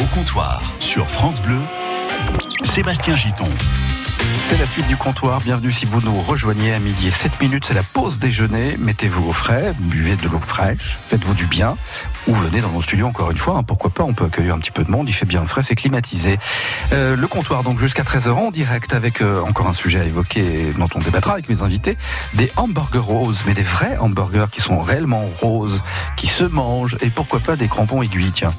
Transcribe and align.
Au 0.00 0.14
comptoir, 0.14 0.72
sur 0.78 1.10
France 1.10 1.42
Bleu, 1.42 1.60
Sébastien 2.64 3.16
Giton. 3.16 3.48
C'est 4.36 4.56
la 4.58 4.66
suite 4.66 4.86
du 4.88 4.96
comptoir. 4.96 5.40
Bienvenue 5.40 5.70
si 5.70 5.86
vous 5.86 6.00
nous 6.00 6.20
rejoignez 6.22 6.72
à 6.74 6.78
midi 6.80 7.06
et 7.06 7.10
7 7.12 7.40
minutes. 7.40 7.64
C'est 7.66 7.74
la 7.74 7.82
pause 7.84 8.18
déjeuner. 8.18 8.76
Mettez-vous 8.78 9.28
au 9.28 9.32
frais, 9.32 9.72
buvez 9.78 10.16
de 10.16 10.28
l'eau 10.28 10.40
fraîche, 10.40 10.98
faites-vous 11.06 11.34
du 11.34 11.46
bien. 11.46 11.76
Ou 12.26 12.34
venez 12.34 12.60
dans 12.60 12.70
nos 12.70 12.82
studios 12.82 13.06
encore 13.06 13.30
une 13.30 13.38
fois. 13.38 13.56
hein. 13.58 13.62
Pourquoi 13.62 13.90
pas 13.90 14.02
On 14.02 14.12
peut 14.12 14.24
accueillir 14.24 14.54
un 14.54 14.58
petit 14.58 14.72
peu 14.72 14.82
de 14.82 14.90
monde. 14.90 15.08
Il 15.08 15.12
fait 15.12 15.24
bien 15.26 15.44
frais, 15.46 15.62
c'est 15.62 15.76
climatisé. 15.76 16.38
Euh, 16.92 17.16
le 17.16 17.26
comptoir 17.28 17.62
donc 17.62 17.78
jusqu'à 17.78 18.02
13h 18.02 18.30
en 18.30 18.50
direct 18.50 18.92
avec 18.94 19.20
euh, 19.20 19.40
encore 19.42 19.68
un 19.68 19.72
sujet 19.72 20.00
à 20.00 20.04
évoquer 20.04 20.72
dont 20.76 20.88
on 20.94 20.98
débattra 20.98 21.34
avec 21.34 21.48
mes 21.48 21.62
invités. 21.62 21.96
Des 22.34 22.50
hamburgers 22.56 22.98
roses, 22.98 23.40
mais 23.46 23.54
des 23.54 23.62
vrais 23.62 23.96
hamburgers 23.98 24.46
qui 24.50 24.60
sont 24.60 24.80
réellement 24.80 25.24
roses, 25.40 25.80
qui 26.16 26.26
se 26.26 26.44
mangent. 26.44 26.96
Et 27.02 27.10
pourquoi 27.10 27.38
pas 27.40 27.54
des 27.56 27.68
crampons 27.68 28.02
aiguilles 28.02 28.32
Tiens. 28.32 28.52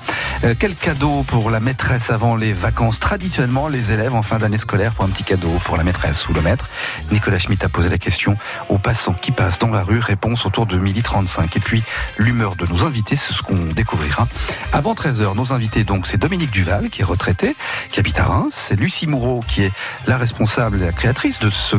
Euh, 0.46 0.56
quel 0.58 0.76
cadeau 0.76 1.24
pour 1.24 1.50
la 1.52 1.60
maîtresse 1.60 2.10
avant 2.10 2.36
les 2.36 2.54
vacances 2.54 3.00
Traditionnellement, 3.00 3.68
les 3.68 3.92
élèves 3.92 4.16
en 4.16 4.22
fin 4.24 4.38
d'année 4.38 4.58
scolaire 4.58 4.94
font 4.94 5.04
un 5.04 5.10
petit 5.10 5.24
cadeau 5.24 5.51
pour 5.60 5.78
la 5.78 5.84
maîtresse 5.84 6.28
ou 6.28 6.34
le 6.34 6.42
maître. 6.42 6.70
Nicolas 7.12 7.40
Schmitt 7.40 7.64
a 7.64 7.70
posé 7.70 7.90
la 7.90 7.98
question 7.98 8.38
aux 8.70 8.78
passants 8.78 9.14
qui 9.14 9.32
passent 9.32 9.60
dans 9.60 9.70
la 9.70 9.84
rue. 9.84 10.00
Réponse 10.00 10.46
autour 10.46 10.66
de 10.66 10.78
12h35. 10.78 11.58
Et 11.58 11.60
puis, 11.60 11.84
l'humeur 12.18 12.56
de 12.56 12.66
nos 12.66 12.84
invités, 12.84 13.16
c'est 13.16 13.34
ce 13.34 13.42
qu'on 13.42 13.56
découvrira. 13.56 14.28
Avant 14.74 14.94
13h, 14.94 15.36
nos 15.36 15.54
invités, 15.54 15.84
donc, 15.84 16.08
c'est 16.08 16.18
Dominique 16.18 16.52
Duval, 16.52 16.90
qui 16.90 17.02
est 17.02 17.06
retraité, 17.06 17.56
qui 17.90 18.00
habite 18.00 18.20
à 18.20 18.26
Reims. 18.26 18.54
C'est 18.56 18.76
Lucie 18.76 19.08
Moureau, 19.08 19.42
qui 19.48 19.64
est 19.64 19.72
la 20.08 20.18
responsable 20.18 20.82
et 20.82 20.86
la 20.86 20.92
créatrice 20.92 21.40
de 21.40 21.50
ce 21.50 21.76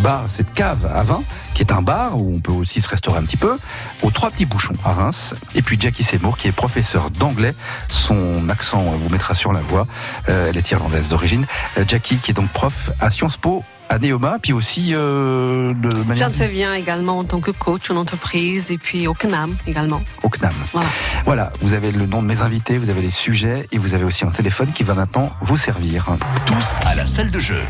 bar, 0.00 0.24
cette 0.26 0.52
cave 0.54 0.90
à 0.92 1.02
vin, 1.02 1.22
qui 1.54 1.62
est 1.62 1.72
un 1.72 1.82
bar 1.82 2.18
où 2.18 2.32
on 2.34 2.40
peut 2.40 2.52
aussi 2.52 2.80
se 2.80 2.88
restaurer 2.88 3.18
un 3.18 3.22
petit 3.22 3.36
peu, 3.36 3.58
aux 4.02 4.10
Trois 4.10 4.30
Petits 4.30 4.46
Bouchons 4.46 4.74
à 4.84 4.92
Reims. 4.92 5.34
Et 5.54 5.62
puis 5.62 5.78
Jackie 5.78 6.04
Seymour, 6.04 6.36
qui 6.36 6.48
est 6.48 6.52
professeur 6.52 7.10
d'anglais. 7.10 7.54
Son 7.88 8.48
accent 8.48 8.82
vous 8.82 9.08
mettra 9.10 9.34
sur 9.34 9.52
la 9.52 9.60
voie. 9.60 9.86
Euh, 10.28 10.48
elle 10.48 10.56
est 10.56 10.70
irlandaise 10.70 11.08
d'origine. 11.08 11.46
Euh, 11.78 11.84
Jackie, 11.86 12.16
qui 12.16 12.30
est 12.30 12.34
donc 12.34 12.48
prof 12.50 12.90
à 12.98 13.10
Sciences 13.10 13.36
Po 13.36 13.62
à 13.90 13.98
Neoma, 13.98 14.38
puis 14.40 14.52
aussi 14.52 14.94
euh, 14.94 15.74
de 15.74 15.92
manière 16.04 16.28
J'interviens 16.28 16.74
également 16.74 17.18
en 17.18 17.24
tant 17.24 17.40
que 17.40 17.50
coach 17.50 17.90
en 17.90 17.96
entreprise 17.96 18.70
et 18.70 18.78
puis 18.78 19.08
au 19.08 19.14
CNAM 19.14 19.56
également. 19.66 20.00
au 20.22 20.28
CNAM. 20.28 20.52
Voilà. 20.72 20.88
Voilà, 21.24 21.52
vous 21.60 21.72
avez 21.72 21.90
le 21.90 22.06
nom 22.06 22.22
de 22.22 22.28
mes 22.28 22.40
invités, 22.40 22.78
vous 22.78 22.88
avez 22.88 23.02
les 23.02 23.10
sujets 23.10 23.66
et 23.72 23.78
vous 23.78 23.92
avez 23.92 24.04
aussi 24.04 24.24
un 24.24 24.30
téléphone 24.30 24.70
qui 24.72 24.84
va 24.84 24.94
maintenant 24.94 25.32
vous 25.40 25.56
servir. 25.56 26.06
Tous 26.46 26.76
à 26.86 26.94
la 26.94 27.06
salle 27.08 27.32
de 27.32 27.40
jeu. 27.40 27.62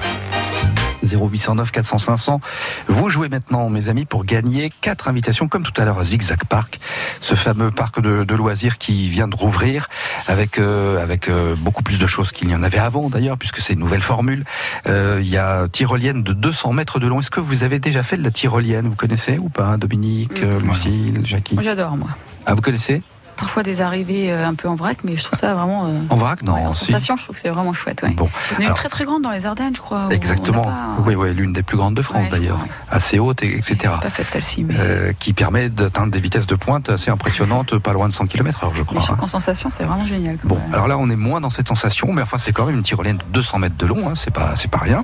0809 1.04 1.70
400 1.70 1.98
500. 1.98 2.40
Vous 2.88 3.08
jouez 3.08 3.28
maintenant, 3.28 3.68
mes 3.68 3.88
amis, 3.88 4.04
pour 4.04 4.24
gagner 4.24 4.70
quatre 4.80 5.08
invitations, 5.08 5.48
comme 5.48 5.62
tout 5.62 5.78
à 5.80 5.84
l'heure 5.84 5.98
à 5.98 6.04
Zigzag 6.04 6.44
Park, 6.48 6.80
ce 7.20 7.34
fameux 7.34 7.70
parc 7.70 8.00
de, 8.00 8.24
de 8.24 8.34
loisirs 8.34 8.78
qui 8.78 9.08
vient 9.08 9.28
de 9.28 9.36
rouvrir 9.36 9.88
avec 10.26 10.58
euh, 10.58 11.02
avec 11.02 11.28
euh, 11.28 11.54
beaucoup 11.56 11.82
plus 11.82 11.98
de 11.98 12.06
choses 12.06 12.32
qu'il 12.32 12.50
y 12.50 12.54
en 12.54 12.62
avait 12.62 12.78
avant 12.78 13.08
d'ailleurs, 13.08 13.38
puisque 13.38 13.60
c'est 13.60 13.72
une 13.74 13.80
nouvelle 13.80 14.02
formule. 14.02 14.44
Euh, 14.86 15.18
Il 15.22 15.28
y 15.28 15.36
a 15.36 15.68
tyrolienne 15.68 16.22
de 16.22 16.32
200 16.32 16.72
mètres 16.72 16.98
de 16.98 17.06
long. 17.06 17.20
Est-ce 17.20 17.30
que 17.30 17.40
vous 17.40 17.62
avez 17.62 17.78
déjà 17.78 18.02
fait 18.02 18.16
de 18.16 18.22
la 18.22 18.30
tyrolienne? 18.30 18.88
Vous 18.88 18.96
connaissez 18.96 19.38
ou 19.38 19.48
pas, 19.48 19.76
Dominique, 19.76 20.42
euh, 20.42 20.60
Lucille, 20.60 21.20
Jackie? 21.24 21.56
J'adore 21.62 21.96
moi. 21.96 22.08
Ah, 22.46 22.54
vous 22.54 22.60
connaissez? 22.62 23.02
Parfois 23.40 23.62
des 23.62 23.80
arrivées 23.80 24.30
euh, 24.30 24.46
un 24.46 24.54
peu 24.54 24.68
en 24.68 24.74
vrac, 24.76 24.98
mais 25.02 25.16
je 25.16 25.24
trouve 25.24 25.38
ça 25.38 25.54
vraiment. 25.54 25.86
euh, 25.86 25.98
En 26.10 26.16
vrac, 26.16 26.42
non 26.42 26.54
ouais, 26.54 26.60
en 26.66 26.72
si. 26.72 26.84
sensation, 26.84 27.16
je 27.16 27.24
trouve 27.24 27.34
que 27.34 27.40
c'est 27.40 27.48
vraiment 27.48 27.72
chouette. 27.72 28.02
Ouais. 28.02 28.10
Bon, 28.10 28.26
en 28.26 28.58
une 28.58 28.64
alors- 28.66 28.76
très 28.76 28.88
très 28.88 29.04
grande 29.04 29.22
dans 29.22 29.30
les 29.30 29.46
Ardennes, 29.46 29.74
je 29.74 29.80
crois. 29.80 30.08
exactement. 30.10 30.62
pas- 30.62 30.96
Oui, 31.06 31.14
oui, 31.14 31.34
l'une 31.34 31.52
des 31.52 31.62
plus 31.62 31.76
grandes 31.76 31.94
de 31.94 32.02
France 32.02 32.24
Ouais, 32.30 32.38
d'ailleurs, 32.38 32.64
assez 32.90 33.18
haute, 33.18 33.42
et- 33.42 33.56
etc. 33.58 33.94
Pas 34.00 34.10
fait 34.10 34.24
celle-ci, 34.24 34.62
mais, 34.64 34.74
Euh, 34.78 35.12
qui 35.18 35.32
permet 35.32 35.68
d'atteindre 35.70 36.12
des 36.12 36.20
vitesses 36.20 36.46
de 36.46 36.54
pointe 36.54 36.90
assez 36.90 37.10
impressionnantes, 37.10 37.78
pas 37.78 37.92
loin 37.94 38.08
de 38.08 38.12
100 38.12 38.26
km/h, 38.26 38.70
je 38.74 38.80
mais 38.80 38.84
crois. 38.84 39.00
je 39.00 39.06
trouve 39.06 39.16
hein. 39.16 39.20
qu'en 39.20 39.26
sensation, 39.26 39.70
c'est 39.70 39.84
vraiment 39.84 40.06
génial. 40.06 40.36
Bon, 40.44 40.58
alors 40.72 40.86
là, 40.88 40.98
on 40.98 41.08
est 41.10 41.16
moins 41.16 41.40
dans 41.40 41.50
cette 41.50 41.68
sensation, 41.68 42.12
mais 42.12 42.22
enfin, 42.22 42.36
c'est 42.38 42.52
quand 42.52 42.66
même 42.66 42.76
une 42.76 42.82
tyrolienne 42.82 43.16
de 43.16 43.24
200 43.32 43.58
mètres 43.58 43.76
de 43.78 43.86
long, 43.86 44.08
hein, 44.08 44.14
c'est 44.16 44.30
pas, 44.32 44.54
c'est 44.56 44.70
pas 44.70 44.78
rien. 44.78 45.02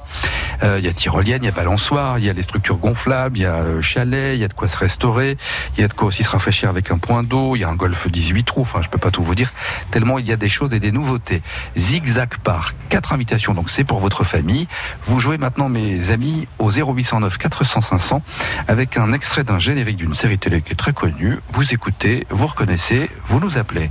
Euh, 0.62 0.76
Il 0.78 0.84
y 0.84 0.88
a 0.88 0.92
tyrolienne, 0.92 1.42
il 1.42 1.46
y 1.46 1.48
a 1.48 1.52
balançoire, 1.52 2.19
il 2.19 2.25
y 2.26 2.30
a 2.30 2.32
les 2.34 2.42
structures 2.42 2.76
gonflables, 2.76 3.38
il 3.38 3.42
y 3.42 3.46
a 3.46 3.80
chalet, 3.80 4.36
il 4.36 4.41
y 4.41 4.44
a 4.44 4.48
de 4.48 4.52
quoi 4.52 4.69
se 4.69 4.76
restaurer, 4.76 5.38
il 5.76 5.80
y 5.80 5.84
a 5.84 5.88
de 5.88 5.94
quoi 5.94 6.08
aussi 6.08 6.22
se 6.22 6.28
rafraîchir 6.28 6.69
avec 6.69 6.91
un 6.91 6.98
point 6.98 7.22
d'eau, 7.22 7.56
il 7.56 7.60
y 7.60 7.64
a 7.64 7.69
un 7.69 7.75
golf 7.75 8.08
18 8.10 8.25
trous, 8.44 8.62
enfin, 8.62 8.81
je 8.82 8.88
peux 8.88 8.98
pas 8.98 9.10
tout 9.10 9.22
vous 9.22 9.34
dire, 9.34 9.53
tellement 9.91 10.19
il 10.19 10.26
y 10.26 10.32
a 10.32 10.37
des 10.37 10.48
choses 10.48 10.72
et 10.72 10.81
des 10.81 10.92
nouveautés. 10.92 11.42
Zigzag 11.76 12.37
Park, 12.42 12.76
quatre 12.88 13.12
invitations, 13.12 13.54
donc 13.54 13.70
c'est 13.70 13.84
pour 13.84 13.98
votre 13.98 14.25
famille. 14.25 14.69
Vous 15.04 15.20
jouez 15.20 15.38
maintenant, 15.38 15.69
mes 15.69 16.10
amis, 16.10 16.48
au 16.59 16.70
0809 16.70 17.38
400 17.38 17.81
500, 17.81 18.22
avec 18.69 18.97
un 18.97 19.12
extrait 19.12 19.44
d'un 19.44 19.59
générique 19.59 19.97
d'une 19.97 20.14
série 20.14 20.38
télé 20.38 20.62
qui 20.62 20.72
est 20.72 20.76
très 20.76 20.92
connue. 20.92 21.38
Vous 21.50 21.72
écoutez, 21.72 22.26
vous 22.31 22.47
reconnaissez, 22.47 23.10
vous 23.28 23.41
nous 23.41 23.59
appelez. 23.59 23.91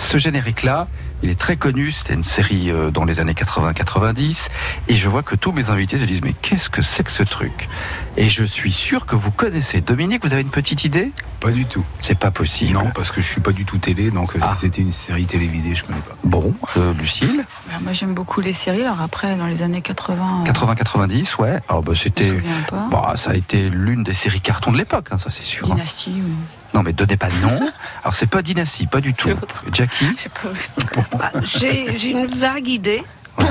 Ce 0.00 0.18
générique-là, 0.18 0.88
il 1.22 1.30
est 1.30 1.38
très 1.38 1.56
connu, 1.56 1.92
c'était 1.92 2.14
une 2.14 2.24
série 2.24 2.70
euh, 2.70 2.90
dans 2.90 3.04
les 3.04 3.20
années 3.20 3.34
80-90, 3.34 4.46
et 4.88 4.96
je 4.96 5.08
vois 5.08 5.22
que 5.22 5.34
tous 5.36 5.52
mes 5.52 5.68
invités 5.70 5.98
se 5.98 6.04
disent, 6.04 6.22
mais 6.22 6.32
qu'est-ce 6.32 6.70
que 6.70 6.82
c'est 6.82 7.02
que 7.04 7.10
ce 7.10 7.22
truc? 7.22 7.68
Et 8.16 8.28
je 8.30 8.42
suis 8.44 8.72
sûr 8.72 9.06
que 9.06 9.14
vous 9.16 9.30
connaissez. 9.30 9.80
Dominique, 9.80 10.24
vous 10.24 10.32
avez 10.32 10.42
une 10.42 10.48
petite 10.50 10.84
idée? 10.84 11.12
Pas 11.40 11.50
du 11.52 11.64
tout. 11.64 11.84
C'est 12.00 12.18
pas 12.18 12.30
possible. 12.30 12.72
Non, 12.74 12.90
parce 12.94 13.10
que 13.10 13.20
je 13.20 13.26
suis 13.26 13.40
pas 13.40 13.52
du 13.52 13.64
tout 13.64 13.78
télé, 13.78 14.10
donc 14.10 14.34
euh, 14.34 14.40
Ah. 14.42 14.52
si 14.54 14.60
c'était 14.60 14.82
une 14.82 14.92
série 14.92 15.24
télévisée, 15.26 15.74
je 15.74 15.84
connais 15.84 16.00
pas. 16.00 16.16
Bon, 16.24 16.54
euh, 16.76 16.92
Lucille, 16.94 17.44
bah, 17.68 17.74
moi 17.82 17.92
j'aime 17.92 18.14
beaucoup 18.14 18.40
les 18.40 18.52
séries. 18.52 18.82
Alors 18.82 19.00
après, 19.00 19.36
dans 19.36 19.46
les 19.46 19.62
années 19.62 19.80
80, 19.82 20.44
euh, 20.46 20.50
80-90, 20.50 21.36
ouais. 21.40 21.58
Alors, 21.68 21.82
bah, 21.82 21.92
je 21.94 22.00
me 22.00 22.04
c'était... 22.04 22.28
souviens 22.28 22.62
pas. 22.68 22.88
Bah, 22.90 23.12
ça 23.16 23.30
a 23.30 23.34
été 23.34 23.68
l'une 23.70 24.02
des 24.02 24.14
séries 24.14 24.40
cartons 24.40 24.72
de 24.72 24.78
l'époque, 24.78 25.06
hein, 25.10 25.18
ça 25.18 25.30
c'est 25.30 25.42
sûr. 25.44 25.70
hein. 25.70 25.74
Dynastie 25.74 26.20
ou. 26.24 26.30
Non, 26.74 26.82
mais 26.82 26.92
donnez 26.92 27.16
pas 27.16 27.28
de 27.28 27.36
nom. 27.36 27.70
Alors, 28.02 28.14
c'est 28.14 28.26
pas 28.26 28.42
Dynasty, 28.42 28.86
pas 28.86 29.00
du 29.00 29.12
tout. 29.14 29.30
Jackie 29.72 30.06
Je 30.16 30.22
sais 30.22 30.28
pas. 30.28 31.00
Bah, 31.18 31.30
J'ai 31.42 31.98
j'ai 31.98 32.10
une 32.10 32.26
vague 32.26 32.68
idée. 32.68 33.02
Ouais. 33.38 33.46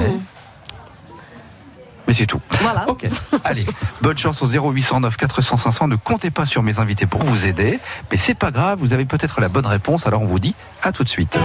Mais 2.08 2.14
c'est 2.14 2.26
tout. 2.26 2.42
Voilà. 2.62 2.90
Ok, 2.90 3.08
allez, 3.44 3.66
bonne 4.02 4.18
chance 4.18 4.42
au 4.42 4.48
0809 4.48 5.16
400 5.16 5.58
500. 5.58 5.88
Ne 5.90 5.96
comptez 5.96 6.32
pas 6.32 6.46
sur 6.48 6.64
mes 6.64 6.80
invités 6.80 7.06
pour 7.06 7.22
vous 7.22 7.46
aider, 7.46 7.80
mais 8.10 8.18
c'est 8.18 8.34
pas 8.34 8.50
grave, 8.50 8.80
vous 8.80 8.94
avez 8.94 9.06
peut-être 9.06 9.40
la 9.40 9.48
bonne 9.48 9.68
réponse, 9.68 10.08
alors 10.08 10.24
on 10.24 10.26
vous 10.26 10.40
dit 10.40 10.56
à 10.82 10.92
tout 10.92 11.04
de 11.04 11.10
suite. 11.10 11.38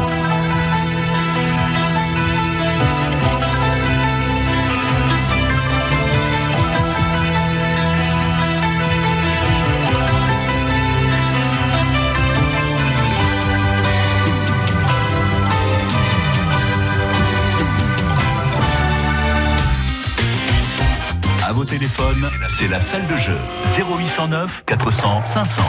C'est 22.49 22.69
la 22.69 22.81
salle 22.81 23.07
de 23.07 23.17
jeu. 23.17 23.39
0809 23.79 24.65
400 24.67 25.25
500. 25.25 25.63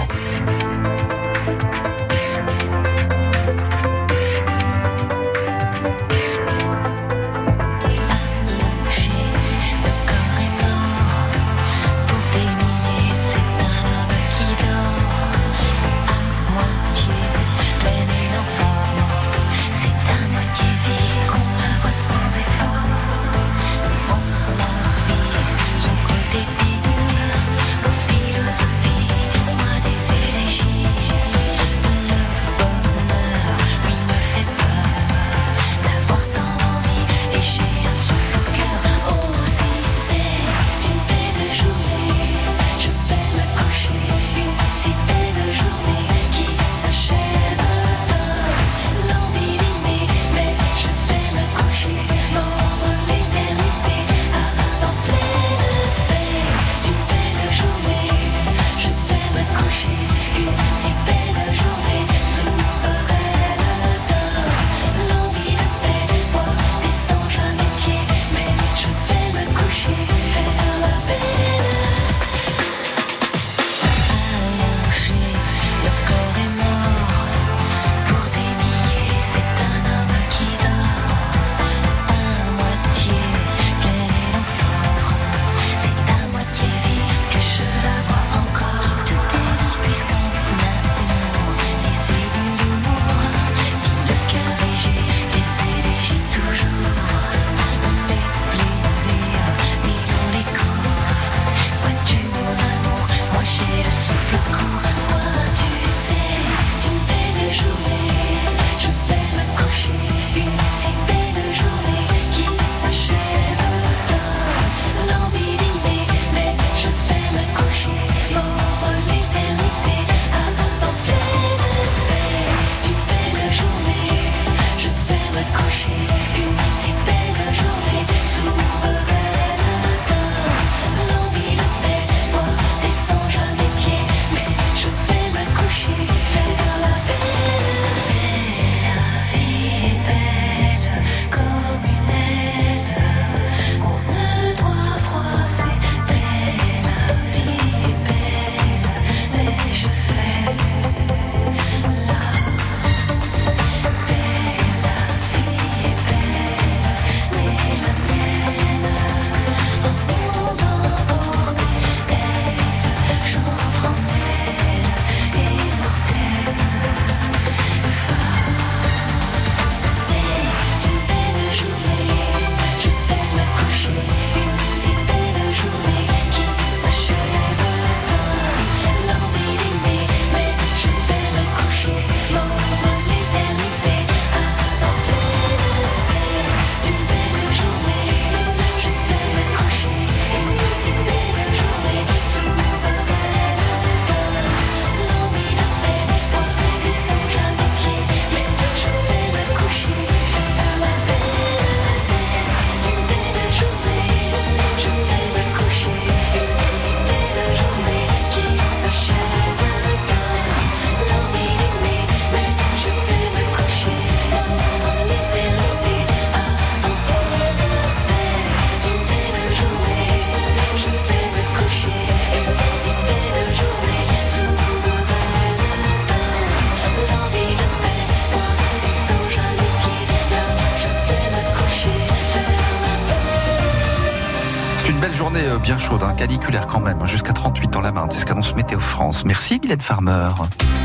Bien 235.75 235.85
chaude, 235.85 236.03
hein, 236.03 236.13
caniculaire 236.13 236.67
quand 236.67 236.79
même, 236.79 237.01
hein, 237.01 237.05
jusqu'à 237.05 237.33
38 237.33 237.69
dans 237.71 237.81
la 237.81 237.91
Marne, 237.91 238.09
c'est 238.11 238.19
ce 238.19 238.25
qu'annonce 238.25 238.55
Météo 238.55 238.79
France. 238.79 239.25
Merci 239.25 239.59
Mylène 239.61 239.81
Farmer. 239.81 240.29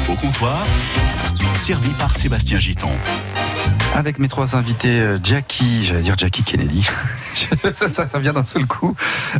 Au 0.08 0.14
comptoir, 0.14 0.64
servi 1.54 1.90
par 1.90 2.16
Sébastien 2.16 2.58
Giton. 2.58 2.90
Avec 3.96 4.18
mes 4.18 4.28
trois 4.28 4.54
invités, 4.56 5.00
euh, 5.00 5.18
Jackie, 5.22 5.84
j'allais 5.84 6.00
dire 6.02 6.14
Jackie 6.16 6.42
Kennedy, 6.44 6.88
ça, 7.74 7.88
ça, 7.90 8.08
ça 8.08 8.18
vient 8.18 8.32
d'un 8.32 8.44
seul 8.44 8.66
coup, 8.66 8.94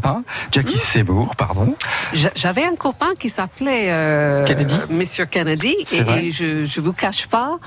hein 0.05 0.23
Jackie 0.53 0.77
Seymour, 0.77 1.35
pardon. 1.37 1.77
J'a- 2.13 2.33
J'avais 2.35 2.65
un 2.65 2.75
copain 2.75 3.11
qui 3.19 3.31
s'appelait 3.31 3.87
euh, 3.91 4.45
Kennedy 4.45 4.75
Monsieur 4.91 5.25
Kennedy 5.27 5.77
et, 5.93 6.33
je 6.33 6.67
je 6.67 6.81
vous 6.81 6.93
cache 6.93 7.27
pas, 7.29 7.59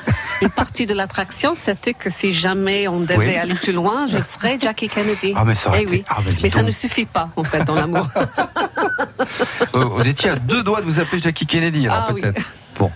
une 0.41 0.49
partie 0.49 0.85
de 0.85 0.93
l'attraction 0.93 1.53
c'était 1.55 1.93
que 1.93 2.09
si 2.11 2.31
jamais 2.33 2.87
on 2.87 2.99
devait 2.99 3.17
Oui. 3.17 3.35
aller 3.37 3.55
plus 3.55 3.73
loin, 3.73 4.05
je 4.05 4.19
serais 4.19 4.59
Jackie 4.61 4.89
Kennedy. 4.89 5.33
Ah 5.35 5.45
mais 5.45 5.55
ça 5.55 5.69
aurait 5.69 5.79
Eh 5.79 5.83
été... 5.83 5.93
oui. 5.95 6.05
Ah, 6.09 6.17
mais 6.43 6.49
ça 6.49 6.61
ne 6.63 6.71
suffit 6.71 7.05
pas 7.05 7.29
en 7.37 7.43
fait 7.45 7.63
dans 7.63 7.75
l'amour. 7.75 8.07
Euh, 9.73 9.85
vous 9.85 10.07
étiez 10.07 10.29
à 10.31 10.35
deux 10.35 10.61
doigts 10.63 10.81
de 10.81 10.85
vous 10.85 10.99
appeler 10.99 11.21
Jackie 11.21 11.47
Kennedy, 11.47 11.87
alors 11.87 12.07
Ah 12.09 12.13
oui. 12.13 12.21
Bon, 12.79 12.91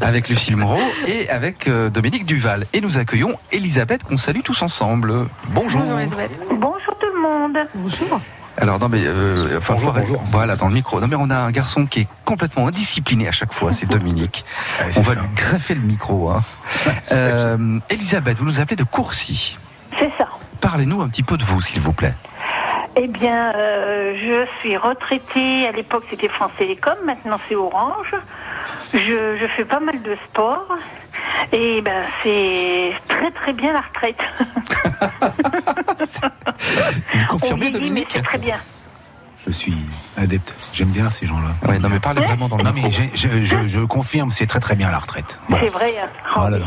avec 0.00 0.28
Lucille 0.28 0.56
Moreau 0.56 0.80
et 1.06 1.28
avec 1.30 1.68
euh, 1.68 1.88
Dominique 1.88 2.26
Duval. 2.26 2.66
Et 2.72 2.80
nous 2.80 2.98
accueillons 2.98 3.34
Elisabeth 3.50 4.02
qu'on 4.04 4.16
salue 4.16 4.40
tous 4.44 4.62
ensemble. 4.62 5.26
Bonjour. 5.48 5.80
Bonjour 5.80 5.98
Elisabeth. 5.98 6.38
Bonjour 6.50 6.98
tout 6.98 7.06
le 7.14 7.20
monde. 7.20 7.56
Bonjour. 7.74 8.20
Alors 8.58 8.78
non 8.78 8.88
mais 8.90 9.02
euh, 9.04 9.58
enfin, 9.58 9.74
Bonjour, 9.74 10.22
voilà 10.30 10.56
dans 10.56 10.68
le 10.68 10.74
micro. 10.74 11.00
Non 11.00 11.08
mais 11.08 11.16
on 11.18 11.30
a 11.30 11.36
un 11.36 11.50
garçon 11.50 11.86
qui 11.86 12.00
est 12.00 12.08
complètement 12.24 12.68
indiscipliné 12.68 13.26
à 13.28 13.32
chaque 13.32 13.52
fois, 13.52 13.72
c'est 13.72 13.86
Dominique. 13.86 14.44
Ah, 14.78 14.84
on 14.96 15.00
va 15.00 15.14
ça. 15.14 15.20
lui 15.20 15.28
greffer 15.34 15.74
le 15.74 15.80
micro. 15.80 16.30
Hein. 16.30 16.42
Euh, 17.12 17.78
Elisabeth, 17.90 18.38
vous 18.38 18.44
nous 18.44 18.58
appelez 18.58 18.76
de 18.76 18.84
Courcy. 18.84 19.58
C'est 19.98 20.10
ça. 20.16 20.28
Parlez-nous 20.60 21.02
un 21.02 21.08
petit 21.08 21.22
peu 21.22 21.36
de 21.36 21.44
vous, 21.44 21.60
s'il 21.60 21.80
vous 21.80 21.92
plaît. 21.92 22.14
Eh 22.94 23.06
bien, 23.08 23.52
euh, 23.54 24.14
je 24.20 24.46
suis 24.60 24.76
retraitée. 24.76 25.66
À 25.66 25.72
l'époque, 25.72 26.04
c'était 26.10 26.28
France 26.28 26.52
Télécom. 26.58 26.94
Maintenant, 27.06 27.38
c'est 27.48 27.54
Orange. 27.56 28.14
Je, 28.92 29.36
je 29.40 29.46
fais 29.56 29.64
pas 29.64 29.80
mal 29.80 30.00
de 30.02 30.16
sport. 30.28 30.66
Et 31.52 31.80
ben, 31.80 32.04
c'est 32.22 32.92
très 33.08 33.30
très 33.30 33.52
bien 33.54 33.72
la 33.72 33.80
retraite. 33.80 34.20
Vous 37.14 37.20
On 37.22 37.26
confirmez, 37.26 37.70
Dominique 37.70 38.08
c'est 38.12 38.22
très 38.22 38.38
bien. 38.38 38.56
Je 39.46 39.52
suis 39.52 39.74
adepte. 40.16 40.54
J'aime 40.72 40.90
bien 40.90 41.10
ces 41.10 41.26
gens-là. 41.26 41.48
Ouais, 41.68 41.78
non 41.78 41.88
mais 41.88 41.98
parlez 41.98 42.20
vraiment 42.22 42.48
dans 42.48 42.56
le 42.58 42.62
Non 42.64 42.72
micro. 42.72 42.88
mais 42.90 42.94
j'ai- 42.94 43.10
je, 43.14 43.42
je- 43.42 43.66
je 43.66 43.80
confirme, 43.80 44.30
c'est 44.30 44.46
très 44.46 44.60
très 44.60 44.76
bien 44.76 44.90
la 44.90 44.98
retraite. 44.98 45.40
Voilà. 45.48 45.64
C'est 45.64 45.70
vrai. 45.70 45.94
hein. 46.00 46.08
Oh 46.36 46.48
là 46.48 46.58
là. 46.58 46.66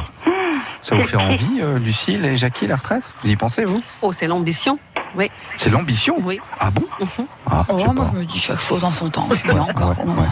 Ça 0.82 0.96
vous 0.96 1.04
fait 1.04 1.16
envie, 1.18 1.62
euh, 1.62 1.80
Lucille 1.80 2.26
et 2.26 2.36
Jackie, 2.38 2.68
la 2.68 2.76
retraite? 2.76 3.04
Vous 3.24 3.30
y 3.32 3.36
pensez, 3.36 3.64
vous? 3.66 3.82
Oh, 4.02 4.12
c'est 4.12 4.28
l'ambition. 4.28 4.78
Oui, 5.18 5.32
C'est 5.58 5.70
l'ambition 5.70 6.16
oui. 6.22 6.40
Ah 6.60 6.70
bon 6.72 6.84
Mhm. 7.00 7.26
ah, 7.50 7.64
Oh, 7.70 7.80
je 7.80 7.86
moi 7.92 8.10
je 8.12 8.18
me 8.20 8.26
dis 8.26 8.40
chaque 8.40 8.60
chose 8.60 8.84
en 8.84 8.92
son 8.92 9.10
temps. 9.10 9.28
Je 9.32 9.36
suis 9.38 9.52
encore. 9.52 9.90
Ouais, 10.00 10.06
ouais. 10.06 10.28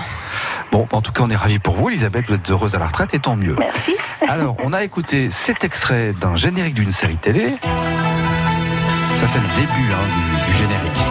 Bon, 0.72 0.88
en 0.92 1.02
tout 1.02 1.12
cas, 1.12 1.22
on 1.24 1.30
est 1.30 1.36
ravis 1.36 1.60
pour 1.60 1.76
vous, 1.76 1.90
Elisabeth. 1.90 2.28
Vous 2.28 2.34
êtes 2.36 2.50
heureuse 2.50 2.76
à 2.76 2.80
la 2.80 2.88
retraite 2.88 3.14
et 3.14 3.20
tant 3.20 3.36
mieux. 3.36 3.56
Merci. 3.60 3.96
Alors, 4.28 4.56
on 4.64 4.74
a 4.74 4.84
écouté 4.84 5.30
cet 5.32 5.64
extrait 5.64 6.14
d'un 6.20 6.36
générique 6.36 6.74
d'une 6.74 6.92
série 6.92 7.18
télé. 7.18 7.56
Ça, 7.62 9.28
c'est 9.28 9.40
le 9.40 9.48
début 9.56 9.92
hein, 9.94 10.46
du, 10.46 10.52
du 10.52 10.58
générique. 10.58 11.02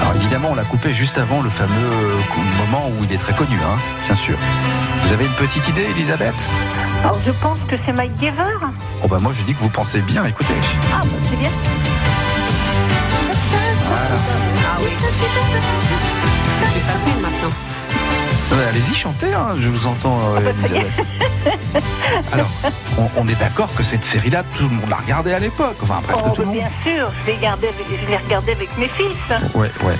Alors, 0.00 0.14
évidemment, 0.16 0.48
on 0.52 0.54
l'a 0.54 0.64
coupé 0.64 0.92
juste 0.94 1.18
avant 1.18 1.42
le 1.42 1.50
fameux 1.50 1.90
moment 2.58 2.88
où 2.88 3.04
il 3.04 3.12
est 3.12 3.18
très 3.18 3.34
connu, 3.34 3.56
hein, 3.56 3.78
bien 4.06 4.14
sûr. 4.14 4.36
Vous 5.04 5.12
avez 5.12 5.24
une 5.26 5.32
petite 5.34 5.66
idée, 5.68 5.86
Elisabeth? 5.96 6.34
Alors, 7.02 7.18
je 7.24 7.30
pense 7.32 7.58
que 7.68 7.76
c'est 7.76 7.92
Mike 7.92 8.12
Giver. 8.18 8.32
Oh, 9.02 9.08
bah, 9.08 9.18
moi, 9.20 9.32
je 9.32 9.42
dis 9.42 9.54
que 9.54 9.60
vous 9.60 9.68
pensez 9.68 10.00
bien, 10.00 10.24
écoutez. 10.24 10.54
Ah, 10.92 11.00
bah, 11.02 11.08
c'est 11.22 11.36
bien. 11.38 11.50
Ah 13.90 14.76
oui. 14.80 14.90
C'est 16.54 16.64
plus 16.64 16.80
facile 16.80 17.20
maintenant. 17.22 17.77
Allez-y, 18.68 18.94
chantez, 18.94 19.32
hein, 19.32 19.54
je 19.58 19.68
vous 19.68 19.86
entends, 19.86 20.18
euh, 20.36 20.50
Elisabeth. 20.50 21.06
Alors, 22.32 22.48
on, 22.98 23.08
on 23.16 23.28
est 23.28 23.38
d'accord 23.38 23.72
que 23.74 23.82
cette 23.82 24.04
série-là, 24.04 24.42
tout 24.56 24.64
le 24.64 24.70
monde 24.74 24.90
l'a 24.90 24.96
regardée 24.96 25.32
à 25.32 25.38
l'époque. 25.38 25.76
Enfin, 25.82 26.00
presque 26.06 26.24
Oh, 26.26 26.30
tout 26.30 26.40
le 26.42 26.46
bah, 26.48 26.52
monde. 26.52 26.58
bien 26.60 26.70
sûr. 26.94 27.10
Je 27.22 27.30
l'ai 27.30 27.36
regardé 27.36 27.68
avec, 27.68 28.22
regardé 28.24 28.56
mes 28.78 28.88
fils. 28.88 29.16
Ouais, 29.54 29.70
ouais. 29.84 29.94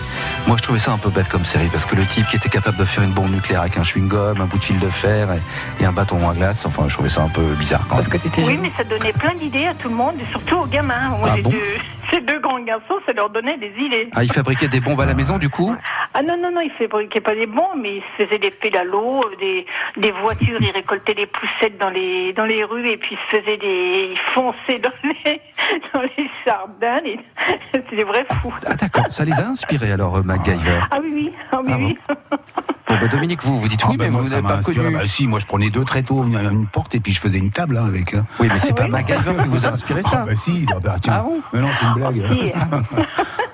Moi, 0.46 0.56
je 0.56 0.62
trouvais 0.62 0.78
ça 0.80 0.92
un 0.92 0.98
peu 0.98 1.08
bête 1.10 1.28
comme 1.28 1.44
série 1.44 1.68
parce 1.68 1.86
que 1.86 1.94
le 1.94 2.04
type 2.06 2.26
qui 2.28 2.36
était 2.36 2.48
capable 2.48 2.76
de 2.78 2.84
faire 2.84 3.04
une 3.04 3.12
bombe 3.12 3.30
nucléaire 3.30 3.60
avec 3.62 3.76
un 3.78 3.82
chewing-gum, 3.82 4.40
un 4.40 4.46
bout 4.46 4.58
de 4.58 4.64
fil 4.64 4.78
de 4.78 4.90
fer 4.90 5.28
et, 5.32 5.82
et 5.82 5.86
un 5.86 5.92
bâton 5.92 6.28
à 6.28 6.34
glace, 6.34 6.64
enfin, 6.66 6.84
je 6.88 6.94
trouvais 6.94 7.08
ça 7.10 7.22
un 7.22 7.28
peu 7.28 7.54
bizarre 7.54 7.82
quand 7.88 7.96
Parce 7.96 8.08
même. 8.08 8.18
que 8.18 8.22
t'étais 8.28 8.42
Oui, 8.42 8.54
jeune. 8.54 8.62
mais 8.62 8.72
ça 8.76 8.84
donnait 8.84 9.12
plein 9.12 9.34
d'idées 9.34 9.66
à 9.66 9.74
tout 9.74 9.88
le 9.88 9.94
monde, 9.94 10.14
et 10.20 10.28
surtout 10.30 10.56
aux 10.56 10.66
gamins. 10.66 11.08
Moi, 11.20 11.28
Ah 11.32 11.36
bon 11.42 11.52
ces 12.10 12.20
deux 12.20 12.38
grands 12.40 12.60
garçons, 12.60 12.94
ça 13.06 13.12
leur 13.12 13.30
donnait 13.30 13.56
des 13.58 13.72
idées. 13.78 14.08
Ah, 14.14 14.22
il 14.24 14.32
fabriquait 14.32 14.68
des 14.68 14.80
bombes 14.80 15.00
à 15.00 15.06
la 15.06 15.14
maison, 15.14 15.38
du 15.38 15.48
coup 15.48 15.74
Ah 16.14 16.22
non, 16.22 16.36
non, 16.36 16.50
non, 16.50 16.60
ils 16.60 16.70
fabriquaient 16.72 17.20
pas 17.20 17.34
des 17.34 17.46
bons, 17.46 17.68
mais 17.76 17.96
ils 17.96 18.02
faisaient 18.16 18.38
des 18.38 18.50
pédalos, 18.50 19.20
euh, 19.24 19.36
des, 19.38 19.66
des 19.96 20.10
voitures, 20.12 20.60
ils 20.60 20.70
récoltaient 20.70 21.14
des 21.14 21.26
poussettes 21.26 21.78
dans 21.78 21.90
les, 21.90 22.32
dans 22.32 22.44
les 22.44 22.64
rues, 22.64 22.88
et 22.88 22.96
puis 22.96 23.16
ils 23.16 23.36
faisaient 23.38 23.56
des, 23.58 24.10
ils 24.12 24.32
fonçaient 24.32 24.78
dans 24.82 24.92
les, 25.04 25.40
dans 25.94 26.02
les 26.02 26.30
jardins. 26.46 27.00
et- 27.04 27.18
C'était 27.74 27.96
des 27.96 28.04
vrais 28.04 28.26
fous. 28.42 28.54
Ah, 28.66 28.74
d'accord. 28.74 29.06
Ça 29.08 29.24
les 29.24 29.38
a 29.40 29.46
inspirés, 29.46 29.92
alors, 29.92 30.16
euh, 30.16 30.22
MacGyver. 30.22 30.80
Ah 30.90 30.98
oui, 31.02 31.10
oui, 31.14 31.32
ah 31.52 31.60
oui, 31.62 31.70
Ah 31.72 31.78
bon 31.78 31.84
oui. 31.86 31.98
Bon, 32.88 32.96
bah, 32.98 33.06
Dominique, 33.08 33.42
vous, 33.44 33.60
vous 33.60 33.68
dites 33.68 33.80
Ah, 33.84 33.88
oui, 33.90 33.96
bah, 33.98 34.04
mais 34.04 34.10
moi, 34.10 34.22
vous 34.22 34.30
n'avez 34.30 34.42
pas 34.42 34.56
inspiré. 34.56 34.76
connu. 34.84 34.96
Bah, 34.96 35.02
si, 35.06 35.26
moi 35.26 35.38
je 35.40 35.46
prenais 35.46 35.68
deux 35.70 35.84
tréteaux, 35.84 36.24
une, 36.24 36.36
une 36.36 36.66
porte 36.66 36.94
et 36.94 37.00
puis 37.00 37.12
je 37.12 37.20
faisais 37.20 37.38
une 37.38 37.50
table 37.50 37.76
hein, 37.76 37.84
avec. 37.86 38.14
hein. 38.14 38.24
Oui, 38.40 38.48
mais 38.52 38.58
c'est 38.60 38.72
pas 38.72 38.84
Oui. 38.84 38.90
MacGyver 38.90 39.34
qui 39.42 39.48
vous 39.48 39.66
a 39.66 39.70
inspiré 39.70 40.00
Ah 40.04 40.08
ça. 40.08 40.24
bah 40.24 40.34
si, 40.34 40.64
ah, 40.74 40.78
bah, 40.82 40.96
tiens. 41.00 41.12
Ah 41.16 41.22
bon 41.22 41.40
mais 41.52 41.60
non, 41.60 41.68
c'est 41.78 41.86
une 41.86 41.92
blague. 41.94 42.24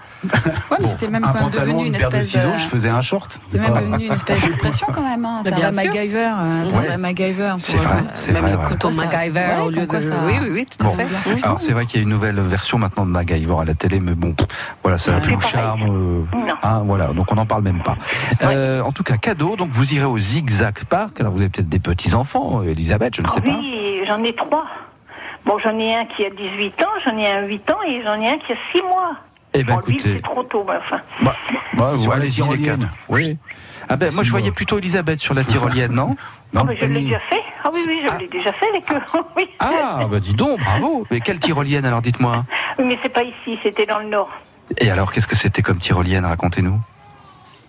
Ouais, 0.70 0.76
mais 0.80 0.86
c'était 0.86 1.08
même 1.08 1.24
un 1.24 1.28
quand 1.28 1.34
même 1.34 1.42
pantalon, 1.44 1.66
devenu 1.72 1.80
une 1.88 1.94
une 1.94 1.98
paire 2.00 2.10
de 2.10 2.16
espèce 2.16 2.30
ciseaux, 2.42 2.52
je 2.56 2.64
faisais 2.64 2.88
un 2.88 3.00
short. 3.00 3.38
C'était 3.50 3.58
même 3.68 3.74
devenu 3.90 4.06
une 4.06 4.12
espèce 4.12 4.40
d'expression 4.44 4.86
quand 4.94 5.02
même. 5.02 5.24
Hein. 5.24 5.42
T'as 5.44 5.50
bien 5.52 5.68
un. 5.68 5.72
MacGyver. 5.72 6.32
euh, 6.38 6.92
un 6.94 6.96
MacGyver. 6.98 7.54
C'est 7.58 7.76
pour, 7.76 7.82
vrai, 7.86 7.96
c'est 8.14 8.32
Même 8.32 8.42
vrai. 8.42 8.52
le 8.52 8.58
ouais. 8.58 8.64
couteau 8.64 8.90
MacGyver 8.90 9.40
ouais, 9.40 9.60
au 9.60 9.70
lieu 9.70 9.86
de. 9.86 10.00
ça- 10.00 10.14
Oui, 10.24 10.34
oui, 10.40 10.48
oui, 10.52 10.66
tout 10.66 10.84
à 10.86 10.88
Bon. 10.88 10.94
fait. 10.96 11.06
Alors 11.44 11.60
c'est 11.60 11.72
vrai 11.72 11.86
qu'il 11.86 11.96
y 11.96 12.00
a 12.00 12.02
une 12.02 12.08
nouvelle 12.10 12.40
version 12.40 12.78
maintenant 12.78 13.04
de 13.06 13.10
MacGyver 13.10 13.56
à 13.60 13.64
la 13.64 13.74
télé, 13.74 14.00
mais 14.00 14.14
bon, 14.14 14.34
voilà, 14.82 14.98
ça 14.98 15.12
n'a 15.12 15.20
plus 15.20 15.34
le 15.34 15.40
charme. 15.40 15.82
euh, 15.82 16.36
Non. 16.36 16.54
hein, 16.62 16.82
voilà, 16.84 17.08
donc 17.08 17.30
on 17.30 17.34
n'en 17.34 17.46
parle 17.46 17.62
même 17.62 17.82
pas. 17.82 17.96
Euh, 18.42 18.80
en 18.82 18.92
tout 18.92 19.02
cas, 19.02 19.16
cadeau, 19.16 19.56
donc 19.56 19.70
vous 19.72 19.92
irez 19.94 20.04
au 20.04 20.18
Zigzag 20.18 20.84
Park. 20.88 21.20
Alors 21.20 21.32
vous 21.32 21.40
avez 21.40 21.48
peut-être 21.50 21.68
des 21.68 21.78
petits 21.78 22.14
enfants, 22.14 22.62
Elisabeth, 22.62 23.16
je 23.16 23.22
ne 23.22 23.26
Ah 23.28 23.34
sais 23.34 23.40
pas. 23.40 23.50
oui, 23.58 24.00
j'en 24.08 24.22
ai 24.22 24.34
trois. 24.34 24.64
Bon, 25.46 25.58
j'en 25.62 25.78
ai 25.78 25.94
un 25.94 26.06
qui 26.06 26.24
a 26.24 26.30
18 26.30 26.82
ans, 26.82 26.86
j'en 27.04 27.18
ai 27.18 27.26
un 27.30 27.44
8 27.46 27.70
ans, 27.70 27.76
et 27.86 28.02
j'en 28.02 28.14
ai 28.20 28.28
un 28.30 28.38
qui 28.38 28.52
a 28.52 28.56
6 28.72 28.80
mois. 28.82 29.12
Eh 29.54 29.62
ben 29.64 29.78
écoutez, 29.78 30.14
c'est 30.16 30.22
trop 30.22 30.42
tôt, 30.42 30.64
mais 30.66 30.74
enfin. 30.76 31.00
bah, 31.22 31.34
bah, 31.74 31.86
Sur 32.30 32.46
vous. 32.46 32.56
Oui. 33.08 33.38
Ah 33.88 33.96
ben 33.96 34.12
moi 34.14 34.24
je 34.24 34.30
voyais 34.30 34.46
mois. 34.46 34.54
plutôt 34.54 34.78
Elisabeth 34.78 35.20
sur 35.20 35.34
la 35.34 35.44
tyrolienne, 35.44 35.92
non 35.92 36.16
Dans 36.52 36.62
Ah, 36.62 36.64
mais 36.68 36.76
je 36.80 36.86
l'ai 36.86 37.02
déjà 37.02 37.20
fait. 37.30 37.42
Ah 37.62 37.70
oui, 37.72 37.80
oui, 37.86 38.00
je 38.10 38.18
l'ai 38.18 38.28
déjà 38.28 38.52
fait 38.52 38.68
avec 38.68 38.90
eux. 38.90 39.00
oui. 39.36 39.44
Ah 39.60 40.00
bah 40.10 40.20
dis 40.20 40.34
donc, 40.34 40.58
bravo. 40.60 41.06
Mais 41.10 41.20
quelle 41.20 41.38
tyrolienne 41.38 41.84
alors, 41.84 42.02
dites-moi. 42.02 42.44
Mais 42.78 42.98
c'est 43.02 43.12
pas 43.12 43.22
ici, 43.22 43.58
c'était 43.62 43.86
dans 43.86 43.98
le 44.00 44.08
nord. 44.08 44.30
Et 44.78 44.90
alors 44.90 45.12
qu'est-ce 45.12 45.26
que 45.26 45.36
c'était 45.36 45.62
comme 45.62 45.78
tyrolienne 45.78 46.24
Racontez-nous. 46.24 46.80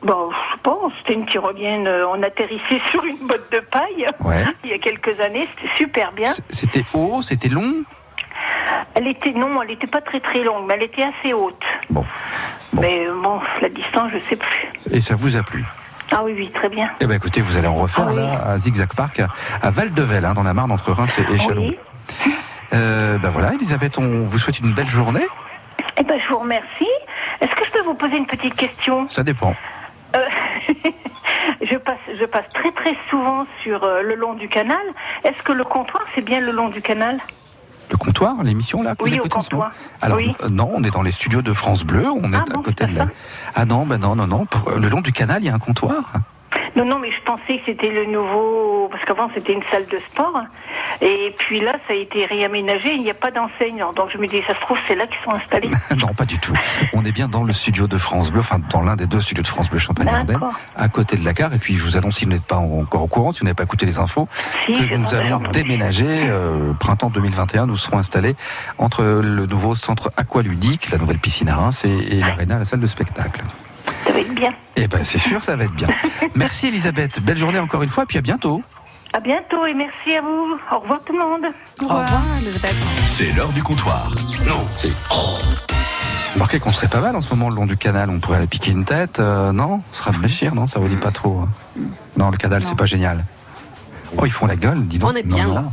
Bon, 0.04 0.30
je 0.32 0.51
sais 0.54 0.60
pas, 0.62 0.77
c'était 1.00 1.13
une 1.13 1.25
tyrolienne, 1.25 1.88
euh, 1.88 2.08
on 2.08 2.22
atterrissait 2.22 2.80
sur 2.92 3.04
une 3.06 3.27
botte 3.27 3.51
de 3.51 3.60
paille 3.60 4.08
Ouais. 4.20 4.44
il 4.63 4.70
y 4.70 4.74
a 4.74 4.77
quelques 4.77 5.20
années, 5.20 5.48
c'était 5.56 5.74
super 5.77 6.12
bien. 6.12 6.32
C'était 6.50 6.84
haut, 6.94 7.22
c'était 7.22 7.50
long. 7.50 7.84
Elle 8.93 9.07
était, 9.07 9.31
non, 9.34 9.62
elle 9.62 9.72
était 9.72 9.88
pas 9.88 10.01
très 10.01 10.19
très 10.19 10.43
longue, 10.43 10.65
mais 10.67 10.75
elle 10.75 10.84
était 10.84 11.03
assez 11.03 11.34
haute. 11.34 11.62
Bon. 11.89 12.05
Bon. 12.74 12.81
Mais 12.81 13.05
bon, 13.24 13.39
la 13.62 13.69
distance, 13.69 14.12
je 14.13 14.19
sais 14.19 14.36
plus. 14.36 14.67
Et 14.91 15.01
ça 15.01 15.15
vous 15.15 15.36
a 15.36 15.43
plu 15.43 15.63
Ah 16.12 16.22
oui, 16.24 16.34
oui, 16.36 16.51
très 16.51 16.69
bien. 16.69 16.89
Eh 17.00 17.05
ben 17.05 17.15
écoutez, 17.15 17.41
vous 17.41 17.57
allez 17.57 17.67
en 17.67 17.75
refaire 17.75 18.05
Ah 18.10 18.12
oui. 18.12 18.17
là 18.17 18.48
à 18.51 18.57
Zigzag 18.57 18.93
Park, 18.95 19.22
à, 19.62 19.72
Val-de-Velle, 19.72 20.25
hein, 20.25 20.34
dans 20.34 20.43
la 20.43 20.53
Marne, 20.53 20.72
entre 20.72 20.91
Reims 20.91 21.17
et, 21.17 21.34
et 21.34 21.38
Châlons. 21.38 21.69
Oui. 21.69 21.77
Euh, 22.74 23.17
ben 23.17 23.29
voilà, 23.29 23.53
Elisabeth, 23.53 23.98
on 23.98 24.24
vous 24.24 24.39
souhaite 24.39 24.60
une 24.60 24.74
belle 24.74 24.89
journée. 24.89 25.25
Eh 25.98 26.03
ben, 26.03 26.19
je 26.19 26.34
vous 26.34 26.39
remercie. 26.39 26.89
Est-ce 27.41 27.55
que 27.55 27.65
je 27.65 27.72
peux 27.72 27.84
vous 27.84 27.93
poser 27.93 28.17
une 28.17 28.25
petite 28.27 28.55
question? 28.55 29.07
Ça 29.10 29.24
dépend. 29.24 29.55
Euh, 30.15 30.19
je, 31.62 31.77
passe, 31.77 31.98
je 32.19 32.25
passe 32.25 32.50
très 32.50 32.72
très 32.72 32.95
souvent 33.10 33.45
sur 33.63 33.84
euh, 33.84 34.01
le 34.01 34.15
long 34.15 34.34
du 34.34 34.48
canal. 34.50 34.81
Est-ce 35.24 35.41
que 35.43 35.51
le 35.53 35.63
comptoir, 35.63 36.03
c'est 36.13 36.22
bien 36.24 36.39
le 36.41 36.51
long 36.51 36.69
du 36.69 36.81
canal? 36.81 37.17
Le 37.92 37.98
comptoir, 37.98 38.44
l'émission 38.44 38.82
là 38.82 38.96
que 38.96 39.04
Oui, 39.04 39.18
vous 39.18 39.25
au 39.25 39.30
comptoir. 39.30 39.72
Alors 40.01 40.18
Oui. 40.18 40.34
euh, 40.44 40.50
non, 40.50 40.72
on 40.74 40.84
est 40.84 40.92
dans 40.92 41.04
les 41.04 41.12
studios 41.12 41.42
de 41.42 41.54
France 41.54 41.84
Bleu, 41.84 42.08
on 42.10 42.34
est 42.34 42.36
Ah 42.36 42.44
à 42.50 42.54
bon, 42.54 42.62
côté 42.63 42.86
de 42.86 42.96
la. 42.96 43.08
Ah 43.54 43.65
non, 43.65 43.86
ben 43.86 44.00
non, 44.00 44.15
non, 44.15 44.27
non. 44.27 44.46
Pour- 44.46 44.70
euh, 44.70 44.80
le 44.80 44.89
long 44.89 45.01
du 45.01 45.12
canal, 45.12 45.44
il 45.44 45.46
y 45.46 45.50
a 45.50 45.54
un 45.54 45.60
comptoir. 45.60 46.13
Non, 46.75 46.86
non, 46.86 47.00
mais 47.00 47.12
je 47.12 47.22
pensais 47.24 47.58
que 47.60 47.65
c'était 47.65 47.89
le 47.89 48.05
nouveau... 48.05 48.89
Parce 48.91 49.03
qu'avant, 49.05 49.29
c'était 49.34 49.53
une 49.53 49.63
salle 49.72 49.86
de 49.88 49.98
sport. 50.10 50.41
Et 51.01 51.34
puis 51.38 51.60
là, 51.60 51.74
ça 51.88 51.94
a 51.94 51.96
été 51.96 52.25
réaménagé, 52.25 52.94
il 52.94 53.01
n'y 53.01 53.10
a 53.10 53.15
pas 53.15 53.32
d'enseignants. 53.32 53.94
Donc 53.94 54.10
je 54.13 54.17
me 54.17 54.27
dis, 54.27 54.41
ça 54.48 54.55
se 54.55 54.60
trouve, 54.62 54.77
c'est 54.88 54.96
là 54.96 55.08
qu'ils 55.08 55.17
sont 55.24 55.32
installés. 55.32 55.70
non, 55.98 56.13
pas 56.13 56.25
du 56.25 56.38
tout. 56.39 56.53
On 56.94 57.03
est 57.03 57.12
bien 57.12 57.27
dans 57.27 57.44
le 57.44 57.51
studio 57.53 57.88
de 57.88 57.98
France 57.98 58.32
Bleu, 58.32 58.39
enfin 58.39 58.60
dans 58.70 58.82
l'un 58.82 58.96
des 58.96 59.08
deux 59.08 59.22
studios 59.22 59.44
de 59.44 59.48
France 59.48 59.70
Bleu 59.70 59.79
Champagne-Ardenne, 59.79 60.39
à 60.75 60.88
côté 60.88 61.17
de 61.17 61.25
la 61.25 61.34
gare. 61.34 61.53
Et 61.53 61.58
puis 61.58 61.75
je 61.75 61.84
vous 61.84 61.98
annonce, 61.98 62.15
si 62.15 62.25
vous 62.25 62.32
n'êtes 62.32 62.46
pas 62.46 62.58
encore 62.58 63.03
au 63.03 63.08
courant, 63.08 63.34
si 63.34 63.39
vous 63.39 63.46
n'avez 63.46 63.55
pas 63.55 63.63
écouté 63.63 63.86
les 63.86 64.00
infos, 64.00 64.27
Si, 64.65 64.74
que 64.74 64.96
nous 64.96 65.13
allons 65.13 65.39
déménager 65.51 66.05
euh, 66.08 66.74
printemps 66.74 67.10
2021. 67.10 67.67
Nous 67.67 67.77
serons 67.77 67.98
installés 67.98 68.36
entre 68.77 69.03
le 69.03 69.46
nouveau 69.46 69.75
centre 69.75 70.12
aqualudique, 70.17 70.91
la 70.91 70.98
nouvelle 70.98 71.20
piscine 71.20 71.50
à 71.50 71.55
Reims 71.55 71.84
et, 71.86 72.17
et 72.17 72.20
l'aréna, 72.20 72.60
la 72.60 72.65
salle 72.65 72.79
de 72.79 72.88
spectacle. 72.88 73.41
Ça 74.05 74.12
va 74.12 74.19
être 74.19 74.33
bien. 74.35 74.51
Eh 74.75 74.88
ben 74.88 75.03
c'est 75.03 75.19
sûr, 75.19 75.43
ça 75.43 75.55
va 75.55 75.63
être 75.65 75.74
bien. 75.74 75.88
Merci 76.35 76.67
Elisabeth. 76.67 77.19
Belle 77.19 77.38
journée 77.38 77.59
encore 77.59 77.81
une 77.83 77.89
fois, 77.89 78.05
puis 78.05 78.17
à 78.17 78.21
bientôt. 78.21 78.62
À 79.13 79.19
bientôt 79.21 79.65
et 79.65 79.74
merci 79.74 80.13
à 80.17 80.21
vous. 80.21 80.57
Au 80.74 80.79
revoir 80.79 81.01
tout 81.05 81.13
le 81.13 81.19
monde. 81.19 81.45
Au 81.83 81.88
revoir, 81.88 82.21
Elisabeth. 82.41 82.75
C'est 83.05 83.31
l'heure 83.31 83.53
du 83.53 83.63
comptoir. 83.63 84.13
Remarquez 86.33 86.59
qu'on 86.59 86.71
serait 86.71 86.89
pas 86.89 87.00
mal 87.00 87.15
en 87.15 87.21
ce 87.21 87.29
moment 87.33 87.50
le 87.50 87.55
long 87.55 87.65
du 87.65 87.77
canal. 87.77 88.09
On 88.09 88.19
pourrait 88.19 88.39
aller 88.39 88.47
piquer 88.47 88.71
une 88.71 88.83
tête, 88.83 89.21
euh, 89.21 89.53
non? 89.53 89.81
Se 89.93 90.03
rafraîchir, 90.03 90.53
non? 90.53 90.67
Ça 90.67 90.79
vous 90.79 90.89
dit 90.89 90.97
pas 90.97 91.12
trop 91.12 91.39
hein? 91.39 91.50
Non, 92.17 92.29
le 92.29 92.35
canal, 92.35 92.62
c'est 92.62 92.75
pas 92.75 92.85
génial. 92.85 93.24
Oh, 94.17 94.25
ils 94.25 94.31
font 94.31 94.47
la 94.47 94.57
gueule, 94.57 94.85
dis 94.85 94.97
donc. 94.97 95.12
On 95.12 95.15
est 95.15 95.24
bien 95.24 95.47
Non, 95.47 95.53
là. 95.55 95.62
non. 95.62 95.71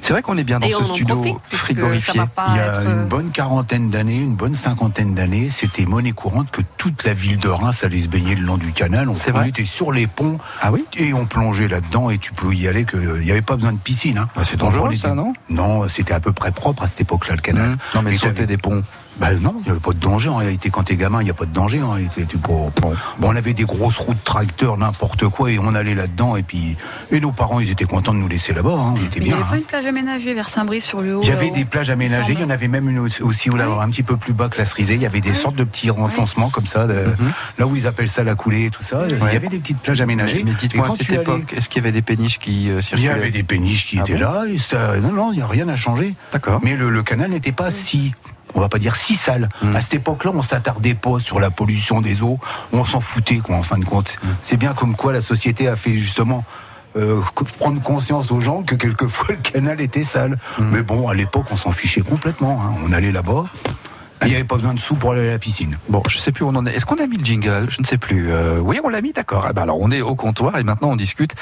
C'est 0.00 0.12
vrai 0.12 0.22
qu'on 0.22 0.36
est 0.36 0.44
bien 0.44 0.58
dans 0.58 0.66
Et 0.66 0.72
ce 0.72 0.84
studio 0.84 1.16
profite, 1.16 1.36
frigorifié. 1.50 2.14
Il 2.48 2.56
y 2.56 2.60
a 2.60 2.66
être, 2.66 2.82
une 2.82 2.98
euh, 2.98 3.06
bonne 3.06 3.30
quarantaine 3.30 3.90
d'années, 3.90 4.16
une 4.16 4.36
bonne 4.36 4.54
cinquantaine 4.54 5.14
d'années, 5.14 5.50
c'était 5.50 5.84
monnaie 5.84 6.12
courante 6.12 6.50
que 6.50 6.62
toute 6.76 7.04
la 7.04 7.14
ville 7.14 7.38
de 7.38 7.48
Reims 7.48 7.84
allait 7.84 8.00
se 8.00 8.08
baigner 8.08 8.34
le 8.34 8.42
long 8.42 8.56
du 8.56 8.72
canal. 8.72 9.08
On, 9.08 9.14
on 9.34 9.42
était 9.44 9.64
sur 9.64 9.92
les 9.92 10.06
ponts 10.06 10.38
Ah 10.60 10.72
oui 10.72 10.84
et 10.96 11.12
on 11.12 11.26
plongeait 11.26 11.68
là-dedans 11.68 12.10
et 12.10 12.18
tu 12.18 12.32
peux 12.32 12.52
y 12.54 12.68
aller 12.68 12.84
que 12.84 13.18
il 13.18 13.24
n'y 13.24 13.30
avait 13.30 13.42
pas 13.42 13.56
besoin 13.56 13.72
de 13.72 13.78
piscine. 13.78 14.18
Hein. 14.18 14.28
Bah, 14.34 14.42
c'est 14.48 14.56
dangereux, 14.56 14.94
ça, 14.94 15.14
non? 15.14 15.32
Non, 15.48 15.88
c'était 15.88 16.14
à 16.14 16.20
peu 16.20 16.32
près 16.32 16.52
propre 16.52 16.82
à 16.82 16.86
cette 16.86 17.00
époque-là 17.00 17.34
le 17.34 17.40
canal. 17.40 17.70
Mmh. 17.70 17.78
Non, 17.94 18.02
mais 18.02 18.14
Et 18.14 18.16
sauter 18.18 18.46
des 18.46 18.56
ponts. 18.56 18.82
Bah 19.18 19.34
non, 19.34 19.54
il 19.60 19.64
n'y 19.64 19.70
avait 19.70 19.78
pas 19.80 19.92
de 19.92 19.98
danger 19.98 20.28
en 20.30 20.36
réalité. 20.36 20.70
Quand 20.70 20.84
t'es 20.84 20.96
gamin, 20.96 21.20
il 21.20 21.24
n'y 21.24 21.30
a 21.30 21.34
pas 21.34 21.44
de 21.44 21.52
danger 21.52 21.82
en 21.82 21.92
réalité. 21.92 22.24
Tu 22.28 22.38
peux- 22.38 22.50
Bon, 22.52 22.92
on 23.20 23.36
avait 23.36 23.52
des 23.52 23.64
grosses 23.64 23.98
routes 23.98 24.24
tracteurs, 24.24 24.76
n'importe 24.78 25.28
quoi, 25.28 25.50
et 25.50 25.58
on 25.58 25.74
allait 25.74 25.94
là-dedans. 25.94 26.36
Et 26.36 26.42
puis, 26.42 26.76
et 27.10 27.20
nos 27.20 27.30
parents, 27.32 27.60
ils 27.60 27.70
étaient 27.70 27.84
contents 27.84 28.14
de 28.14 28.18
nous 28.18 28.28
laisser 28.28 28.52
là-bas. 28.52 28.70
hein. 28.72 28.94
On 28.96 29.04
était 29.04 29.20
Mais 29.20 29.26
il 29.26 29.28
n'y 29.28 29.32
avait 29.34 29.42
hein. 29.42 29.46
pas 29.50 29.56
une 29.56 29.62
plage 29.64 29.86
aménagée 29.86 30.34
vers 30.34 30.48
Saint-Brice 30.48 30.84
sur 30.86 31.02
le 31.02 31.16
haut 31.16 31.20
Il 31.22 31.28
y 31.28 31.32
avait 31.32 31.50
des 31.50 31.64
plages 31.64 31.90
aménagées, 31.90 32.32
il 32.32 32.40
y 32.40 32.44
en 32.44 32.50
avait 32.50 32.68
même 32.68 32.88
une 32.88 32.98
aussi- 32.98 33.50
où 33.50 33.56
là, 33.56 33.68
Oui. 33.68 33.76
un 33.80 33.90
petit 33.90 34.02
peu 34.02 34.16
plus 34.16 34.32
bas 34.32 34.48
que 34.48 34.58
la 34.58 34.64
Cerisée. 34.64 34.94
Il 34.94 35.02
y 35.02 35.06
avait 35.06 35.20
des 35.20 35.34
sortes 35.34 35.56
de 35.56 35.64
petits 35.64 35.90
renfoncements 35.90 36.48
comme 36.50 36.66
ça, 36.66 36.86
de- 36.86 37.04
là 37.58 37.66
où 37.66 37.76
ils 37.76 37.86
appellent 37.86 38.08
ça 38.08 38.24
la 38.24 38.34
coulée 38.34 38.66
et 38.66 38.70
tout 38.70 38.82
ça. 38.82 39.06
Il 39.08 39.18
y 39.32 39.36
avait 39.36 39.48
des 39.48 39.58
petites 39.58 39.78
plages 39.78 40.00
aménagées. 40.00 40.42
Mais 40.44 40.52
Et 40.52 40.54
dites-moi, 40.54 40.86
quand 40.86 40.94
à 40.94 40.96
cette 40.96 41.10
allais- 41.10 41.20
époque, 41.20 41.52
est-ce 41.56 41.68
qu'il 41.68 41.82
y 41.82 41.84
avait 41.84 41.92
des 41.92 42.02
péniches 42.02 42.38
qui 42.38 42.70
euh, 42.70 42.74
il 42.74 42.78
y 42.78 42.82
circulaient 42.82 43.08
avait 43.10 43.30
des 43.30 43.42
péniches 43.42 43.86
qui 43.86 43.98
Ah 43.98 44.02
étaient 44.02 44.14
bon 44.14 44.20
là, 44.20 44.42
et 44.50 44.58
ça, 44.58 44.96
non, 44.98 45.12
non, 45.12 45.32
il 45.32 45.36
n'y 45.36 45.42
a 45.42 45.46
rien 45.46 45.68
à 45.68 45.76
changer. 45.76 46.14
D'accord. 46.32 46.60
Mais 46.64 46.76
le, 46.76 46.90
le 46.90 47.02
canal 47.02 47.30
n'était 47.30 47.52
pas 47.52 47.70
si, 47.70 48.14
on 48.54 48.60
va 48.60 48.68
pas 48.68 48.78
dire 48.78 48.96
si 48.96 49.14
sale. 49.16 49.48
Mm. 49.62 49.76
À 49.76 49.80
cette 49.80 49.94
époque-là, 49.94 50.30
on 50.34 50.42
s'attardait 50.42 50.94
pas 50.94 51.18
sur 51.18 51.40
la 51.40 51.50
pollution 51.50 52.00
des 52.00 52.22
eaux, 52.22 52.38
on 52.72 52.84
s'en 52.84 53.00
foutait, 53.00 53.38
quoi, 53.38 53.56
en 53.56 53.62
fin 53.62 53.78
de 53.78 53.84
compte. 53.84 54.16
Mm. 54.22 54.26
C'est 54.42 54.56
bien 54.56 54.72
comme 54.74 54.94
quoi 54.96 55.12
la 55.12 55.20
société 55.22 55.68
a 55.68 55.76
fait 55.76 55.96
justement. 55.96 56.44
euh, 56.94 57.22
prendre 57.58 57.80
conscience 57.80 58.30
aux 58.30 58.42
gens 58.42 58.62
que 58.62 58.74
quelquefois 58.74 59.28
le 59.34 59.36
canal 59.40 59.80
était 59.80 60.04
sale. 60.04 60.38
Mm. 60.58 60.62
Mais 60.72 60.82
bon, 60.82 61.08
à 61.08 61.14
l'époque, 61.14 61.46
on 61.50 61.56
s'en 61.56 61.72
fichait 61.72 62.02
complètement. 62.02 62.60
hein. 62.62 62.74
On 62.86 62.92
allait 62.92 63.12
là-bas, 63.12 63.44
il 64.24 64.28
n'y 64.28 64.34
avait 64.34 64.44
pas 64.44 64.56
besoin 64.56 64.74
de 64.74 64.80
sous 64.80 64.94
pour 64.94 65.12
aller 65.12 65.28
à 65.28 65.32
la 65.32 65.38
piscine. 65.38 65.78
Bon, 65.88 66.02
je 66.08 66.18
sais 66.18 66.32
plus 66.32 66.44
où 66.44 66.48
on 66.48 66.54
en 66.54 66.66
est. 66.66 66.74
Est-ce 66.74 66.86
qu'on 66.86 66.96
a 66.96 67.06
mis 67.06 67.16
le 67.16 67.24
jingle? 67.24 67.66
Je 67.70 67.80
ne 67.80 67.86
sais 67.86 67.98
plus. 67.98 68.30
Euh, 68.30 68.58
oui, 68.58 68.78
on 68.82 68.88
l'a 68.88 69.00
mis, 69.00 69.12
d'accord. 69.12 69.46
Eh 69.48 69.52
ben 69.52 69.62
alors, 69.62 69.80
on 69.80 69.90
est 69.90 70.00
au 70.00 70.14
comptoir 70.14 70.58
et 70.58 70.64
maintenant 70.64 70.90
on 70.90 70.96
discute 70.96 71.34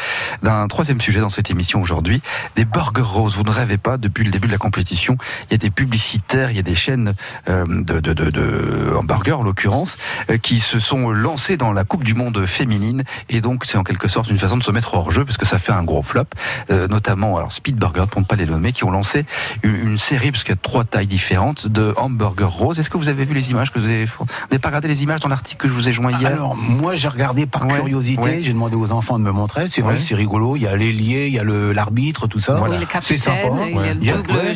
d'un 0.42 0.66
troisième 0.68 1.00
sujet 1.00 1.20
dans 1.20 1.28
cette 1.30 1.50
émission 1.50 1.80
aujourd'hui, 1.80 2.22
des 2.56 2.64
burgers 2.64 3.02
roses. 3.02 3.36
Vous 3.36 3.42
ne 3.42 3.50
rêvez 3.50 3.78
pas, 3.78 3.98
depuis 3.98 4.24
le 4.24 4.30
début 4.30 4.46
de 4.46 4.52
la 4.52 4.58
compétition, 4.58 5.16
il 5.48 5.52
y 5.52 5.54
a 5.54 5.58
des 5.58 5.70
publicitaires, 5.70 6.50
il 6.50 6.56
y 6.56 6.60
a 6.60 6.62
des 6.62 6.74
chaînes 6.74 7.14
euh, 7.48 7.64
de, 7.66 8.00
de, 8.00 8.12
de, 8.12 8.30
de 8.30 8.94
hamburgers 8.96 9.32
en 9.32 9.42
l'occurrence, 9.42 9.96
euh, 10.30 10.38
qui 10.38 10.60
se 10.60 10.80
sont 10.80 11.10
lancés 11.10 11.56
dans 11.56 11.72
la 11.72 11.84
Coupe 11.84 12.04
du 12.04 12.14
Monde 12.14 12.46
féminine 12.46 13.04
et 13.28 13.40
donc 13.40 13.64
c'est 13.64 13.76
en 13.76 13.84
quelque 13.84 14.08
sorte 14.08 14.30
une 14.30 14.38
façon 14.38 14.56
de 14.56 14.62
se 14.62 14.70
mettre 14.70 14.94
hors 14.94 15.10
jeu 15.10 15.24
parce 15.24 15.36
que 15.36 15.46
ça 15.46 15.58
fait 15.58 15.72
un 15.72 15.82
gros 15.82 16.02
flop, 16.02 16.24
euh, 16.70 16.88
notamment 16.88 17.36
alors 17.36 17.52
Speed 17.52 17.76
Burger 17.76 18.04
pour 18.10 18.20
ne 18.20 18.26
pas 18.26 18.36
les 18.36 18.46
nommer, 18.46 18.72
qui 18.72 18.84
ont 18.84 18.90
lancé 18.90 19.26
une, 19.62 19.74
une 19.74 19.98
série 19.98 20.30
parce 20.30 20.44
qu'il 20.44 20.52
y 20.52 20.58
a 20.58 20.60
trois 20.60 20.84
tailles 20.84 21.06
différentes 21.06 21.66
de 21.66 21.94
hamburgers 21.96 22.44
roses. 22.44 22.69
Est-ce 22.78 22.90
que 22.90 22.96
vous 22.98 23.08
avez 23.08 23.24
vu 23.24 23.34
les 23.34 23.50
images 23.50 23.70
que 23.72 23.78
vous 23.78 23.84
avez 23.86 24.04
Vous 24.04 24.24
n'avez 24.50 24.58
pas 24.58 24.68
regardé 24.68 24.88
les 24.88 25.02
images 25.02 25.20
dans 25.20 25.28
l'article 25.28 25.62
que 25.62 25.68
je 25.68 25.72
vous 25.72 25.88
ai 25.88 25.92
joint 25.92 26.10
hier 26.12 26.30
Alors, 26.32 26.56
moi, 26.56 26.94
j'ai 26.94 27.08
regardé 27.08 27.46
par 27.46 27.66
Ouais, 27.66 27.74
curiosité, 27.74 28.22
ouais. 28.22 28.40
j'ai 28.42 28.52
demandé 28.52 28.76
aux 28.76 28.92
enfants 28.92 29.18
de 29.18 29.24
me 29.24 29.30
montrer. 29.32 29.68
C'est 29.68 29.82
vrai, 29.82 29.94
Ouais. 29.94 30.00
c'est 30.06 30.14
rigolo. 30.14 30.56
Il 30.56 30.62
y 30.62 30.66
a 30.66 30.76
l'ailier, 30.76 31.26
il 31.28 31.34
y 31.34 31.38
a 31.38 31.44
le- 31.44 31.72
l'arbitre, 31.72 32.26
tout 32.26 32.40
ça. 32.40 32.60
Oui, 32.62 32.68
C'est 33.02 33.18
sympa. 33.18 33.38
il 33.70 34.04
y 34.04 34.10
a 34.10 34.16
le. 34.16 34.54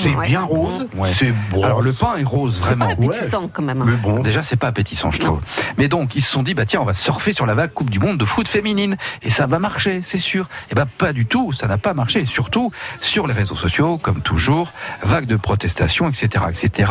C'est 0.00 0.14
bien 0.26 0.42
rose. 0.42 0.86
Ouais. 0.96 1.10
C'est 1.16 1.32
bon. 1.50 1.62
Alors 1.62 1.82
le 1.82 1.92
pain 1.92 2.16
est 2.18 2.24
rose 2.24 2.60
vraiment. 2.60 2.86
Pas 2.86 2.92
appétissant 2.92 3.48
quand 3.52 3.62
même. 3.62 3.82
Mais 3.86 3.96
bon. 3.96 4.20
Déjà, 4.20 4.42
c'est 4.42 4.56
pas 4.56 4.68
appétissant, 4.68 5.10
je 5.10 5.20
trouve. 5.20 5.40
Mais 5.78 5.88
donc, 5.88 6.14
ils 6.14 6.20
se 6.22 6.30
sont 6.30 6.42
dit, 6.42 6.54
bah 6.54 6.64
tiens, 6.64 6.80
on 6.80 6.84
va 6.84 6.94
surfer 6.94 7.32
sur 7.32 7.46
la 7.46 7.54
vague 7.54 7.72
Coupe 7.72 7.90
du 7.90 7.98
Monde 7.98 8.18
de 8.18 8.24
foot 8.24 8.48
féminine. 8.48 8.96
Et 9.22 9.30
ça 9.30 9.46
va 9.46 9.58
marcher, 9.58 10.00
c'est 10.02 10.18
sûr. 10.18 10.48
Et 10.70 10.74
ben, 10.74 10.86
pas 10.86 11.12
du 11.12 11.26
tout. 11.26 11.52
Ça 11.52 11.66
n'a 11.66 11.78
pas 11.78 11.94
marché. 11.94 12.24
Surtout 12.24 12.70
sur 13.00 13.26
les 13.26 13.34
réseaux 13.34 13.54
sociaux, 13.54 13.98
comme 13.98 14.20
toujours, 14.20 14.72
vague 15.02 15.26
de 15.26 15.36
protestations, 15.36 16.08
etc., 16.08 16.44
etc. 16.50 16.90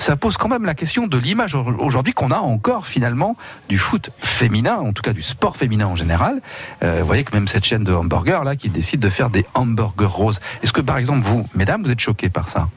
Ça 0.00 0.16
pose 0.16 0.38
quand 0.38 0.48
même 0.48 0.64
la 0.64 0.72
question 0.72 1.06
de 1.06 1.18
l'image 1.18 1.54
aujourd'hui 1.54 2.14
qu'on 2.14 2.30
a 2.30 2.38
encore, 2.38 2.86
finalement, 2.86 3.36
du 3.68 3.76
foot 3.76 4.08
féminin, 4.18 4.76
en 4.76 4.94
tout 4.94 5.02
cas 5.02 5.12
du 5.12 5.20
sport 5.20 5.58
féminin 5.58 5.86
en 5.88 5.94
général. 5.94 6.40
Euh, 6.82 7.00
vous 7.00 7.06
voyez 7.06 7.22
que 7.22 7.36
même 7.36 7.46
cette 7.48 7.66
chaîne 7.66 7.84
de 7.84 7.92
hamburgers, 7.92 8.40
là, 8.42 8.56
qui 8.56 8.70
décide 8.70 9.00
de 9.00 9.10
faire 9.10 9.28
des 9.28 9.44
hamburgers 9.54 10.06
roses. 10.06 10.40
Est-ce 10.62 10.72
que, 10.72 10.80
par 10.80 10.96
exemple, 10.96 11.26
vous, 11.26 11.44
mesdames, 11.54 11.82
vous 11.82 11.90
êtes 11.90 12.00
choquées 12.00 12.30
par 12.30 12.48
ça? 12.48 12.70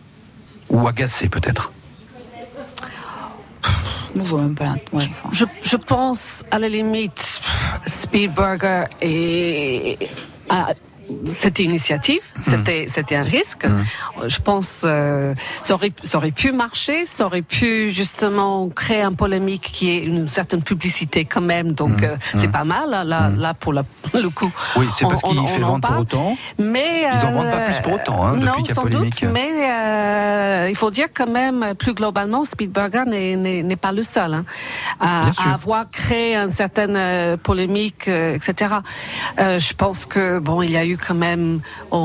Ou 0.69 0.85
agacées, 0.85 1.29
peut-être? 1.29 1.71
Je 4.13 4.19
vois 4.21 4.41
même 4.41 4.55
pas 4.55 4.65
l'int- 4.65 4.75
ouais, 4.91 5.09
enfin. 5.23 5.29
Je, 5.31 5.45
je 5.61 5.77
pense 5.77 6.43
à 6.51 6.59
la 6.59 6.67
limite 6.67 7.39
Speed 7.87 8.33
Burger 8.33 8.83
et 9.01 9.97
à 10.49 10.73
cette 11.31 11.59
initiative, 11.59 12.21
c'était 12.41 12.85
c'était 12.87 13.15
un 13.15 13.23
risque. 13.23 13.65
Je 14.27 14.39
pense 14.39 14.83
euh, 14.85 15.33
ça 15.61 15.73
aurait 15.75 15.91
ça 16.03 16.17
aurait 16.17 16.31
pu 16.31 16.51
marcher, 16.51 17.05
ça 17.05 17.25
aurait 17.25 17.41
pu 17.41 17.89
justement 17.91 18.69
créer 18.69 19.01
un 19.01 19.13
polémique 19.13 19.69
qui 19.73 19.89
est 19.91 20.03
une 20.03 20.29
certaine 20.29 20.63
publicité 20.63 21.25
quand 21.25 21.41
même. 21.41 21.73
Donc 21.73 22.03
euh, 22.03 22.15
c'est 22.35 22.47
pas 22.51 22.63
mal 22.63 22.89
là 22.89 23.29
là 23.29 23.53
pour 23.53 23.73
la- 23.73 23.83
le 24.13 24.29
coup. 24.29 24.51
Oui, 24.75 24.87
c'est 24.91 25.05
parce 25.07 25.21
On- 25.23 25.29
qu'il 25.29 25.39
on- 25.39 25.47
fait 25.47 25.59
vendre 25.61 25.87
pour 25.87 25.97
autant. 25.99 26.37
Mais 26.59 27.05
Ils 27.13 27.25
en 27.25 27.31
vendent 27.31 27.51
pas 27.51 27.61
plus 27.61 27.79
pour 27.81 27.93
autant, 27.93 28.25
hein, 28.27 28.33
depuis 28.33 28.45
non, 28.45 28.69
a 28.69 28.73
sans 28.73 28.85
doute. 28.85 29.21
Mais 29.23 29.49
euh, 29.71 30.67
il 30.69 30.75
faut 30.75 30.91
dire 30.91 31.07
quand 31.13 31.29
même, 31.29 31.73
plus 31.77 31.93
globalement, 31.93 32.45
Speed 32.45 32.71
Burger 32.71 33.03
n'est- 33.07 33.73
pas 33.83 33.91
le 33.91 34.03
seul 34.03 34.33
hein, 34.35 34.45
à, 34.99 35.29
à 35.37 35.53
avoir 35.55 35.89
créé 35.89 36.35
une 36.35 36.49
certaine 36.51 36.95
euh, 36.95 37.37
polémique, 37.37 38.07
euh, 38.07 38.35
etc. 38.35 38.75
Euh, 39.39 39.57
je 39.59 39.73
pense 39.73 40.05
que 40.05 40.39
bon, 40.39 40.61
il 40.61 40.71
y 40.71 40.77
a 40.77 40.85
eu 40.85 40.95
quand 41.05 41.13
même 41.29 41.59
au, 41.91 41.97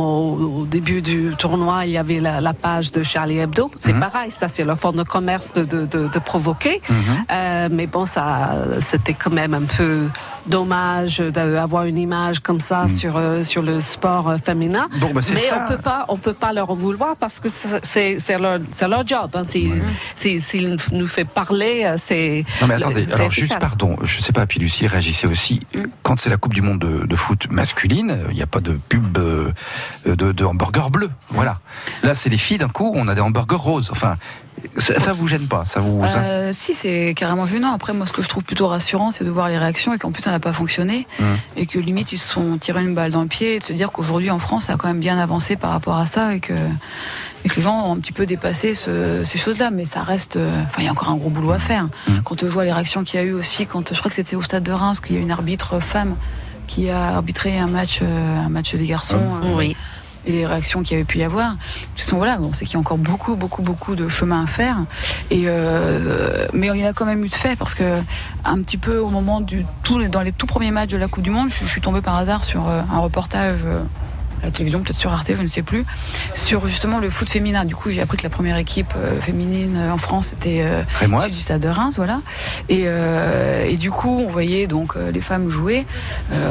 au 0.60 0.64
début 0.66 1.00
du 1.02 1.34
tournoi, 1.38 1.86
il 1.86 1.92
y 1.92 1.98
avait 1.98 2.20
la, 2.20 2.40
la 2.40 2.54
page 2.54 2.90
de 2.92 3.02
Charlie 3.02 3.38
Hebdo. 3.38 3.70
C'est 3.78 3.92
Mhm. 3.92 4.00
pareil, 4.00 4.30
ça 4.30 4.48
c'est 4.48 4.64
leur 4.64 4.78
forme 4.78 4.96
de 4.96 5.02
commerce 5.04 5.52
de, 5.52 5.64
de, 5.64 5.86
de, 5.86 6.08
de 6.08 6.18
provoquer. 6.18 6.80
Mhm. 6.88 6.96
Euh, 7.30 7.68
mais 7.70 7.86
bon, 7.86 8.04
ça, 8.06 8.50
c'était 8.80 9.14
quand 9.14 9.32
même 9.32 9.54
un 9.54 9.62
peu 9.78 10.08
dommage 10.48 11.18
d'avoir 11.18 11.84
une 11.84 11.98
image 11.98 12.40
comme 12.40 12.60
ça 12.60 12.86
sur 12.88 13.16
euh, 13.16 13.42
sur 13.42 13.62
le 13.62 13.80
sport 13.80 14.28
euh, 14.30 14.36
féminin. 14.38 14.88
Bon, 14.96 15.10
bah, 15.14 15.20
mais 15.32 15.36
ça. 15.40 15.64
on 15.64 15.68
peut 15.68 15.80
pas, 15.82 16.04
on 16.08 16.16
peut 16.16 16.32
pas 16.32 16.52
leur 16.52 16.70
en 16.70 16.74
vouloir 16.74 17.16
parce 17.16 17.40
que 17.40 17.48
c'est- 17.48 18.38
leur 18.38 18.58
c'est 18.70 18.88
leur 18.88 19.06
job. 19.06 19.30
Hein. 19.34 19.42
S'ils 19.44 20.76
nous 20.92 21.06
fait 21.06 21.24
parler, 21.24 21.82
euh, 21.84 21.96
c'est 21.98 22.44
Non 22.60 22.66
mais 22.66 22.74
attendez, 22.74 23.06
alors 23.12 23.30
juste 23.30 23.58
pardon, 23.58 23.96
je 24.02 24.20
sais 24.20 24.32
pas, 24.32 24.46
puis 24.46 24.58
Lucie 24.60 24.86
réagissait 24.86 25.26
aussi. 25.26 25.60
Quand 26.02 26.18
c'est 26.18 26.30
la 26.30 26.36
Coupe 26.36 26.54
du 26.54 26.62
Monde 26.62 26.78
de, 26.80 27.06
de 27.06 27.16
foot 27.16 27.46
masculine, 27.50 28.18
il 28.30 28.36
n'y 28.36 28.42
a 28.42 28.46
pas 28.46 28.60
de 28.60 28.78
pub 28.88 29.18
euh, 29.18 29.52
de, 30.06 30.32
de 30.32 30.44
hamburger 30.44 30.90
bleu. 30.90 31.10
Voilà. 31.30 31.58
Là, 32.02 32.14
c'est 32.14 32.28
les 32.30 32.38
filles 32.38 32.58
d'un 32.58 32.68
coup, 32.68 32.92
on 32.96 33.08
a 33.08 33.14
des 33.14 33.20
hamburgers 33.20 33.56
roses. 33.56 33.88
Enfin, 33.92 34.16
ça, 34.76 34.98
ça 34.98 35.12
vous 35.12 35.26
gêne 35.26 35.46
pas 35.46 35.64
Ça 35.64 35.80
vous 35.80 36.02
Euh, 36.02 36.50
si, 36.52 36.74
c'est 36.74 37.14
carrément 37.16 37.46
gênant. 37.46 37.72
Après, 37.72 37.92
moi, 37.92 38.06
ce 38.06 38.12
que 38.12 38.22
je 38.22 38.28
trouve 38.28 38.44
plutôt 38.44 38.66
rassurant, 38.68 39.10
c'est 39.10 39.24
de 39.24 39.30
voir 39.30 39.48
les 39.48 39.58
réactions 39.58 39.92
et 39.94 39.98
qu'en 39.98 40.12
plus, 40.12 40.22
ça 40.22 40.30
n'a 40.30 40.40
pas 40.40 40.52
fonctionné. 40.52 41.06
Hum. 41.20 41.36
Et 41.56 41.66
que 41.66 41.78
limite, 41.78 42.12
ils 42.12 42.18
se 42.18 42.28
sont 42.28 42.58
tirés 42.58 42.82
une 42.82 42.94
balle 42.94 43.10
dans 43.10 43.22
le 43.22 43.28
pied 43.28 43.56
et 43.56 43.58
de 43.58 43.64
se 43.64 43.72
dire 43.72 43.90
qu'aujourd'hui, 43.92 44.30
en 44.30 44.38
France, 44.38 44.64
ça 44.66 44.74
a 44.74 44.76
quand 44.76 44.88
même 44.88 45.00
bien 45.00 45.18
avancé 45.18 45.56
par 45.56 45.70
rapport 45.70 45.96
à 45.96 46.06
ça 46.06 46.34
et 46.34 46.40
que, 46.40 46.52
et 47.44 47.48
que 47.48 47.56
les 47.56 47.62
gens 47.62 47.86
ont 47.86 47.92
un 47.92 47.96
petit 47.98 48.12
peu 48.12 48.26
dépassé 48.26 48.74
ce- 48.74 49.22
ces 49.24 49.38
choses-là. 49.38 49.70
Mais 49.70 49.84
ça 49.84 50.02
reste. 50.02 50.36
euh, 50.36 50.62
Enfin, 50.66 50.82
il 50.82 50.84
y 50.84 50.88
a 50.88 50.92
encore 50.92 51.10
un 51.10 51.16
gros 51.16 51.30
boulot 51.30 51.52
à 51.52 51.58
faire. 51.58 51.88
Hum. 52.08 52.20
Quand 52.24 52.40
je 52.40 52.46
vois 52.46 52.64
les 52.64 52.72
réactions 52.72 53.04
qu'il 53.04 53.18
y 53.20 53.22
a 53.22 53.26
eu 53.26 53.32
aussi, 53.34 53.66
quand 53.66 53.92
je 53.92 53.98
crois 53.98 54.10
que 54.10 54.16
c'était 54.16 54.36
au 54.36 54.42
stade 54.42 54.62
de 54.62 54.72
Reims, 54.72 55.00
qu'il 55.00 55.16
y 55.16 55.18
a 55.18 55.22
une 55.22 55.30
arbitre 55.30 55.80
femme 55.80 56.16
qui 56.66 56.90
a 56.90 57.08
arbitré 57.16 57.58
un 57.58 57.66
match, 57.66 58.00
euh, 58.02 58.44
un 58.44 58.48
match 58.50 58.74
des 58.74 58.86
garçons. 58.86 59.16
euh, 59.42 59.54
Oui. 59.56 59.74
Les 60.32 60.46
réactions 60.46 60.82
qu'il 60.82 60.92
y 60.92 60.94
avait 60.96 61.04
pu 61.04 61.18
y 61.18 61.22
avoir. 61.22 61.56
Ce 61.96 62.08
sont 62.08 62.16
voilà, 62.16 62.38
on 62.40 62.52
sait 62.52 62.64
qu'il 62.64 62.74
y 62.74 62.76
a 62.76 62.80
encore 62.80 62.98
beaucoup, 62.98 63.36
beaucoup, 63.36 63.62
beaucoup 63.62 63.94
de 63.94 64.08
chemin 64.08 64.44
à 64.44 64.46
faire. 64.46 64.76
Et 65.30 65.44
euh, 65.46 66.46
mais 66.52 66.68
il 66.68 66.80
y 66.80 66.86
en 66.86 66.90
a 66.90 66.92
quand 66.92 67.06
même 67.06 67.24
eu 67.24 67.28
de 67.28 67.34
fait 67.34 67.56
parce 67.56 67.74
que 67.74 68.00
un 68.44 68.62
petit 68.62 68.78
peu 68.78 68.98
au 68.98 69.08
moment 69.08 69.40
du 69.40 69.64
tout 69.82 70.02
dans 70.08 70.22
les 70.22 70.32
tout 70.32 70.46
premiers 70.46 70.70
matchs 70.70 70.90
de 70.90 70.98
la 70.98 71.08
Coupe 71.08 71.22
du 71.22 71.30
Monde, 71.30 71.50
je, 71.50 71.64
je 71.64 71.70
suis 71.70 71.80
tombée 71.80 72.00
par 72.00 72.16
hasard 72.16 72.44
sur 72.44 72.68
euh, 72.68 72.82
un 72.92 72.98
reportage. 72.98 73.64
La 74.42 74.50
télévision, 74.50 74.80
peut-être 74.80 74.96
sur 74.96 75.12
Arte, 75.12 75.30
je 75.34 75.42
ne 75.42 75.46
sais 75.46 75.62
plus, 75.62 75.84
sur 76.34 76.66
justement 76.68 76.98
le 76.98 77.10
foot 77.10 77.28
féminin. 77.28 77.64
Du 77.64 77.74
coup, 77.74 77.90
j'ai 77.90 78.00
appris 78.00 78.16
que 78.16 78.22
la 78.22 78.30
première 78.30 78.56
équipe 78.56 78.92
euh, 78.96 79.20
féminine 79.20 79.76
euh, 79.76 79.92
en 79.92 79.98
France 79.98 80.32
était 80.32 80.60
euh, 80.62 80.82
du 81.28 81.32
stade 81.40 81.60
de 81.62 81.68
Reims, 81.68 81.96
voilà. 81.96 82.20
Et, 82.68 82.84
et 83.66 83.76
du 83.76 83.90
coup, 83.90 84.22
on 84.26 84.28
voyait 84.28 84.66
donc 84.66 84.94
les 84.96 85.20
femmes 85.20 85.48
jouer 85.48 85.86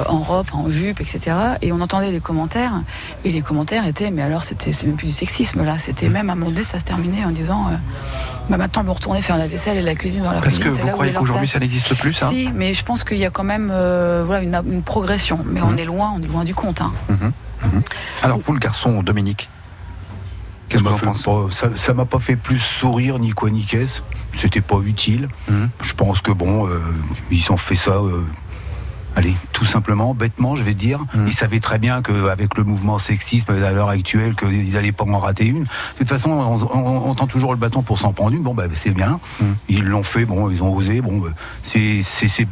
en 0.08 0.20
robe, 0.20 0.48
en 0.54 0.70
jupe, 0.70 1.00
etc. 1.02 1.36
Et 1.62 1.72
on 1.72 1.82
entendait 1.82 2.12
les 2.12 2.20
commentaires, 2.20 2.82
et 3.26 3.32
les 3.32 3.42
commentaires 3.42 3.86
étaient, 3.88 4.12
mais 4.12 4.22
alors 4.22 4.44
c'était 4.44 4.72
c'est 4.72 4.88
même 4.88 4.96
plus 4.96 5.08
du 5.08 5.14
sexisme 5.14 5.64
là, 5.64 5.78
c'était 5.78 6.10
même 6.10 6.30
à 6.30 6.34
un 6.34 6.36
moment 6.36 6.52
donné, 6.52 6.64
ça 6.64 6.80
se 6.80 6.86
terminait 6.86 7.24
en 7.24 7.32
disant, 7.32 7.66
bah 8.50 8.58
maintenant 8.58 8.84
vous 8.84 8.94
retournez 8.94 9.22
faire 9.22 9.38
la 9.38 9.48
vaisselle 9.48 9.78
et 9.78 9.82
la 9.82 9.96
cuisine 9.96 10.24
dans 10.24 10.32
la 10.32 10.42
Parce 10.42 10.56
cuisine. 10.58 10.64
que 10.72 10.76
c'est 10.76 10.82
vous 10.82 10.90
croyez 10.90 11.14
qu'aujourd'hui 11.14 11.48
ça 11.48 11.60
n'existe 11.60 11.96
plus, 11.96 12.14
ça? 12.14 12.30
Si, 12.30 12.50
mais 12.54 12.74
je 12.74 12.84
pense 12.84 13.04
qu'il 13.04 13.18
y 13.18 13.26
a 13.26 13.30
quand 13.30 13.44
même 13.44 13.70
euh, 13.72 14.24
voilà 14.26 14.42
une, 14.44 14.60
une 14.72 14.84
progression, 14.84 15.40
mais 15.46 15.62
on 15.62 15.76
est 15.78 15.86
loin, 15.86 16.14
on 16.16 16.22
est 16.22 16.28
loin 16.28 16.44
du 16.44 16.56
compte. 16.56 16.82
hein. 16.82 16.92
Alors 18.24 18.40
vous, 18.40 18.54
le 18.54 18.60
garçon 18.60 19.02
Dominique, 19.04 19.50
qu'est-ce 20.70 20.84
que 20.84 20.90
Ça 20.90 20.96
vous 20.96 21.06
m'a 21.06 21.12
en 21.12 21.14
fait 21.14 21.24
pensez 21.24 21.62
pas- 21.70 21.76
ça- 21.78 21.94
m'a 21.94 22.06
pas 22.06 22.20
fait 22.20 22.36
plus 22.36 22.60
sourire 22.60 23.20
ni 23.20 23.32
quoi 23.32 23.50
ni 23.50 23.66
qu'est-ce. 23.66 24.02
C'était 24.34 24.62
pas 24.62 24.80
utile. 24.86 25.28
Mhm. 25.50 25.70
Je 25.82 25.94
pense 25.94 26.22
que 26.22 26.32
bon, 26.32 26.68
euh, 26.68 26.80
ils 27.32 27.52
ont 27.52 27.58
fait 27.58 27.76
ça. 27.76 27.92
euh, 27.92 28.24
Allez, 29.16 29.34
tout 29.52 29.66
simplement, 29.66 30.14
bêtement, 30.14 30.56
je 30.56 30.62
vais 30.62 30.76
dire. 30.76 31.00
Mhm. 31.16 31.26
Ils 31.26 31.34
savaient 31.34 31.60
très 31.60 31.80
bien 31.80 32.04
qu'avec 32.04 32.56
le 32.56 32.64
mouvement 32.64 33.00
sexisme 33.00 33.52
à 33.52 33.72
l'heure 33.72 33.90
actuelle, 33.90 34.36
qu'ils 34.36 34.78
allaient 34.78 34.92
pas 34.92 35.06
en 35.06 35.18
rater 35.18 35.46
une. 35.48 35.64
De 35.64 35.68
toute 35.98 36.08
façon, 36.08 36.30
on, 36.30 36.54
on- 36.78 37.10
on 37.10 37.16
tend 37.16 37.26
toujours 37.26 37.50
le 37.52 37.58
bâton 37.58 37.82
pour 37.82 37.98
s'en 37.98 38.14
prendre 38.14 38.36
une. 38.36 38.44
Bon, 38.44 38.54
bah, 38.54 38.66
c'est 38.76 38.92
bien. 38.92 39.20
Mhm. 39.42 39.56
Ils 39.70 39.84
l'ont 39.86 40.04
fait. 40.04 40.26
Bon, 40.26 40.52
ils 40.52 40.62
ont 40.62 40.72
osé. 40.72 41.02
Bon, 41.02 41.18
bah, 41.18 41.30
c'est- 41.64 42.04
c'est- 42.04 42.48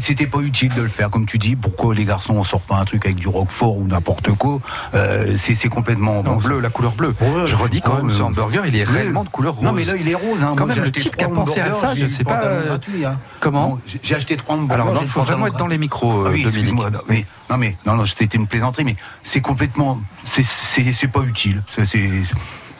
c'était 0.00 0.26
pas 0.26 0.38
utile 0.40 0.72
de 0.74 0.82
le 0.82 0.88
faire, 0.88 1.10
comme 1.10 1.26
tu 1.26 1.38
dis. 1.38 1.56
Pourquoi 1.56 1.94
les 1.94 2.04
garçons 2.04 2.34
on 2.34 2.44
sort 2.44 2.60
pas 2.60 2.76
un 2.76 2.84
truc 2.84 3.04
avec 3.06 3.16
du 3.16 3.28
roquefort 3.28 3.76
ou 3.76 3.86
n'importe 3.86 4.30
quoi 4.32 4.60
Euh, 4.94 5.34
c'est, 5.36 5.68
complètement 5.68 6.22
Non, 6.22 6.36
bleu, 6.36 6.60
la 6.60 6.70
couleur 6.70 6.92
bleue. 6.92 7.14
Ouais, 7.20 7.46
je 7.46 7.56
redis 7.56 7.80
quand 7.80 7.96
même, 7.96 8.10
ce 8.10 8.22
hamburger, 8.22 8.64
il 8.66 8.76
est 8.76 8.84
réellement 8.84 9.24
de 9.24 9.28
couleur 9.28 9.54
rose. 9.54 9.64
Non 9.64 9.72
mais 9.72 9.84
là 9.84 9.94
il 9.98 10.08
est 10.08 10.14
rose. 10.14 10.42
Hein. 10.42 10.54
Quand 10.56 10.66
Moi, 10.66 10.74
même, 10.74 10.84
le 10.84 10.90
type 10.92 11.16
qui 11.16 11.24
a 11.24 11.28
pensé 11.28 11.60
à 11.60 11.72
ça, 11.72 11.94
je 11.94 12.06
sais 12.06 12.24
pas, 12.24 12.42
euh, 12.44 12.66
gratuit, 12.66 13.04
hein. 13.04 13.18
comment 13.40 13.78
j'ai- 14.02 14.14
acheté 14.14 14.36
trois 14.36 14.56
hamburgers. 14.56 14.82
Alors 14.90 15.02
il 15.02 15.08
faut 15.08 15.22
vraiment 15.22 15.46
être 15.46 15.56
dans 15.56 15.66
les 15.66 15.78
micros, 15.78 16.24
Ah 16.26 16.28
euh, 16.28 16.32
oui, 16.32 16.44
Dominique. 16.44 16.74
non, 16.74 16.90
mais, 17.08 17.26
non 17.50 17.58
mais 17.58 17.76
non 17.86 17.94
non 17.96 18.06
c'était 18.06 18.36
une 18.36 18.46
plaisanterie 18.46 18.84
mais 18.84 18.96
c'est 19.22 19.40
complètement 19.40 20.00
c'est 20.24 21.08
pas 21.12 21.20
utile. 21.22 21.62
C'est- 21.68 21.84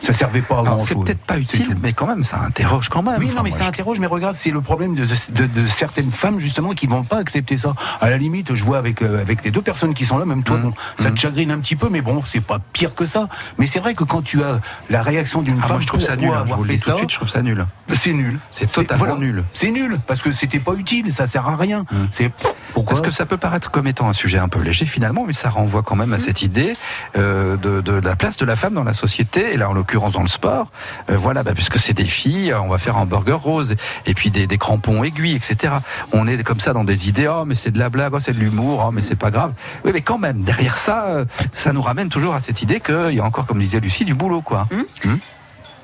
ça 0.05 0.13
servait 0.13 0.43
pas 0.43 0.61
à 0.61 0.63
grand 0.63 0.79
c'est 0.79 0.95
chose. 0.95 1.05
peut-être 1.05 1.21
pas 1.25 1.39
utile, 1.39 1.77
mais 1.83 1.93
quand 1.93 2.07
même, 2.07 2.25
ça 2.25 2.39
interroge 2.41 2.89
quand 2.89 3.03
même. 3.03 3.17
Oui, 3.19 3.27
Enfin, 3.27 3.37
non, 3.37 3.43
mais 3.45 3.51
moi, 3.51 3.59
ça 3.59 3.65
je- 3.65 3.69
interroge, 3.71 3.99
mais 4.01 4.07
regarde, 4.07 4.35
c'est 4.35 4.51
le 4.51 4.61
problème 4.61 4.95
de, 4.95 5.05
de- 5.31 5.47
de 5.47 5.67
certaines 5.67 6.11
femmes, 6.11 6.39
justement, 6.39 6.71
qui 6.73 6.87
vont 6.87 7.05
pas 7.05 7.19
accepter 7.19 7.57
ça. 7.57 7.75
À 8.01 8.11
la 8.11 8.17
limite, 8.19 8.55
je 8.55 8.65
vois 8.65 8.79
avec, 8.79 9.03
euh, 9.03 9.21
avec 9.21 9.43
les 9.45 9.51
deux 9.51 9.63
personnes 9.63 9.95
qui 9.95 10.05
sont 10.07 10.19
là, 10.19 10.25
même 10.25 10.43
toi, 10.43 10.57
Mhm. 10.59 10.63
bon, 10.65 10.75
ça 10.99 11.11
te 11.11 11.19
chagrine 11.19 11.51
un 11.51 11.59
petit 11.59 11.77
peu, 11.77 11.89
mais 11.89 12.01
bon, 12.03 12.23
c'est 12.27 12.41
pas 12.43 12.59
pire 12.73 12.95
que 12.95 13.07
ça. 13.07 13.29
Mais 13.59 13.67
c'est 13.67 13.79
vrai 13.81 13.95
que 13.95 14.05
quand 14.05 14.23
tu 14.23 14.43
as 14.43 14.61
la 14.91 15.03
réaction 15.03 15.43
d'une 15.43 15.57
Ah, 15.59 15.63
femme, 15.63 15.71
moi, 15.73 15.81
je 15.81 15.87
trouve 15.87 16.01
ça 16.01 16.17
nul. 16.17 16.29
hein, 16.29 16.33
je 16.37 16.41
avoir 16.43 16.59
vous 16.59 16.65
le 16.65 16.73
fait 16.73 16.79
tout 16.79 16.91
de 16.91 16.97
suite, 16.97 17.11
je 17.11 17.17
trouve 17.17 17.29
ça 17.29 17.43
nul. 17.43 17.67
c'est 17.89 18.13
nul. 18.13 18.39
C'est 18.51 18.71
totalement 18.71 19.17
nul. 19.17 19.45
C'est 19.55 19.71
nul, 19.71 20.01
parce 20.07 20.21
que 20.23 20.33
c'était 20.33 20.59
pas 20.59 20.75
utile, 20.75 21.13
ça 21.13 21.27
sert 21.27 21.49
à 21.49 21.57
rien. 21.57 21.85
C'est 22.11 22.31
pourquoi 22.75 22.95
Parce 22.95 23.01
que 23.01 23.11
ça 23.13 23.25
peut 23.27 23.37
paraître 23.37 23.71
comme 23.71 23.87
étant 23.87 24.09
un 24.09 24.13
sujet 24.13 24.39
un 24.39 24.49
peu 24.49 24.61
léger 24.61 24.85
finalement, 24.87 25.25
mais 25.27 25.33
ça 25.33 25.49
renvoie 25.49 25.83
quand 25.83 25.97
même 25.97 26.13
à 26.13 26.19
cette 26.19 26.43
idée 26.43 26.77
euh, 27.17 27.57
de, 27.57 27.81
de 27.81 27.93
la 27.93 28.17
place 28.17 28.37
de 28.37 28.45
la 28.45 28.57
femme 28.57 28.75
dans 28.75 28.85
la 28.85 28.93
société, 28.95 29.53
et 29.55 29.57
là 29.57 29.69
en 29.71 29.73
l'occurrence 29.73 29.94
dans 29.95 30.23
le 30.23 30.29
sport. 30.29 30.69
Euh, 31.11 31.17
voilà, 31.17 31.43
bah, 31.43 31.53
puisque 31.55 31.79
c'est 31.79 31.93
des 31.93 32.05
filles, 32.05 32.55
on 32.55 32.69
va 32.69 32.79
faire 32.79 32.97
un 32.97 33.07
burger 33.07 33.33
rose, 33.33 33.77
et 34.07 34.15
puis 34.15 34.31
des, 34.31 34.47
des 34.47 34.59
crampons 34.59 35.03
aiguilles, 35.05 35.37
etc. 35.37 35.75
On 36.13 36.27
est 36.27 36.43
comme 36.43 36.61
ça 36.61 36.73
dans 36.73 36.85
des 36.85 37.09
idées, 37.09 37.29
oh 37.29 37.45
mais 37.45 37.55
c'est 37.55 37.71
de 37.71 37.79
la 37.79 37.89
blague, 37.89 38.13
oh, 38.15 38.21
c'est 38.21 38.33
de 38.33 38.39
l'humour, 38.39 38.85
oh, 38.87 38.91
mais 38.91 39.01
c'est 39.01 39.17
pas 39.17 39.31
grave. 39.31 39.53
Oui, 39.85 39.91
mais 39.95 40.01
quand 40.01 40.19
même, 40.19 40.43
derrière 40.43 40.77
ça, 40.77 41.05
euh, 41.05 41.25
ça 41.53 41.73
nous 41.73 41.83
ramène 41.83 42.09
toujours 42.09 42.35
à 42.35 42.41
cette 42.41 42.63
idée 42.63 42.81
qu'il 42.81 43.15
y 43.15 43.21
a 43.21 43.25
encore, 43.25 43.47
comme 43.47 43.61
disait 43.61 43.81
Lucie, 43.81 44.05
du 44.05 44.15
boulot, 44.15 44.43
quoi. 44.43 44.67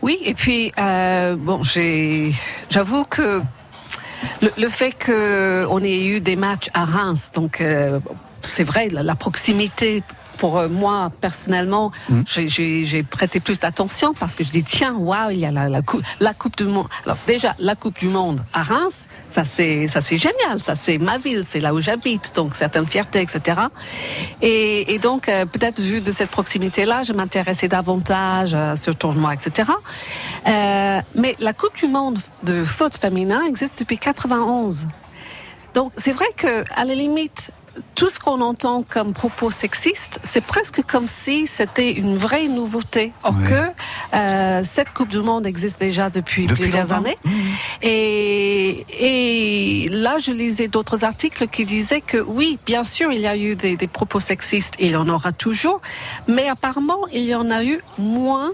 Oui, 0.03 0.19
et 0.25 0.35
puis 0.35 0.73
euh, 0.79 1.37
bon, 1.37 1.63
j'ai, 1.63 2.33
j'avoue 2.71 3.05
que 3.05 3.43
le, 4.41 4.51
le 4.57 4.69
fait 4.69 4.93
que 4.93 5.67
on 5.71 5.83
ait 5.83 6.07
eu 6.07 6.21
des 6.21 6.37
matchs 6.37 6.71
à 6.73 6.85
Reims, 6.85 7.31
donc 7.35 7.61
euh, 7.61 8.01
c'est 8.43 8.65
vrai, 8.65 8.89
la, 8.89 9.03
la 9.03 9.15
proximité. 9.15 10.03
Pour 10.41 10.59
euh, 10.59 10.69
moi 10.69 11.11
personnellement, 11.21 11.93
j'ai- 12.27 12.49
j'ai 12.85 13.03
prêté 13.05 13.39
plus 13.41 13.61
d'attention 13.61 14.13
parce 14.19 14.35
que 14.35 14.43
je 14.43 14.51
dis 14.51 14.65
tiens, 14.65 14.95
waouh, 14.95 15.31
il 15.31 15.39
y 15.39 15.47
a 15.47 15.53
la, 15.53 15.69
la, 15.69 15.83
coupe, 15.83 16.03
la 16.19 16.35
coupe 16.35 16.57
du 16.57 16.65
monde. 16.65 16.89
Alors 17.05 17.19
déjà 17.27 17.55
la 17.61 17.77
coupe 17.77 17.99
du 18.01 18.09
monde 18.09 18.43
à 18.53 18.63
Reims, 18.63 19.07
ça 19.31 19.45
c'est 19.45 19.87
ça 19.87 20.01
c'est 20.01 20.19
génial, 20.19 20.61
ça 20.61 20.75
c'est 20.75 20.99
ma 20.99 21.19
ville, 21.19 21.45
c'est 21.47 21.61
là 21.61 21.73
où 21.75 21.81
j'habite, 21.81 22.33
donc 22.35 22.57
certaines 22.57 22.87
fiertés, 22.87 23.21
etc. 23.21 23.61
Et, 24.43 24.95
et 24.95 24.99
donc 24.99 25.29
euh, 25.29 25.45
peut-être 25.47 25.79
vu 25.81 26.01
de 26.01 26.11
cette 26.13 26.31
proximité-là, 26.31 27.03
je 27.03 27.13
m'intéressais 27.13 27.69
davantage 27.69 28.55
à 28.55 28.77
ce 28.77 28.91
tournoi, 28.91 29.35
etc. 29.35 29.71
Euh, 30.49 31.01
mais 31.15 31.37
la 31.41 31.53
Coupe 31.53 31.77
du 31.77 31.87
Monde 31.87 32.19
de 32.45 32.65
foot 32.65 32.97
féminin 32.97 33.43
existe 33.47 33.79
depuis 33.79 33.99
91. 33.99 34.87
Donc 35.75 35.93
c'est 35.97 36.13
vrai 36.13 36.27
que 36.37 36.65
à 36.75 36.85
la 36.85 36.95
limite, 36.95 37.51
tout 37.95 38.09
ce 38.09 38.19
qu'on 38.21 38.41
entend 38.41 38.83
comme 38.89 39.13
propos 39.13 39.51
sexistes, 39.51 40.19
c'est 40.25 40.41
presque 40.43 40.83
comme 40.87 41.07
si 41.09 41.47
c'était 41.47 41.93
une 41.93 42.17
vraie 42.17 42.47
nouveauté. 42.49 43.13
Or 43.23 43.35
Ouais. 43.41 43.49
que 43.49 44.17
euh, 44.17 44.63
cette 44.69 44.93
Coupe 44.93 45.09
du 45.09 45.21
Monde 45.21 45.47
existe 45.47 45.79
déjà 45.81 46.11
depuis, 46.11 46.47
Depuis 46.47 46.63
plusieurs 46.65 46.93
années. 46.93 47.17
Et, 47.83 48.87
et 49.85 49.89
là, 49.89 50.19
je 50.19 50.33
lisais 50.33 50.69
d'autres 50.69 51.05
articles 51.05 51.47
qui 51.49 51.65
disaient 51.65 52.01
que 52.01 52.19
oui, 52.19 52.59
bien 52.67 52.85
sûr, 52.85 53.13
il 53.13 53.21
y 53.21 53.27
a 53.27 53.37
eu 53.37 53.57
des, 53.57 53.77
des 53.77 53.87
propos 53.87 54.21
sexistes, 54.21 54.75
et 54.79 54.87
il 54.87 54.93
y 54.93 54.97
en 54.97 55.09
aura 55.09 55.33
toujours, 55.33 55.81
mais 56.29 56.49
apparemment, 56.49 57.07
il 57.13 57.25
y 57.25 57.35
en 57.35 57.51
a 57.51 57.65
eu 57.65 57.81
moins 57.99 58.53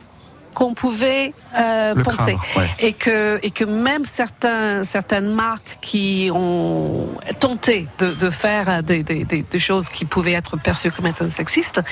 qu'on 0.57 0.73
pouvait 0.73 1.35
euh, 1.59 1.95
penser. 2.03 2.16
craindre, 2.16 2.42
ouais. 2.57 2.71
Et 2.79 2.92
que, 2.95 3.38
et 3.42 3.51
que 3.51 3.64
même 3.64 4.07
certains, 4.07 4.85
certaines 4.85 5.29
marques 5.29 5.77
qui 5.83 6.31
ont 6.33 7.09
tenté 7.40 7.87
de, 7.99 8.09
de 8.09 8.31
faire 8.31 8.83
des, 8.83 9.03
des, 9.03 9.27
des, 9.27 9.59
choses 9.59 9.90
qui 9.90 10.07
pouvaient 10.07 10.33
être 10.33 10.57
perçues 10.57 10.90
comme 10.90 11.07
étant 11.09 11.29
sexistes 11.29 11.83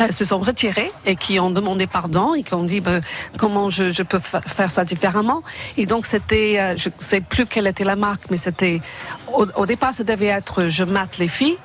euh, 0.00 0.10
se 0.10 0.24
sont 0.24 0.38
retirées 0.38 0.90
et 1.06 1.14
qui 1.14 1.38
ont 1.38 1.52
demandé 1.52 1.86
pardon 1.86 2.34
et 2.34 2.42
qui 2.42 2.54
ont 2.54 2.64
dit 2.64 2.80
ben, 2.80 3.00
comment 3.38 3.70
je, 3.70 3.92
je 3.92 4.02
peux 4.02 4.18
fa- 4.18 4.40
faire 4.40 4.72
ça 4.72 4.84
différemment. 4.84 5.44
Et 5.76 5.86
donc 5.86 6.04
c'était, 6.04 6.56
euh, 6.58 6.74
je 6.76 6.88
sais 6.98 7.20
plus 7.20 7.46
quelle 7.46 7.68
était 7.68 7.84
la 7.84 7.94
marque, 7.94 8.22
mais 8.30 8.36
c'était 8.36 8.80
au, 9.32 9.46
au 9.54 9.64
départ 9.66 9.94
ça 9.94 10.02
devait 10.02 10.26
être 10.26 10.66
je 10.66 10.82
mate 10.82 11.18
les 11.18 11.28
filles. 11.28 11.56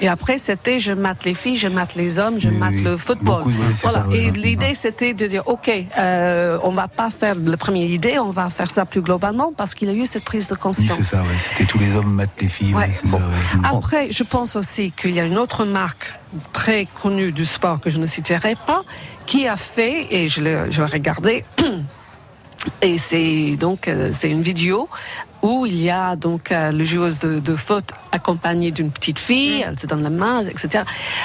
Et 0.00 0.08
après, 0.08 0.38
c'était 0.38 0.78
je 0.80 0.92
mate 0.92 1.24
les 1.24 1.34
filles, 1.34 1.56
je 1.56 1.68
mate 1.68 1.94
les 1.94 2.18
hommes, 2.18 2.40
je 2.40 2.48
Oui, 2.48 2.56
mate 2.56 2.74
oui. 2.74 2.82
le 2.82 2.96
football. 2.96 3.38
Beaucoup, 3.44 3.50
oui, 3.50 3.74
c'est 3.74 3.88
voilà. 3.88 4.06
ça. 4.10 4.16
Et 4.16 4.30
l'idée, 4.32 4.74
c'était 4.74 5.14
de 5.14 5.26
dire, 5.26 5.42
OK, 5.46 5.70
euh, 5.98 6.58
on 6.62 6.72
va 6.72 6.88
pas 6.88 7.10
faire 7.10 7.34
la 7.42 7.56
première 7.56 7.88
idée, 7.88 8.18
on 8.18 8.30
va 8.30 8.48
faire 8.48 8.70
ça 8.70 8.84
plus 8.84 9.02
globalement 9.02 9.52
parce 9.56 9.74
qu'il 9.74 9.88
y 9.88 9.90
a 9.90 9.94
eu 9.94 10.06
cette 10.06 10.24
prise 10.24 10.48
de 10.48 10.54
conscience. 10.54 10.96
c'est 10.96 11.02
ça, 11.16 11.22
ouais. 11.22 11.28
C'était 11.38 11.64
tous 11.64 11.78
les 11.78 11.94
hommes 11.94 12.12
matent 12.12 12.40
les 12.40 12.48
filles. 12.48 12.74
Ouais. 12.74 12.90
ça. 12.92 13.18
Après, 13.64 14.10
je 14.10 14.22
pense 14.24 14.56
aussi 14.56 14.90
qu'il 14.92 15.12
y 15.14 15.20
a 15.20 15.24
une 15.24 15.38
autre 15.38 15.64
marque 15.64 16.12
très 16.52 16.86
connue 17.02 17.32
du 17.32 17.44
sport 17.44 17.80
que 17.80 17.90
je 17.90 17.98
ne 17.98 18.06
citerai 18.06 18.56
pas, 18.66 18.82
qui 19.26 19.46
a 19.46 19.56
fait, 19.56 20.08
et 20.10 20.28
je 20.28 20.42
l'ai 20.42 20.66
je 20.70 20.82
l'ai 20.82 20.88
regardé, 20.88 21.44
et 22.82 22.98
c'est 22.98 23.56
donc 23.56 23.88
euh, 23.88 24.10
c'est 24.12 24.30
une 24.30 24.42
vidéo 24.42 24.88
où 25.44 25.66
il 25.66 25.78
y 25.78 25.90
a 25.90 26.16
donc 26.16 26.50
euh, 26.50 26.72
le 26.72 26.84
joueuse 26.84 27.18
de, 27.18 27.38
de 27.38 27.54
foot 27.54 27.88
accompagnée 28.12 28.70
d'une 28.70 28.90
petite 28.90 29.18
fille, 29.18 29.60
elle 29.66 29.78
se 29.78 29.86
donne 29.86 30.02
la 30.02 30.08
main, 30.08 30.40
etc. 30.46 30.84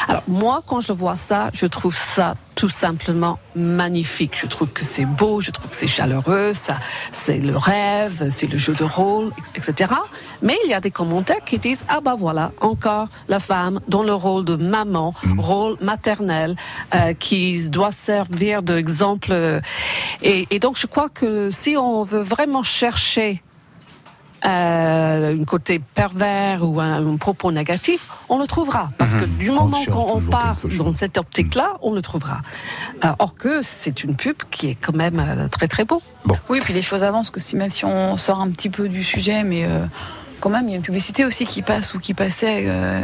Alors 0.09 0.23
moi, 0.27 0.61
quand 0.67 0.81
je 0.81 0.91
vois 0.91 1.15
ça, 1.15 1.49
je 1.53 1.65
trouve 1.67 1.95
ça 1.95 2.35
tout 2.55 2.67
simplement 2.67 3.39
magnifique. 3.55 4.33
Je 4.35 4.45
trouve 4.47 4.69
que 4.73 4.83
c'est 4.83 5.05
beau, 5.05 5.39
je 5.39 5.51
trouve 5.51 5.69
que 5.69 5.75
c'est 5.81 5.87
chaleureux, 5.87 6.53
ça, 6.53 6.75
c'est 7.13 7.37
le 7.37 7.55
rêve, 7.55 8.27
c'est 8.29 8.47
le 8.51 8.57
jeu 8.57 8.73
de 8.73 8.83
rôle, 8.83 9.31
etc. 9.55 9.93
Mais 10.41 10.57
il 10.65 10.69
y 10.69 10.73
a 10.73 10.81
des 10.81 10.91
commentaires 10.91 11.43
qui 11.45 11.57
disent 11.57 11.85
ah 11.87 12.01
bah 12.01 12.15
voilà 12.17 12.51
encore 12.59 13.07
la 13.29 13.39
femme 13.39 13.79
dans 13.87 14.03
le 14.03 14.13
rôle 14.13 14.43
de 14.43 14.57
maman, 14.57 15.13
rôle 15.37 15.77
maternel, 15.81 16.57
euh, 16.93 17.13
qui 17.13 17.69
doit 17.69 17.93
servir 17.93 18.61
d'exemple. 18.63 19.29
euh, 19.31 19.61
Et, 20.21 20.45
et 20.51 20.59
donc 20.59 20.77
je 20.77 20.87
crois 20.87 21.07
que 21.07 21.51
si 21.51 21.77
on 21.77 22.03
veut 22.03 22.25
vraiment 22.35 22.63
chercher 22.63 23.41
un 24.43 25.43
côté 25.45 25.79
pervers 25.79 26.63
ou 26.63 26.79
un, 26.79 27.05
un 27.05 27.17
propos 27.17 27.51
négatif, 27.51 28.07
on 28.29 28.39
le 28.39 28.47
trouvera. 28.47 28.91
Parce 28.97 29.13
que 29.13 29.25
du 29.25 29.51
moment 29.51 29.83
qu'on 29.85 30.21
part 30.21 30.57
dans 30.77 30.93
cette 30.93 31.17
optique-là, 31.17 31.77
on 31.81 31.93
le 31.93 32.01
trouvera. 32.01 32.41
Euh, 33.03 33.09
or 33.19 33.35
que 33.35 33.61
c'est 33.61 34.03
une 34.03 34.15
pub 34.15 34.35
qui 34.51 34.67
est 34.67 34.75
quand 34.75 34.95
même 34.95 35.19
euh, 35.19 35.47
très 35.47 35.67
très 35.67 35.85
beau. 35.85 36.01
Oui, 36.49 36.59
puis 36.61 36.73
les 36.73 36.81
choses 36.81 37.03
avancent, 37.03 37.29
que 37.29 37.39
si, 37.39 37.55
même 37.55 37.69
si 37.69 37.85
on 37.85 38.17
sort 38.17 38.41
un 38.41 38.49
petit 38.49 38.69
peu 38.69 38.89
du 38.89 39.03
sujet, 39.03 39.43
mais 39.43 39.65
euh, 39.65 39.85
quand 40.39 40.49
même, 40.49 40.65
il 40.67 40.71
y 40.71 40.73
a 40.73 40.77
une 40.77 40.81
publicité 40.81 41.25
aussi 41.25 41.45
qui 41.45 41.61
passe 41.61 41.93
ou 41.93 41.99
qui 41.99 42.13
passait, 42.13 42.63
euh, 42.65 43.01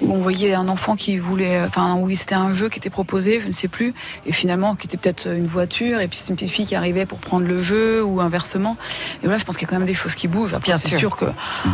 où 0.00 0.12
on 0.12 0.18
voyait 0.18 0.54
un 0.54 0.68
enfant 0.68 0.96
qui 0.96 1.16
voulait, 1.18 1.60
enfin, 1.66 1.96
oui, 1.98 2.16
c'était 2.16 2.34
un 2.34 2.52
jeu 2.52 2.68
qui 2.68 2.78
était 2.78 2.90
proposé, 2.90 3.40
je 3.40 3.46
ne 3.46 3.52
sais 3.52 3.68
plus, 3.68 3.94
et 4.26 4.32
finalement, 4.32 4.74
qui 4.74 4.86
était 4.86 4.96
peut-être 4.96 5.26
une 5.28 5.46
voiture, 5.46 6.00
et 6.00 6.08
puis 6.08 6.18
c'est 6.18 6.28
une 6.28 6.34
petite 6.36 6.50
fille 6.50 6.66
qui 6.66 6.74
arrivait 6.74 7.06
pour 7.06 7.18
prendre 7.18 7.46
le 7.46 7.60
jeu, 7.60 8.02
ou 8.04 8.20
inversement. 8.20 8.76
Et 9.22 9.26
voilà, 9.26 9.38
je 9.38 9.44
pense 9.44 9.56
qu'il 9.56 9.66
y 9.66 9.70
a 9.70 9.72
quand 9.72 9.78
même 9.78 9.86
des 9.86 9.94
choses 9.94 10.14
qui 10.14 10.28
bougent. 10.28 10.54
Après, 10.54 10.66
Bien 10.72 10.76
c'est 10.76 10.88
sûr. 10.88 10.98
sûr. 10.98 11.16
que. 11.16 11.26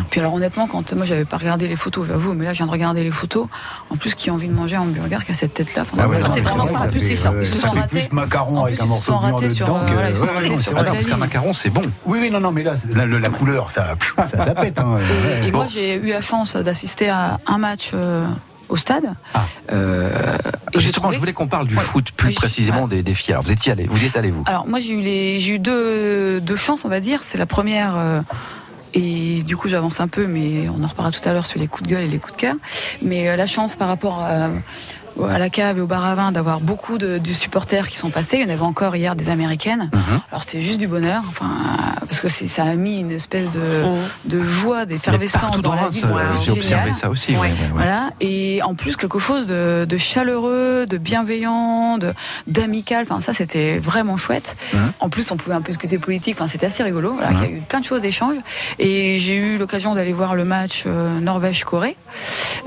Puis 0.09 0.19
alors, 0.19 0.33
honnêtement, 0.33 0.67
quand 0.67 0.93
moi, 0.93 1.05
j'avais 1.05 1.25
pas 1.25 1.37
regardé 1.37 1.67
les 1.67 1.75
photos, 1.75 2.07
j'avoue, 2.07 2.33
mais 2.33 2.45
là, 2.45 2.53
je 2.53 2.57
viens 2.57 2.67
de 2.67 2.71
regarder 2.71 3.03
les 3.03 3.11
photos. 3.11 3.47
En 3.89 3.95
plus, 3.95 4.15
qui 4.15 4.29
a 4.29 4.33
envie 4.33 4.47
de 4.47 4.53
manger 4.53 4.75
un 4.75 4.81
hamburger 4.81 5.25
qui 5.25 5.31
a 5.31 5.35
cette 5.35 5.53
tête-là. 5.53 5.81
Enfin, 5.83 5.97
Ah 5.99 6.07
ouais, 6.07 6.17
c'est 6.33 6.41
vraiment 6.41 6.65
vrai, 6.65 6.73
pas- 6.73 6.87
plus, 6.87 6.99
c'est 6.99 7.15
ça. 7.15 7.29
euh, 7.31 7.39
Ils 7.41 7.47
se 7.47 7.55
sont 7.55 7.67
ratés. 7.69 7.99
plus 8.01 8.11
macaron 8.11 8.59
En 8.59 8.63
avec 8.65 8.75
plus, 8.75 8.81
un 8.81 8.85
ils 8.85 8.87
se 8.87 8.93
morceau 8.93 9.11
sont 9.13 9.17
de 9.19 9.25
viande 9.25 9.33
ratés 9.41 9.49
sur, 9.55 9.65
dedans 9.65 9.79
euh, 9.81 10.09
que. 10.09 10.91
parce 10.91 11.05
qu'un 11.07 11.17
macaron, 11.17 11.53
c'est 11.53 11.69
bon. 11.69 11.83
Oui, 12.05 12.19
oui, 12.21 12.29
non, 12.31 12.39
non, 12.39 12.51
mais 12.51 12.63
là, 12.63 12.73
la, 12.95 13.29
couleur, 13.29 13.71
ça, 13.71 13.95
ça, 14.27 14.45
ça 14.45 14.53
pète. 14.55 14.79
Hein. 14.79 14.90
Et, 14.97 15.47
et 15.47 15.51
Bon. 15.51 15.59
moi, 15.59 15.67
j'ai 15.67 15.95
eu 15.95 16.09
la 16.09 16.21
chance 16.21 16.55
d'assister 16.55 17.09
à 17.09 17.39
un 17.47 17.57
match 17.57 17.91
euh, 17.93 18.25
au 18.69 18.77
stade. 18.77 19.13
Ah. 19.33 19.43
Euh, 19.71 20.37
Justement, 20.75 21.03
trouvé 21.03 21.15
je 21.15 21.19
voulais 21.19 21.33
qu'on 21.33 21.47
parle 21.47 21.67
du 21.67 21.75
Ouais. 21.75 21.83
foot 21.83 22.11
plus 22.11 22.33
précisément 22.33 22.87
des, 22.87 23.03
des 23.03 23.13
filles. 23.13 23.33
Alors, 23.33 23.43
vous 23.43 23.51
étiez 23.51 23.71
allé, 23.73 23.85
vous 23.89 24.03
y 24.03 24.07
êtes 24.07 24.15
allé, 24.17 24.31
vous 24.31 24.43
Alors 24.45 24.65
moi 24.67 24.79
j'ai 24.79 24.93
eu 24.93 25.01
les 25.01 25.39
j'ai 25.41 25.53
eu 25.55 25.59
deux, 25.59 26.39
deux 26.39 26.55
chances 26.55 26.85
on 26.85 26.89
va 26.89 26.99
dire. 27.01 27.19
C'est 27.23 27.37
la 27.37 27.45
première 27.45 27.95
euh, 27.97 28.21
et 28.93 29.43
du 29.43 29.57
coup 29.57 29.67
j'avance 29.69 29.99
un 29.99 30.07
peu 30.07 30.25
mais 30.27 30.67
on 30.69 30.83
en 30.83 30.87
reparlera 30.87 31.11
tout 31.17 31.27
à 31.27 31.33
l'heure 31.33 31.45
sur 31.45 31.59
les 31.59 31.67
coups 31.67 31.83
de 31.89 31.93
gueule 31.95 32.03
et 32.03 32.07
les 32.07 32.17
coups 32.19 32.33
de 32.33 32.37
cœur. 32.37 32.55
Mais 33.01 33.27
euh, 33.29 33.35
la 33.35 33.45
chance 33.47 33.75
par 33.75 33.87
rapport 33.89 34.21
à, 34.23 34.47
à 35.29 35.37
la 35.39 35.49
cave 35.49 35.77
et 35.77 35.81
au 35.81 35.87
bar 35.87 36.05
à 36.05 36.15
vin 36.15 36.31
d'avoir 36.31 36.59
beaucoup 36.61 36.97
de, 36.97 37.17
de 37.17 37.33
supporters 37.33 37.87
qui 37.87 37.97
sont 37.97 38.09
passés. 38.09 38.37
Il 38.37 38.43
y 38.43 38.45
en 38.45 38.53
avait 38.53 38.61
encore 38.61 38.95
hier 38.95 39.15
des 39.15 39.29
américaines. 39.29 39.89
Mhm. 39.93 40.19
Alors 40.31 40.43
c'était 40.43 40.61
juste 40.61 40.79
du 40.79 40.87
bonheur, 40.87 41.21
enfin 41.29 41.49
parce 42.07 42.19
que 42.19 42.29
c'est- 42.29 42.47
ça 42.47 42.63
a 42.63 42.73
mis 42.75 42.99
une 42.99 43.11
espèce 43.11 43.49
de, 43.51 43.83
de 44.25 44.41
joie, 44.41 44.85
d'effervescence 44.85 45.59
dans 45.61 45.69
dans 45.69 45.75
la 45.75 45.89
ville. 45.89 46.05
j'ai 46.43 46.51
observé 46.51 46.93
ça 46.93 47.09
aussi. 47.09 47.31
Ouais. 47.31 47.37
ouais, 47.39 47.47
ouais, 47.47 47.51
ouais. 47.51 47.69
Voilà, 47.73 48.09
et 48.19 48.61
en 48.63 48.73
plus 48.75 48.95
quelque 48.97 49.19
chose 49.19 49.45
de, 49.45 49.85
de 49.87 49.97
chaleureux, 49.97 50.85
de 50.87 50.97
bienveillant, 50.97 51.97
de 51.97 52.13
d'amical. 52.47 53.03
Enfin, 53.03 53.21
ça 53.21 53.33
c'était 53.33 53.77
vraiment 53.77 54.17
chouette. 54.17 54.55
Mhm. 54.73 54.91
En 54.99 55.09
plus, 55.09 55.31
on 55.31 55.37
pouvait 55.37 55.55
un 55.55 55.61
peu 55.61 55.69
discuter 55.69 55.97
politique. 55.97 56.35
Enfin, 56.39 56.47
c'était 56.47 56.65
assez 56.65 56.83
rigolo. 56.83 57.13
Voilà, 57.13 57.31
Mhm. 57.31 57.37
il 57.37 57.43
y 57.43 57.53
a 57.53 57.57
eu 57.57 57.61
plein 57.61 57.79
de 57.79 57.85
choses 57.85 58.01
d'échange. 58.01 58.35
Et 58.79 59.17
j'ai 59.19 59.35
eu 59.35 59.57
l'occasion 59.57 59.93
d'aller 59.95 60.13
voir 60.13 60.35
le 60.35 60.45
match 60.45 60.83
euh, 60.85 61.19
Norvège-Corée 61.19 61.95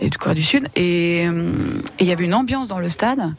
et 0.00 0.09
du 0.11 0.18
Corée 0.18 0.35
du 0.35 0.42
Sud. 0.42 0.68
Et 0.76 1.26
euh, 1.28 1.52
et 1.98 2.04
il 2.04 2.07
y 2.09 2.12
avait 2.12 2.24
une 2.24 2.34
ambiance 2.35 2.68
dans 2.68 2.79
le 2.79 2.88
stade. 2.88 3.35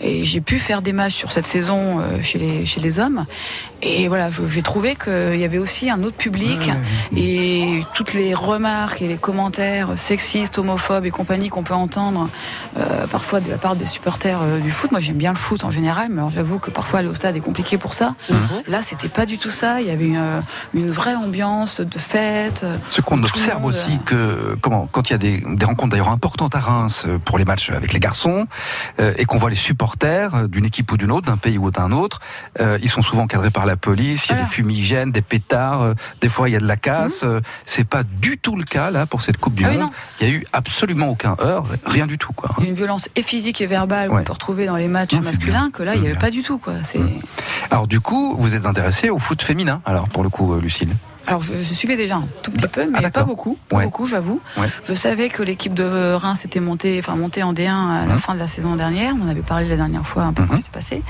Et 0.00 0.24
j'ai 0.24 0.40
pu 0.40 0.58
faire 0.58 0.82
des 0.82 0.92
matchs 0.92 1.14
sur 1.14 1.32
cette 1.32 1.46
saison 1.46 2.00
euh, 2.00 2.22
chez 2.22 2.38
les 2.38 2.66
chez 2.66 2.80
les 2.80 2.98
hommes. 2.98 3.26
Et 3.82 4.08
voilà, 4.08 4.28
j'ai 4.46 4.62
trouvé 4.62 4.94
qu'il 4.94 5.38
y 5.38 5.44
avait 5.44 5.58
aussi 5.58 5.88
un 5.88 6.02
autre 6.02 6.16
public. 6.16 6.70
Et 7.16 7.82
toutes 7.94 8.12
les 8.12 8.34
remarques 8.34 9.00
et 9.00 9.08
les 9.08 9.16
commentaires 9.16 9.96
sexistes, 9.96 10.58
homophobes 10.58 11.06
et 11.06 11.10
compagnie 11.10 11.48
qu'on 11.48 11.62
peut 11.62 11.74
entendre 11.74 12.28
euh, 12.76 13.06
parfois 13.06 13.40
de 13.40 13.50
la 13.50 13.56
part 13.56 13.76
des 13.76 13.86
supporters 13.86 14.40
euh, 14.42 14.58
du 14.58 14.70
foot. 14.70 14.90
Moi, 14.90 15.00
j'aime 15.00 15.16
bien 15.16 15.32
le 15.32 15.38
foot 15.38 15.64
en 15.64 15.70
général, 15.70 16.08
mais 16.10 16.22
j'avoue 16.28 16.58
que 16.58 16.70
parfois 16.70 16.98
aller 16.98 17.08
au 17.08 17.14
stade 17.14 17.36
est 17.36 17.40
compliqué 17.40 17.78
pour 17.78 17.94
ça. 17.94 18.14
Là, 18.68 18.82
c'était 18.82 19.08
pas 19.08 19.26
du 19.26 19.38
tout 19.38 19.50
ça. 19.50 19.80
Il 19.80 19.86
y 19.86 19.90
avait 19.90 20.06
une, 20.06 20.16
euh, 20.16 20.40
une 20.74 20.90
vraie 20.90 21.14
ambiance 21.14 21.80
de 21.80 21.98
fête. 21.98 22.64
Ce 22.90 23.00
qu'on 23.00 23.22
observe 23.22 23.62
monde, 23.62 23.70
aussi 23.70 23.98
que 24.04 24.56
comment 24.60 24.88
quand 24.92 25.08
il 25.08 25.12
y 25.12 25.16
a 25.16 25.18
des, 25.18 25.42
des 25.46 25.64
rencontres 25.64 25.90
d'ailleurs 25.90 26.10
importantes 26.10 26.54
à 26.54 26.60
Reims 26.60 27.06
pour 27.24 27.38
les 27.38 27.44
matchs 27.44 27.70
avec 27.70 27.92
les 27.92 28.00
garçons 28.00 28.46
euh, 29.00 29.12
et 29.16 29.24
qu'on 29.24 29.38
voit 29.38 29.50
les 29.50 29.56
supporters 29.56 29.89
euh, 30.04 30.48
d'une 30.48 30.64
équipe 30.64 30.90
ou 30.92 30.96
d'une 30.96 31.10
autre, 31.12 31.26
d'un 31.26 31.36
pays 31.36 31.58
ou 31.58 31.70
d'un 31.70 31.92
autre, 31.92 32.20
euh, 32.60 32.78
ils 32.82 32.88
sont 32.90 33.02
souvent 33.02 33.22
encadrés 33.22 33.50
par 33.50 33.66
la 33.66 33.76
police. 33.76 34.26
Il 34.26 34.36
y 34.36 34.38
a 34.38 34.42
des 34.42 34.48
fumigènes, 34.48 35.12
des 35.12 35.22
pétards. 35.22 35.82
euh, 35.82 35.94
des 36.20 36.28
fois 36.28 36.48
il 36.48 36.52
y 36.52 36.56
a 36.56 36.60
de 36.60 36.66
la 36.66 36.76
casse. 36.76 37.22
euh, 37.24 37.40
C'est 37.66 37.84
pas 37.84 38.02
du 38.02 38.38
tout 38.38 38.56
le 38.56 38.64
cas 38.64 38.90
là 38.90 39.06
pour 39.06 39.22
cette 39.22 39.36
Coupe 39.38 39.54
du 39.54 39.64
Ah 39.64 39.70
Monde. 39.72 39.90
il 40.20 40.28
y 40.28 40.30
a 40.30 40.34
eu 40.34 40.44
absolument 40.52 41.08
aucun 41.08 41.36
heurt, 41.40 41.66
rien 41.86 42.06
du 42.06 42.18
tout 42.18 42.32
quoi. 42.32 42.50
Il 42.58 42.64
y 42.64 42.66
a 42.66 42.70
une 42.70 42.76
violence 42.76 43.08
et 43.16 43.22
physique 43.22 43.60
et 43.60 43.66
verbale 43.66 44.10
Ouais. 44.10 44.18
qu'on 44.18 44.24
peut 44.24 44.32
retrouver 44.32 44.66
dans 44.66 44.76
les 44.76 44.88
matchs 44.88 45.12
Non, 45.14 45.20
masculins 45.20 45.70
que 45.72 45.82
là, 45.82 45.94
il 45.94 46.00
n'y 46.00 46.06
avait 46.06 46.14
Bien. 46.14 46.20
pas 46.20 46.30
du 46.30 46.42
tout. 46.42 46.58
Quoi. 46.58 46.74
C'est... 46.82 47.00
Alors 47.70 47.86
du 47.86 48.00
coup, 48.00 48.34
vous 48.38 48.54
êtes 48.54 48.66
intéressé 48.66 49.10
au 49.10 49.18
foot 49.18 49.42
féminin 49.42 49.80
alors 49.84 50.08
pour 50.08 50.22
le 50.22 50.28
coup, 50.28 50.54
Lucille? 50.60 50.94
Alors, 51.26 51.42
je, 51.42 51.54
je 51.54 51.74
suivais 51.74 51.96
déjà 51.96 52.16
un 52.16 52.24
tout 52.42 52.50
petit 52.50 52.66
peu, 52.66 52.86
mais 52.90 52.98
Ah, 53.04 53.10
pas 53.10 53.24
beaucoup. 53.24 53.56
Pas 53.68 53.76
Ouais. 53.76 53.84
beaucoup, 53.84 54.06
j'avoue. 54.06 54.40
Ouais. 54.56 54.68
Je 54.84 54.94
savais 54.94 55.28
que 55.28 55.42
l'équipe 55.42 55.74
de 55.74 56.14
Reims 56.14 56.44
était 56.44 56.60
montée, 56.60 56.98
enfin 56.98 57.14
montée 57.14 57.42
en 57.42 57.52
D1 57.52 57.88
à 57.88 58.06
la 58.06 58.14
Mhm. 58.14 58.18
fin 58.18 58.34
de 58.34 58.38
la 58.40 58.48
saison 58.48 58.74
dernière. 58.74 59.14
On 59.20 59.26
en 59.26 59.28
avait 59.30 59.42
parlé 59.42 59.68
la 59.68 59.76
dernière 59.76 60.06
fois 60.06 60.24
un 60.24 60.32
peu 60.32 60.42
quand 60.44 60.54
Mhm. 60.54 60.58
j'étais 60.60 60.70
passé. 60.72 61.02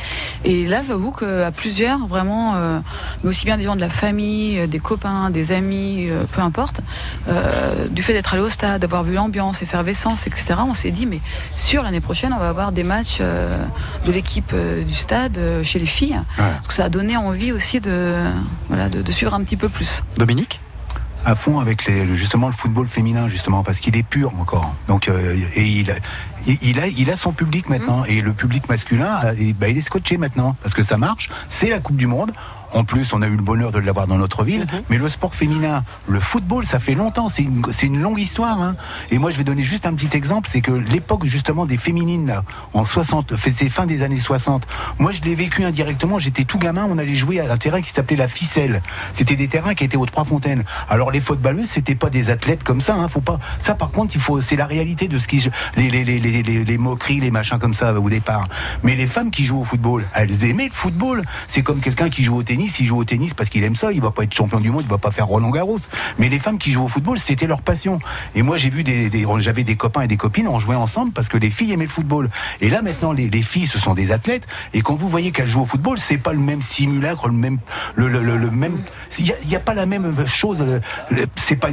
Et 0.44 0.66
là, 0.66 0.82
j'avoue 0.86 1.10
qu'à 1.12 1.50
plusieurs, 1.52 2.06
vraiment, 2.06 2.54
euh, 2.56 2.80
mais 3.22 3.30
aussi 3.30 3.46
bien 3.46 3.56
des 3.56 3.62
gens 3.64 3.76
de 3.76 3.80
la 3.80 3.88
famille, 3.88 4.58
euh, 4.58 4.66
des 4.66 4.78
copains, 4.80 5.30
des 5.30 5.52
amis, 5.52 6.08
euh, 6.10 6.24
peu 6.30 6.42
importe, 6.42 6.80
euh, 7.28 7.88
du 7.88 8.02
fait 8.02 8.12
d'être 8.12 8.34
allé 8.34 8.42
au 8.42 8.50
stade, 8.50 8.80
d'avoir 8.82 9.04
vu 9.04 9.14
l'ambiance, 9.14 9.62
effervescence, 9.62 10.26
etc. 10.26 10.54
On 10.66 10.74
s'est 10.74 10.90
dit, 10.90 11.06
mais 11.06 11.20
sur 11.56 11.82
l'année 11.82 12.00
prochaine, 12.00 12.32
on 12.34 12.38
va 12.40 12.48
avoir 12.48 12.72
des 12.72 12.82
matchs 12.82 13.18
euh, 13.20 13.62
de 14.06 14.12
l'équipe 14.12 14.50
euh, 14.52 14.82
du 14.84 14.94
stade 14.94 15.38
chez 15.62 15.78
les 15.78 15.86
filles, 15.86 16.20
parce 16.36 16.66
que 16.68 16.74
ça 16.74 16.84
a 16.84 16.88
donné 16.88 17.16
envie 17.16 17.52
aussi 17.52 17.80
de, 17.80 18.24
voilà, 18.68 18.88
de, 18.88 19.00
de 19.02 19.12
suivre 19.12 19.32
un 19.34 19.42
petit 19.44 19.56
peu 19.56 19.68
plus. 19.68 20.02
Dominique 20.16 20.60
à 21.24 21.34
fond 21.34 21.58
avec 21.58 21.84
les, 21.84 22.14
justement 22.16 22.46
le 22.46 22.52
football 22.52 22.88
féminin 22.88 23.28
justement 23.28 23.62
parce 23.62 23.80
qu'il 23.80 23.96
est 23.96 24.02
pur 24.02 24.32
encore. 24.38 24.74
Donc 24.88 25.08
euh, 25.08 25.36
et 25.54 25.66
il 25.66 25.90
a, 25.90 25.94
il 26.46 26.58
il 26.62 26.80
a 26.80 26.86
il 26.86 27.10
a 27.10 27.16
son 27.16 27.32
public 27.32 27.68
maintenant 27.68 28.04
et 28.04 28.20
le 28.20 28.32
public 28.32 28.68
masculin 28.68 29.18
euh, 29.24 29.34
et, 29.38 29.52
bah, 29.52 29.68
il 29.68 29.76
est 29.76 29.82
scotché 29.82 30.16
maintenant 30.16 30.56
parce 30.62 30.74
que 30.74 30.82
ça 30.82 30.96
marche. 30.96 31.30
C'est 31.48 31.68
la 31.68 31.80
Coupe 31.80 31.96
du 31.96 32.06
Monde. 32.06 32.32
En 32.72 32.84
plus, 32.84 33.12
on 33.12 33.22
a 33.22 33.26
eu 33.26 33.36
le 33.36 33.42
bonheur 33.42 33.72
de 33.72 33.78
l'avoir 33.78 34.06
dans 34.06 34.18
notre 34.18 34.44
ville. 34.44 34.66
Mais 34.88 34.98
le 34.98 35.08
sport 35.08 35.34
féminin, 35.34 35.84
le 36.08 36.20
football, 36.20 36.64
ça 36.64 36.78
fait 36.78 36.94
longtemps. 36.94 37.28
C'est 37.28 37.42
une, 37.42 37.62
c'est 37.72 37.86
une 37.86 38.00
longue 38.00 38.18
histoire. 38.20 38.60
hein. 38.62 38.76
Et 39.10 39.18
moi, 39.18 39.30
je 39.30 39.36
vais 39.36 39.44
donner 39.44 39.62
juste 39.62 39.86
un 39.86 39.94
petit 39.94 40.16
exemple. 40.16 40.48
C'est 40.50 40.60
que 40.60 40.72
l'époque, 40.72 41.24
justement, 41.24 41.66
des 41.66 41.76
féminines, 41.76 42.26
là, 42.28 42.44
en 42.72 42.84
60, 42.84 43.36
fait- 43.36 43.52
c'est 43.52 43.68
fin 43.70 43.86
des 43.86 44.02
années 44.02 44.18
60. 44.20 44.66
Moi, 44.98 45.12
je 45.12 45.20
l'ai 45.22 45.34
vécu 45.34 45.64
indirectement. 45.64 46.18
J'étais 46.18 46.44
tout 46.44 46.58
gamin. 46.58 46.86
On 46.88 46.98
allait 46.98 47.14
jouer 47.14 47.40
à 47.40 47.52
un 47.52 47.56
terrain 47.56 47.80
qui 47.80 47.90
s'appelait 47.90 48.16
la 48.16 48.28
Ficelle. 48.28 48.82
C'était 49.12 49.36
des 49.36 49.48
terrains 49.48 49.74
qui 49.74 49.84
étaient 49.84 49.96
aux 49.96 50.06
Trois 50.06 50.24
Fontaines. 50.24 50.64
Alors, 50.88 51.10
les 51.10 51.20
footballeuses, 51.20 51.66
c'était 51.68 51.94
pas 51.94 52.10
des 52.10 52.30
athlètes 52.30 52.62
comme 52.62 52.80
ça. 52.80 52.94
Hein. 52.94 53.08
Faut 53.08 53.20
pas. 53.20 53.38
Ça, 53.58 53.74
par 53.74 53.90
contre, 53.90 54.14
il 54.14 54.20
faut. 54.20 54.40
C'est 54.40 54.56
la 54.56 54.66
réalité 54.66 55.08
de 55.08 55.18
ce 55.18 55.26
qui. 55.26 55.44
Les, 55.76 55.90
les, 55.90 56.04
les, 56.04 56.20
les, 56.20 56.42
les, 56.42 56.64
les 56.64 56.78
moqueries, 56.78 57.20
les 57.20 57.30
machins 57.30 57.58
comme 57.58 57.74
ça 57.74 57.92
au 57.98 58.10
départ. 58.10 58.46
Mais 58.82 58.94
les 58.94 59.06
femmes 59.06 59.30
qui 59.30 59.44
jouent 59.44 59.60
au 59.60 59.64
football, 59.64 60.04
elles 60.14 60.44
aimaient 60.44 60.66
le 60.68 60.74
football. 60.74 61.24
C'est 61.46 61.62
comme 61.62 61.80
quelqu'un 61.80 62.10
qui 62.10 62.22
joue 62.22 62.36
au 62.36 62.42
tennis. 62.42 62.59
Il 62.78 62.86
joue 62.86 62.98
au 62.98 63.04
tennis 63.04 63.34
parce 63.34 63.48
qu'il 63.48 63.64
aime 63.64 63.76
ça. 63.76 63.92
Il 63.92 64.00
va 64.00 64.10
pas 64.10 64.24
être 64.24 64.34
champion 64.34 64.60
du 64.60 64.70
monde. 64.70 64.82
Il 64.84 64.90
va 64.90 64.98
pas 64.98 65.10
faire 65.10 65.26
Roland 65.26 65.50
Garros. 65.50 65.78
Mais 66.18 66.28
les 66.28 66.38
femmes 66.38 66.58
qui 66.58 66.72
jouent 66.72 66.84
au 66.84 66.88
football, 66.88 67.18
c'était 67.18 67.46
leur 67.46 67.62
passion. 67.62 67.98
Et 68.34 68.42
moi, 68.42 68.56
j'ai 68.56 68.70
vu 68.70 68.84
des, 68.84 69.10
j'avais 69.38 69.64
des 69.64 69.76
copains 69.76 70.02
et 70.02 70.06
des 70.06 70.16
copines, 70.16 70.48
on 70.48 70.58
jouait 70.58 70.76
ensemble 70.76 71.12
parce 71.12 71.28
que 71.28 71.36
les 71.36 71.50
filles 71.50 71.72
aimaient 71.72 71.84
le 71.84 71.90
football. 71.90 72.28
Et 72.60 72.70
là, 72.70 72.82
maintenant, 72.82 73.12
les, 73.12 73.28
les 73.30 73.42
filles, 73.42 73.66
ce 73.66 73.78
sont 73.78 73.94
des 73.94 74.12
athlètes. 74.12 74.46
Et 74.74 74.82
quand 74.82 74.94
vous 74.94 75.08
voyez 75.08 75.32
qu'elles 75.32 75.46
jouent 75.46 75.62
au 75.62 75.66
football, 75.66 75.98
c'est 75.98 76.18
pas 76.18 76.32
le 76.32 76.38
même 76.38 76.62
simulacre, 76.62 77.28
le 77.28 77.34
même, 77.34 77.58
le, 77.94 78.08
le, 78.08 78.22
le, 78.22 78.50
même. 78.50 78.84
Il 79.18 79.26
y 79.48 79.56
a, 79.56 79.60
pas 79.60 79.74
la 79.74 79.86
même 79.86 80.26
chose. 80.26 80.64
C'est 81.36 81.56
pas. 81.56 81.68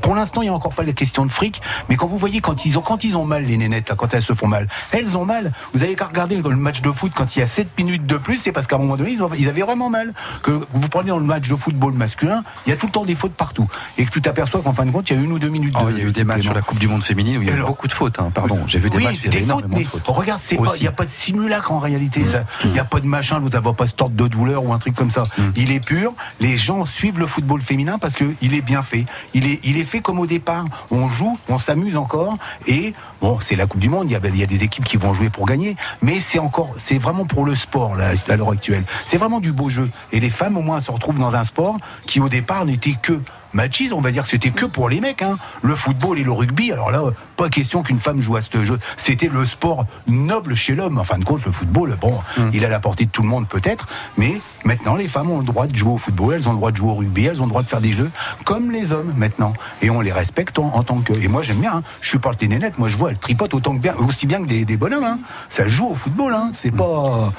pour 0.00 0.14
l'instant, 0.14 0.42
il 0.42 0.46
y 0.46 0.48
a 0.48 0.54
encore 0.54 0.74
pas 0.74 0.82
la 0.82 0.92
question 0.92 1.24
de 1.24 1.30
fric. 1.30 1.60
Mais 1.88 1.96
quand 1.96 2.06
vous 2.06 2.18
voyez 2.18 2.40
quand 2.40 2.64
ils 2.64 2.78
ont, 2.78 2.82
quand 2.82 3.04
ils 3.04 3.16
ont 3.16 3.24
mal, 3.24 3.44
les 3.44 3.56
nénettes, 3.56 3.92
quand 3.96 4.14
elles 4.14 4.22
se 4.22 4.34
font 4.34 4.48
mal, 4.48 4.68
elles 4.92 5.16
ont 5.16 5.24
mal. 5.24 5.52
Vous 5.74 5.82
avez 5.82 5.94
qu'à 5.94 6.06
regarder 6.06 6.36
le, 6.36 6.56
match 6.56 6.80
de 6.82 6.90
foot 6.90 7.12
quand 7.14 7.36
il 7.36 7.40
y 7.40 7.42
a 7.42 7.46
7 7.46 7.68
minutes 7.78 8.06
de 8.06 8.16
plus, 8.16 8.38
c'est 8.38 8.52
parce 8.52 8.66
qu'à 8.66 8.76
un 8.76 8.80
moment 8.80 8.96
donné, 8.96 9.12
ils, 9.12 9.22
ils 9.38 9.48
avaient 9.48 9.62
vraiment 9.62 9.90
mal. 9.90 10.12
Que 10.42 10.50
vous 10.50 10.88
prenez 10.88 11.08
dans 11.08 11.18
le 11.18 11.24
match 11.24 11.48
de 11.48 11.56
football 11.56 11.92
masculin, 11.94 12.42
il 12.66 12.70
y 12.70 12.72
a 12.72 12.76
tout 12.76 12.86
le 12.86 12.92
temps 12.92 13.04
des 13.04 13.14
fautes 13.14 13.32
partout. 13.34 13.68
Et 13.96 14.04
que 14.04 14.10
tu 14.10 14.20
t'aperçois 14.20 14.60
qu'en 14.62 14.72
fin 14.72 14.86
de 14.86 14.90
compte, 14.90 15.08
il 15.10 15.16
y 15.16 15.18
a 15.18 15.22
une 15.22 15.32
ou 15.32 15.38
deux 15.38 15.48
minutes 15.48 15.74
Oh, 15.80 15.86
de. 15.86 15.92
il 15.92 15.98
y 15.98 16.00
a 16.00 16.04
eu 16.04 16.06
de 16.06 16.10
des 16.12 16.24
matchs 16.24 16.42
sur 16.42 16.54
la 16.54 16.62
Coupe 16.62 16.78
du 16.78 16.88
Monde 16.88 17.02
féminine 17.02 17.38
où 17.38 17.42
il 17.42 17.48
y 17.48 17.52
a 17.52 17.56
eu 17.56 17.60
beaucoup 17.62 17.86
de 17.86 17.92
fautes. 17.92 18.18
hein, 18.18 18.30
Pardon, 18.34 18.60
j'ai 18.66 18.78
vu 18.78 18.90
des 18.90 18.96
oui, 18.98 19.04
matchs, 19.04 19.20
des 19.22 19.42
fautes, 19.42 19.64
mais 19.68 19.78
de 19.84 19.88
fautes. 19.88 20.02
regarde, 20.06 20.40
il 20.50 20.80
n'y 20.80 20.86
a 20.86 20.92
pas 20.92 21.04
de 21.04 21.10
simulacre 21.10 21.72
en 21.72 21.78
réalité. 21.78 22.24
ça. 22.24 22.44
Il 22.64 22.70
n'y 22.72 22.78
a 22.78 22.84
pas 22.84 23.00
de 23.00 23.06
machin, 23.06 23.38
l'autre 23.40 23.60
va 23.60 23.72
pas 23.72 23.86
se 23.86 23.92
tordre 23.92 24.14
de 24.16 24.26
douleur 24.28 24.64
ou 24.64 24.72
un 24.72 24.78
truc 24.78 24.94
comme 24.94 25.10
ça. 25.10 25.24
Il 25.56 25.70
est 25.70 25.80
pur. 25.84 26.12
Les 26.40 26.56
gens 26.56 26.84
suivent 26.86 27.18
le 27.18 27.26
football 27.26 27.60
féminin 27.62 27.98
parce 27.98 28.14
que 28.14 28.24
il 28.42 28.54
est 28.54 28.60
bien 28.62 28.82
fait. 28.82 29.04
Il 29.34 29.46
est, 29.46 29.60
il 29.64 29.76
est 29.78 29.84
fait 29.84 30.00
comme 30.00 30.18
au 30.18 30.26
départ. 30.26 30.64
On 30.90 31.08
joue, 31.08 31.38
on 31.48 31.58
s'amuse 31.58 31.96
encore. 31.96 32.36
Et 32.66 32.94
bon, 33.20 33.38
c'est 33.40 33.56
la 33.56 33.66
Coupe 33.66 33.80
du 33.80 33.88
Monde. 33.88 34.08
Il 34.08 34.12
y 34.12 34.16
a, 34.16 34.20
il 34.24 34.36
y 34.38 34.42
a 34.42 34.46
des 34.46 34.64
équipes 34.64 34.84
qui 34.84 34.96
vont 34.96 35.14
jouer 35.14 35.30
pour 35.30 35.46
gagner, 35.46 35.76
mais 36.02 36.20
c'est 36.20 36.38
encore, 36.38 36.70
c'est 36.76 36.98
vraiment 36.98 37.24
pour 37.26 37.44
le 37.44 37.54
sport 37.54 37.94
là, 37.96 38.10
à 38.28 38.36
l'heure 38.36 38.50
actuelle. 38.50 38.84
C'est 39.06 39.16
vraiment 39.16 39.40
du 39.40 39.52
beau 39.52 39.68
jeu. 39.68 39.88
Et 40.12 40.17
les 40.20 40.30
femmes, 40.30 40.56
au 40.56 40.62
moins, 40.62 40.80
se 40.80 40.90
retrouvent 40.90 41.18
dans 41.18 41.34
un 41.34 41.44
sport 41.44 41.78
qui 42.06 42.20
au 42.20 42.28
départ 42.28 42.64
n'était 42.64 42.96
que 43.00 43.20
machiste. 43.52 43.92
On 43.92 44.00
va 44.00 44.10
dire 44.10 44.24
que 44.24 44.30
c'était 44.30 44.50
que 44.50 44.66
pour 44.66 44.88
les 44.88 45.00
mecs. 45.00 45.22
Hein. 45.22 45.36
Le 45.62 45.74
football 45.74 46.18
et 46.18 46.24
le 46.24 46.32
rugby. 46.32 46.72
Alors 46.72 46.90
là, 46.90 47.02
pas 47.38 47.48
question 47.48 47.82
qu'une 47.82 48.00
femme 48.00 48.20
joue 48.20 48.34
à 48.36 48.40
ce 48.42 48.64
jeu. 48.64 48.78
C'était 48.96 49.28
le 49.32 49.46
sport 49.46 49.86
noble 50.08 50.54
chez 50.56 50.74
l'homme. 50.74 50.98
En 50.98 51.04
fin 51.04 51.18
de 51.18 51.24
compte, 51.24 51.44
le 51.46 51.52
football, 51.52 51.96
bon, 52.00 52.14
Mm. 52.36 52.50
il 52.52 52.62
est 52.62 52.66
à 52.66 52.68
la 52.68 52.80
portée 52.80 53.04
de 53.06 53.10
tout 53.10 53.22
le 53.22 53.28
monde 53.28 53.46
peut-être, 53.48 53.86
mais 54.16 54.40
maintenant 54.64 54.96
les 54.96 55.06
femmes 55.06 55.30
ont 55.30 55.38
le 55.38 55.44
droit 55.44 55.66
de 55.68 55.74
jouer 55.76 55.92
au 55.92 55.98
football, 55.98 56.34
elles 56.34 56.48
ont 56.48 56.52
le 56.52 56.56
droit 56.58 56.72
de 56.72 56.76
jouer 56.76 56.90
au 56.90 56.94
rugby, 56.96 57.24
elles 57.26 57.40
ont 57.40 57.44
le 57.44 57.50
droit 57.50 57.62
de 57.62 57.68
faire 57.68 57.80
des 57.80 57.92
jeux 57.92 58.10
comme 58.44 58.70
les 58.72 58.92
hommes 58.92 59.12
maintenant. 59.16 59.52
Et 59.82 59.88
on 59.90 60.00
les 60.00 60.10
respecte 60.12 60.58
en, 60.58 60.72
en 60.74 60.82
tant 60.82 60.98
que. 60.98 61.12
Et 61.12 61.28
moi 61.28 61.42
j'aime 61.42 61.58
bien. 61.58 61.76
hein. 61.76 61.82
Je 62.00 62.08
suis 62.08 62.18
porte 62.18 62.42
les 62.42 62.48
nénettes. 62.48 62.78
Moi 62.78 62.88
je 62.88 62.96
vois, 62.96 63.10
elles 63.10 63.18
tripotent 63.18 63.54
autant 63.54 63.72
que 63.74 63.80
bien, 63.80 63.94
aussi 63.96 64.26
bien 64.26 64.40
que 64.42 64.46
des, 64.48 64.64
des 64.64 64.76
bonhommes. 64.76 65.04
hein. 65.04 65.18
Ça 65.48 65.68
joue 65.68 65.86
au 65.86 65.94
football. 65.94 66.34
Hein. 66.34 66.50
C'est 66.54 66.72
pas. 66.72 66.84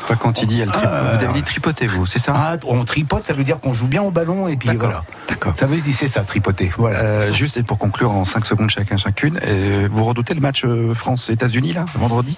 Enfin, 0.04 0.16
quand 0.18 0.42
il 0.42 0.48
dit 0.48 0.62
elle 0.62 0.72
tripote, 0.72 0.90
vous 0.92 1.24
avez 1.26 1.34
dit 1.34 1.44
tripoter, 1.44 1.88
vous, 1.88 2.06
c'est 2.06 2.20
ça? 2.20 2.32
Ah, 2.36 2.56
on 2.66 2.86
tripote, 2.86 3.28
ça 3.28 3.34
veut 3.34 3.44
dire 3.44 3.60
qu'on 3.60 3.74
joue 3.74 3.88
bien 3.88 4.02
au 4.02 4.12
ballon 4.12 4.48
et 4.48 4.56
puis 4.56 4.70
voilà. 4.78 5.04
d'accord. 5.28 5.54
Ça 5.58 5.66
veut 5.66 5.76
dire 5.78 5.94
c'est 5.98 6.08
ça, 6.08 6.22
tripoter. 6.22 6.72
Voilà. 6.78 7.00
Euh, 7.00 7.34
juste 7.34 7.58
et 7.58 7.64
pour 7.64 7.78
conclure 7.78 8.12
en 8.12 8.24
5 8.24 8.46
secondes 8.46 8.70
chacun 8.70 8.96
chacune, 8.98 9.40
euh, 9.44 9.89
vous 9.92 10.04
redoutez 10.04 10.34
le 10.34 10.42
match 10.42 10.64
euh, 10.66 10.94
France-États-Unis 10.94 11.74
là, 11.74 11.86
vendredi? 11.96 12.38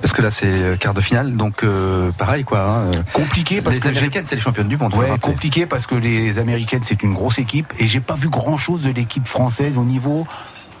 Parce 0.00 0.12
que 0.12 0.22
là 0.22 0.30
c'est 0.30 0.46
euh, 0.46 0.76
quart 0.76 0.94
de 0.94 1.00
finale, 1.00 1.36
donc 1.36 1.62
euh, 1.64 2.10
pareil 2.12 2.44
quoi. 2.44 2.60
hein, 2.60 2.90
compliqué 3.12 3.60
parce 3.60 3.76
les 3.76 3.80
que 3.82 3.88
Américaines 3.88 4.24
c'est 4.26 4.36
les 4.36 4.40
championnes 4.40 4.68
du 4.68 4.76
monde. 4.76 4.94
Ouais, 4.94 5.08
compliqué 5.20 5.66
parce 5.66 5.86
que 5.86 5.94
les 5.94 6.38
Américaines 6.38 6.82
c'est 6.84 7.02
une 7.02 7.14
grosse 7.14 7.38
équipe 7.38 7.72
et 7.78 7.86
j'ai 7.86 8.00
pas 8.00 8.14
vu 8.14 8.28
grand 8.28 8.56
chose 8.56 8.82
de 8.82 8.90
l'équipe 8.90 9.26
française 9.26 9.76
au 9.76 9.84
niveau 9.84 10.26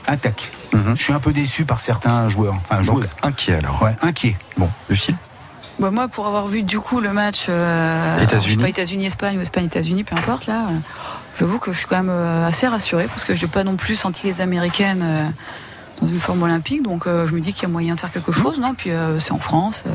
attaque. 0.06 0.50
Mhm. 0.72 0.96
Je 0.96 1.02
suis 1.02 1.12
un 1.12 1.20
peu 1.20 1.32
déçu 1.32 1.64
par 1.64 1.80
certains 1.80 2.28
joueurs, 2.28 2.54
enfin 2.54 2.76
Donc 2.76 2.96
joueuses. 2.96 3.14
inquiet 3.22 3.54
alors. 3.56 3.82
Ouais, 3.82 3.94
inquiet. 4.02 4.36
Bon, 4.56 4.68
Lucille? 4.88 5.16
Bah, 5.78 5.90
moi, 5.92 6.08
pour 6.08 6.26
avoir 6.26 6.46
vu 6.48 6.62
du 6.62 6.80
coup 6.80 6.98
le 7.00 7.12
match 7.12 7.46
euh, 7.48 8.18
États-Unis. 8.18 8.44
je 8.48 8.50
sais 8.50 8.56
pas 8.62 8.68
États-Unis-Espagne 8.68 9.38
ou 9.38 9.42
Espagne-États-Unis, 9.42 10.02
peu 10.02 10.16
importe 10.16 10.46
là, 10.46 10.66
euh, 10.70 10.74
j'avoue 11.38 11.58
que 11.60 11.72
je 11.72 11.78
suis 11.78 11.86
quand 11.86 11.98
même 11.98 12.08
euh, 12.10 12.48
assez 12.48 12.66
rassurée 12.66 13.06
parce 13.06 13.24
que 13.24 13.34
je 13.36 13.44
n'ai 13.44 13.50
pas 13.50 13.62
non 13.62 13.76
plus 13.76 13.94
senti 13.94 14.26
les 14.26 14.40
Américaines 14.40 15.02
euh, 15.04 15.28
dans 16.00 16.08
une 16.08 16.20
forme 16.20 16.42
olympique, 16.42 16.82
donc 16.82 17.06
euh, 17.06 17.26
je 17.26 17.32
me 17.32 17.40
dis 17.40 17.52
qu'il 17.52 17.62
y 17.62 17.66
a 17.66 17.68
moyen 17.68 17.94
de 17.94 18.00
faire 18.00 18.12
quelque 18.12 18.32
chose, 18.32 18.60
non? 18.60 18.74
Puis 18.74 18.90
euh, 18.90 19.18
c'est 19.18 19.32
en 19.32 19.38
France, 19.38 19.84
euh, 19.86 19.90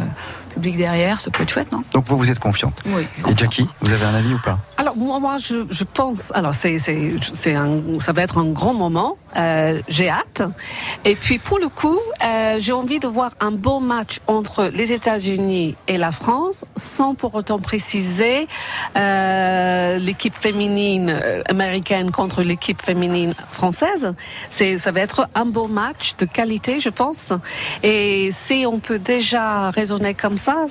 public 0.53 0.77
derrière, 0.77 1.19
ça 1.19 1.31
peut 1.31 1.43
être 1.43 1.51
chouette, 1.51 1.71
non? 1.71 1.83
Donc 1.93 2.05
vous 2.07 2.17
vous 2.17 2.29
êtes 2.29 2.39
confiante? 2.39 2.81
Oui. 2.85 3.07
Et 3.29 3.35
Jackie, 3.35 3.67
vous 3.81 3.91
avez 3.91 4.05
un 4.05 4.13
avis 4.13 4.33
ou 4.33 4.39
pas? 4.39 4.59
Alors 4.77 4.97
moi, 4.97 5.19
moi 5.19 5.37
je, 5.37 5.65
je 5.69 5.83
pense, 5.83 6.31
alors 6.33 6.55
c'est 6.55 6.77
c'est 6.77 7.13
c'est 7.33 7.55
un 7.55 7.79
ça 7.99 8.11
va 8.11 8.21
être 8.21 8.37
un 8.37 8.51
grand 8.51 8.73
moment. 8.73 9.17
Euh, 9.35 9.81
j'ai 9.87 10.09
hâte. 10.09 10.43
Et 11.05 11.15
puis 11.15 11.39
pour 11.39 11.57
le 11.57 11.69
coup, 11.69 11.97
euh, 12.23 12.57
j'ai 12.59 12.73
envie 12.73 12.99
de 12.99 13.07
voir 13.07 13.31
un 13.39 13.51
beau 13.51 13.79
match 13.79 14.19
entre 14.27 14.65
les 14.65 14.91
États-Unis 14.91 15.75
et 15.87 15.97
la 15.97 16.11
France, 16.11 16.65
sans 16.75 17.15
pour 17.15 17.33
autant 17.33 17.59
préciser 17.59 18.47
euh, 18.95 19.97
l'équipe 19.97 20.35
féminine 20.37 21.19
américaine 21.49 22.11
contre 22.11 22.43
l'équipe 22.43 22.81
féminine 22.81 23.33
française. 23.51 24.13
C'est 24.49 24.77
ça 24.77 24.91
va 24.91 24.99
être 24.99 25.27
un 25.33 25.45
beau 25.45 25.67
match 25.67 25.92
de 26.19 26.25
qualité, 26.25 26.79
je 26.79 26.89
pense. 26.89 27.32
Et 27.84 28.29
si 28.32 28.65
on 28.67 28.79
peut 28.79 28.99
déjà 28.99 29.69
raisonner 29.71 30.13
comme 30.13 30.38
ça, 30.38 30.65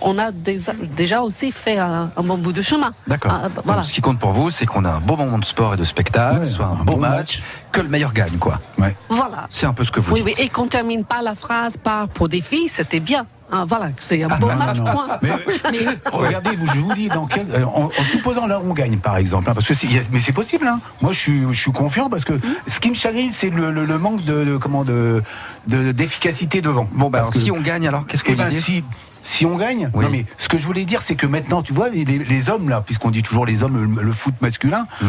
on 0.00 0.18
a 0.18 0.30
déjà, 0.32 1.22
aussi 1.22 1.52
fait 1.52 1.78
un, 1.78 2.10
un 2.16 2.22
bon 2.22 2.38
bout 2.38 2.52
de 2.52 2.62
chemin. 2.62 2.92
D'accord. 3.06 3.32
Ah, 3.34 3.42
bah, 3.48 3.50
Donc, 3.56 3.64
voilà. 3.66 3.82
ce 3.82 3.92
qui 3.92 4.00
compte 4.00 4.18
pour 4.18 4.30
vous, 4.32 4.50
c'est 4.50 4.66
qu'on 4.66 4.84
a 4.84 4.90
un 4.90 5.00
beau 5.00 5.16
moment 5.16 5.38
de 5.38 5.44
sport 5.44 5.74
et 5.74 5.76
de 5.76 5.84
spectacle, 5.84 6.40
Ouais, 6.40 6.48
soit 6.48 6.66
un, 6.66 6.72
un 6.72 6.84
beau 6.84 6.94
bon 6.94 6.98
match, 6.98 7.42
que 7.70 7.80
le 7.80 7.88
meilleur 7.88 8.12
gagne 8.12 8.38
quoi. 8.38 8.60
Ouais. 8.78 8.96
Voilà. 9.08 9.46
C'est 9.50 9.66
un 9.66 9.72
peu 9.72 9.84
ce 9.84 9.90
que 9.90 10.00
vous 10.00 10.12
Oui, 10.12 10.22
dites. 10.24 10.36
oui, 10.38 10.44
et 10.44 10.48
qu'on 10.48 10.66
termine 10.66 11.04
pas 11.04 11.22
la 11.22 11.34
phrase 11.34 11.76
par 11.76 12.08
pour 12.08 12.28
des 12.28 12.40
filles, 12.40 12.68
c'était 12.68 13.00
bien. 13.00 13.26
Ah, 13.54 13.64
voilà, 13.68 13.90
c'est 13.98 14.22
un 14.22 14.28
beau 14.28 14.48
non, 14.48 14.56
match, 14.56 14.78
non. 14.78 14.84
point. 14.84 15.06
Mais, 15.20 15.30
regardez, 16.12 16.56
vous, 16.56 16.66
je 16.68 16.80
vous 16.80 16.94
dis, 16.94 17.08
dans 17.08 17.26
quel, 17.26 17.50
euh, 17.50 17.66
en, 17.66 17.84
en 17.86 18.04
supposant 18.10 18.46
là 18.46 18.60
on 18.64 18.72
gagne 18.72 18.96
par 18.96 19.18
exemple, 19.18 19.50
hein, 19.50 19.54
parce 19.54 19.66
que 19.68 19.74
mais 20.10 20.20
c'est 20.20 20.32
possible. 20.32 20.66
Hein. 20.66 20.80
Moi, 21.02 21.12
je 21.12 21.18
suis, 21.18 21.42
je 21.52 21.60
suis 21.60 21.70
confiant 21.72 22.08
parce 22.08 22.24
que 22.24 22.32
ce 22.66 22.80
qui 22.80 22.88
me 22.88 22.94
chagrine, 22.94 23.30
c'est 23.34 23.50
le, 23.50 23.70
le- 23.70 23.84
le 23.84 23.98
manque 23.98 24.24
de, 24.24 24.44
de- 24.44 24.56
comment 24.56 24.84
de, 24.84 25.22
de- 25.66 25.92
d'efficacité 25.92 26.62
devant. 26.62 26.88
Bon, 26.92 27.10
bah, 27.10 27.18
Parce 27.18 27.24
alors, 27.24 27.32
que- 27.34 27.38
si 27.40 27.50
on 27.50 27.60
gagne, 27.60 27.86
alors 27.86 28.06
qu'est-ce 28.06 28.22
que 28.22 28.32
Eh 28.32 28.36
vous 28.36 28.42
ben, 28.42 28.50
si, 28.50 28.82
si 29.22 29.44
on 29.44 29.58
gagne, 29.58 29.90
Oui. 29.92 30.04
non 30.06 30.10
mais 30.10 30.24
ce 30.38 30.48
que 30.48 30.56
je 30.56 30.64
voulais 30.64 30.86
dire, 30.86 31.02
c'est 31.02 31.14
que 31.14 31.26
maintenant, 31.26 31.60
tu 31.62 31.74
vois, 31.74 31.90
les, 31.90 32.06
les- 32.06 32.18
les 32.24 32.48
hommes 32.48 32.70
là, 32.70 32.80
puisqu'on 32.80 33.10
dit 33.10 33.22
toujours 33.22 33.44
les 33.44 33.62
hommes, 33.62 33.96
le, 33.96 34.02
le 34.02 34.12
foot 34.12 34.34
masculin, 34.40 34.86
Mm. 35.02 35.06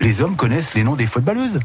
les 0.00 0.20
hommes 0.22 0.34
connaissent 0.34 0.74
les 0.74 0.82
noms 0.82 0.96
des 0.96 1.06
footballeuses. 1.06 1.60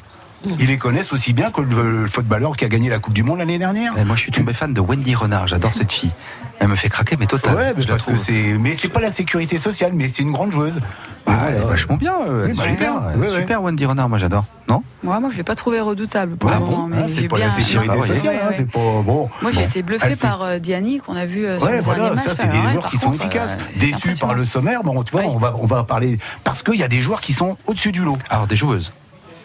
Ils 0.59 0.67
les 0.67 0.77
connaissent 0.77 1.11
aussi 1.13 1.33
bien 1.33 1.51
que 1.51 1.61
le, 1.61 2.01
le 2.03 2.07
footballeur 2.07 2.55
qui 2.57 2.65
a 2.65 2.69
gagné 2.69 2.89
la 2.89 2.99
Coupe 2.99 3.13
du 3.13 3.23
Monde 3.23 3.39
l'année 3.39 3.57
dernière. 3.59 3.93
Eh, 3.97 4.03
Moi, 4.03 4.15
je 4.15 4.21
suis 4.21 4.31
tombé 4.31 4.53
fan 4.53 4.73
de 4.73 4.81
Wendy 4.81 5.15
Renard. 5.15 5.47
J'adore 5.47 5.73
cette 5.73 5.91
fille. 5.91 6.11
Elle 6.59 6.69
me 6.69 6.75
fait 6.75 6.89
craquer, 6.89 7.17
mais 7.19 7.27
total. 7.27 7.55
Ouais, 7.55 7.73
mais 7.75 7.81
je 7.81 7.87
parce 7.87 8.03
que 8.05 8.17
c'est, 8.17 8.55
mais 8.59 8.75
c'est 8.79 8.87
pas 8.87 9.01
la 9.01 9.11
sécurité 9.11 9.57
sociale, 9.57 9.91
mais 9.93 10.07
c'est 10.07 10.21
une 10.23 10.31
grande 10.31 10.51
joueuse. 10.53 10.79
Ah, 11.27 11.47
elle 11.49 11.55
est 11.55 11.65
vachement 11.65 11.97
bien. 11.97 12.13
euh, 12.27 12.45
Elle 12.45 12.51
est 12.51 12.53
bah, 12.57 12.63
super, 12.69 12.93
super 13.39 13.63
Wendy 13.63 13.85
Renard. 13.85 14.07
Moi, 14.07 14.19
j'adore. 14.19 14.45
Non? 14.69 14.81
Moi, 15.03 15.19
moi, 15.19 15.29
je 15.31 15.37
l'ai 15.37 15.43
pas 15.43 15.55
trouvé 15.55 15.81
redoutable 15.81 16.37
pour 16.37 16.49
Ah 16.49 16.59
le 16.59 16.65
bon 16.65 16.71
moment, 16.71 16.87
mais 16.87 16.97
Ah, 17.03 17.07
c'est 17.07 17.27
pas 17.27 17.35
bien. 17.37 17.47
la 17.47 17.51
sécurité 17.51 17.93
Ah, 17.93 17.99
oui. 18.01 18.07
sociale, 18.07 18.35
Ouais, 18.35 18.41
hein, 18.41 18.47
ouais. 18.49 18.53
c'est 18.57 18.71
pas 18.71 18.79
bon. 18.79 19.29
Moi, 19.41 19.51
j'ai 19.51 19.61
Bon. 19.61 19.67
été 19.67 19.81
bluffé 19.83 20.09
fait- 20.09 20.15
par 20.15 20.43
euh, 20.43 20.59
Diani 20.59 20.99
qu'on 20.99 21.15
a 21.15 21.25
vu 21.25 21.45
euh, 21.45 21.57
sur 21.59 21.67
Ouais, 21.67 21.77
le 21.77 21.83
voilà, 21.83 21.99
dernier 22.03 22.15
match. 22.15 22.25
ça 22.25 22.35
c'est 22.35 22.47
des 22.47 22.57
ouais, 22.57 22.71
joueurs 22.71 22.81
par 22.83 22.91
qui 22.91 22.97
sont 22.97 23.11
efficaces, 23.11 23.57
euh, 23.59 23.79
déçus 23.79 24.13
par 24.19 24.33
le 24.35 24.45
sommaire. 24.45 24.81
Bon, 24.83 25.03
tu 25.03 25.11
vois, 25.11 25.23
on 25.25 25.37
va 25.37 25.55
on 25.59 25.65
va 25.65 25.83
parler 25.83 26.19
parce 26.43 26.63
qu'il 26.63 26.75
y 26.79 26.83
a 26.83 26.87
des 26.87 27.01
joueurs 27.01 27.21
qui 27.21 27.33
sont 27.33 27.57
au-dessus 27.65 27.91
du 27.91 28.01
lot. 28.01 28.17
Alors, 28.29 28.47
des 28.47 28.55
joueuses. 28.55 28.93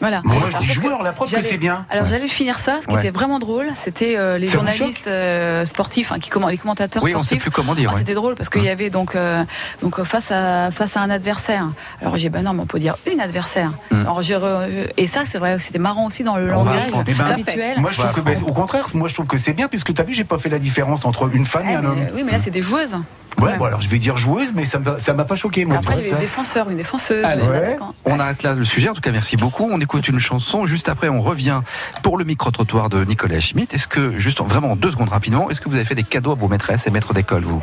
Voilà. 0.00 0.20
Moi, 0.24 0.36
je 0.40 0.46
Alors, 0.48 0.60
dis 0.60 0.66
joueurs, 0.72 1.02
la 1.02 1.12
preuve 1.12 1.28
que 1.30 1.36
j'allais- 1.36 1.48
c'est 1.48 1.58
bien. 1.58 1.84
Alors 1.90 2.04
Ouais. 2.04 2.10
j'allais 2.10 2.28
finir 2.28 2.58
ça. 2.58 2.78
Ce 2.80 2.86
qui 2.86 2.94
Ouais. 2.94 3.00
était 3.00 3.10
vraiment 3.10 3.38
drôle, 3.38 3.68
c'était 3.74 4.16
euh, 4.16 4.38
les 4.38 4.46
journalistes 4.46 5.08
euh, 5.08 5.64
sportifs, 5.64 6.10
hein, 6.12 6.18
qui 6.18 6.30
comment, 6.30 6.48
les 6.48 6.56
commentateurs 6.58 7.02
Oui, 7.02 7.14
on 7.14 7.18
sait 7.18 7.36
sportifs. 7.36 7.42
plus 7.42 7.50
comment 7.50 7.74
dire. 7.74 7.90
Ah, 7.90 7.94
ouais. 7.94 7.98
C'était 8.00 8.14
drôle 8.14 8.34
parce 8.34 8.48
qu'il 8.48 8.64
y 8.64 8.68
avait 8.68 8.90
donc 8.90 9.14
euh, 9.14 9.44
donc 9.82 10.02
face 10.04 10.30
à 10.30 10.70
face 10.70 10.96
à 10.96 11.00
un 11.00 11.10
adversaire. 11.10 11.68
Alors 12.00 12.16
j'ai 12.16 12.28
dit, 12.28 12.30
bah 12.30 12.42
non 12.42 12.52
mais 12.54 12.62
on 12.62 12.66
peut 12.66 12.78
dire 12.78 12.96
une 13.10 13.20
adversaire. 13.20 13.72
Mm. 13.90 14.00
Alors 14.00 14.22
et 14.96 15.06
ça 15.06 15.20
c'est 15.30 15.38
vrai 15.38 15.58
c'était 15.58 15.78
marrant 15.78 16.06
aussi 16.06 16.24
dans 16.24 16.36
le 16.36 16.50
On 16.52 16.64
langage. 16.64 16.82
Eh 17.06 17.12
ben, 17.14 17.24
habituel. 17.26 17.78
Moi, 17.78 17.90
je 17.92 17.98
trouve 17.98 18.12
que, 18.12 18.20
ben, 18.20 18.36
au 18.46 18.52
contraire, 18.52 18.86
moi, 18.94 19.08
je 19.08 19.14
trouve 19.14 19.26
que 19.26 19.38
c'est 19.38 19.52
bien, 19.52 19.68
puisque 19.68 19.92
tu 19.94 20.00
as 20.00 20.04
vu, 20.04 20.14
j'ai 20.14 20.24
pas 20.24 20.38
fait 20.38 20.48
la 20.48 20.58
différence 20.58 21.04
entre 21.04 21.28
une 21.34 21.46
femme 21.46 21.68
et 21.68 21.74
un 21.74 21.82
mais- 21.82 21.88
homme. 21.88 22.06
oui 22.14 22.22
mais 22.24 22.32
là 22.32 22.38
c'est 22.40 22.50
des 22.50 22.62
joueuses. 22.62 22.96
Ouais, 23.38 23.46
Ouais. 23.52 23.56
bon, 23.58 23.64
alors 23.64 23.80
je 23.80 23.88
vais 23.88 23.98
dire 23.98 24.16
joueuse, 24.18 24.52
mais 24.54 24.64
ça 24.66 24.78
m'a- 24.78 25.24
pas 25.24 25.36
choqué, 25.36 25.64
moi. 25.64 25.76
Après 25.78 25.94
il 25.94 25.96
y 25.96 26.00
avait 26.00 26.08
des 26.10 26.14
ça. 26.16 26.20
défenseurs, 26.20 26.68
une 26.70 26.76
défenseuse. 26.76 27.24
On 28.04 28.18
arrête 28.18 28.42
là 28.42 28.54
le 28.54 28.64
sujet. 28.64 28.88
En 28.88 28.92
tout 28.94 29.00
cas, 29.00 29.12
merci 29.12 29.36
beaucoup. 29.36 29.68
On 29.70 29.80
écoute 29.90 30.06
une 30.06 30.20
chanson. 30.20 30.66
Juste 30.66 30.88
après, 30.88 31.08
on 31.08 31.20
revient 31.20 31.62
pour 32.04 32.16
le 32.16 32.22
micro-trottoir 32.22 32.90
de 32.90 33.02
Nicolas 33.04 33.40
Schmitt. 33.40 33.74
Est-ce 33.74 33.88
que, 33.88 34.20
juste 34.20 34.40
en- 34.40 34.44
vraiment 34.46 34.70
en 34.70 34.76
deux 34.76 34.92
secondes 34.92 35.08
rapidement, 35.08 35.50
est-ce 35.50 35.60
que 35.60 35.68
vous 35.68 35.74
avez 35.74 35.84
fait 35.84 35.96
des 35.96 36.04
cadeaux 36.04 36.30
à 36.30 36.36
vos 36.36 36.46
maîtresses 36.46 36.86
et 36.86 36.90
maîtres 36.92 37.12
d'école, 37.12 37.42
vous? 37.42 37.60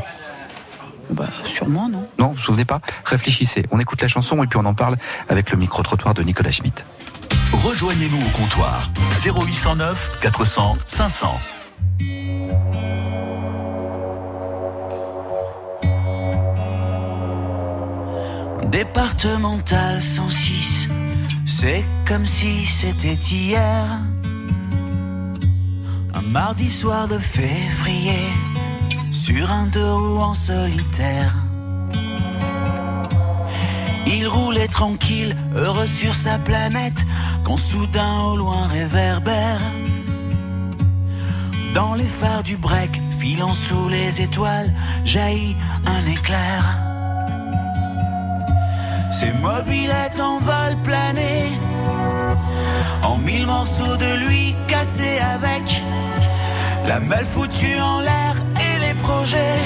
Bah 1.09 1.29
sûrement 1.45 1.87
non. 1.87 2.05
Non, 2.19 2.27
vous 2.27 2.33
vous 2.33 2.41
souvenez 2.41 2.65
pas? 2.65 2.81
Réfléchissez. 3.05 3.63
On 3.71 3.79
écoute 3.79 4.01
la 4.01 4.09
chanson 4.09 4.43
et 4.43 4.47
puis 4.47 4.59
on 4.61 4.65
en 4.65 4.73
parle 4.73 4.97
avec 5.29 5.51
le 5.51 5.57
micro-trottoir 5.57 6.13
de 6.13 6.21
Nicolas 6.21 6.51
Schmitt. 6.51 6.83
Rejoignez-nous 7.53 8.19
au 8.19 8.29
comptoir 8.37 8.89
0809 9.23 10.19
400 10.21 10.73
500. 10.85 11.39
Départemental 18.71 20.01
106, 20.01 20.87
c'est 21.47 21.85
comme 22.05 22.25
si 22.25 22.65
c'était 22.65 23.13
hier. 23.13 23.85
Un 26.13 26.21
mardi 26.21 26.67
soir 26.67 27.07
de 27.07 27.17
février, 27.17 28.29
sur 29.11 29.49
un 29.49 29.67
deux 29.67 29.93
roues 29.93 30.19
en 30.19 30.33
solitaire. 30.33 31.33
Il 34.05 34.27
roulait 34.27 34.67
tranquille, 34.67 35.35
heureux 35.55 35.87
sur 35.87 36.13
sa 36.13 36.37
planète, 36.37 37.05
quand 37.43 37.57
soudain 37.57 38.19
au 38.21 38.37
loin 38.37 38.67
réverbère. 38.67 39.61
Dans 41.73 41.95
les 41.95 42.07
phares 42.07 42.43
du 42.43 42.57
break, 42.57 43.01
filant 43.19 43.53
sous 43.53 43.89
les 43.89 44.21
étoiles, 44.21 44.71
jaillit 45.03 45.55
un 45.85 46.11
éclair. 46.11 46.86
Ses 49.09 49.31
mobilettes 49.31 50.19
en 50.19 50.37
vol 50.37 50.75
plané, 50.83 51.53
en 53.03 53.17
mille 53.17 53.47
morceaux 53.47 53.95
de 53.95 54.25
lui 54.25 54.55
cassés 54.67 55.19
avec 55.19 55.81
la 56.87 56.99
malle 56.99 57.25
foutue 57.25 57.79
en 57.79 58.01
l'air 58.01 58.35
et 58.59 58.79
les 58.79 58.93
projets, 58.95 59.63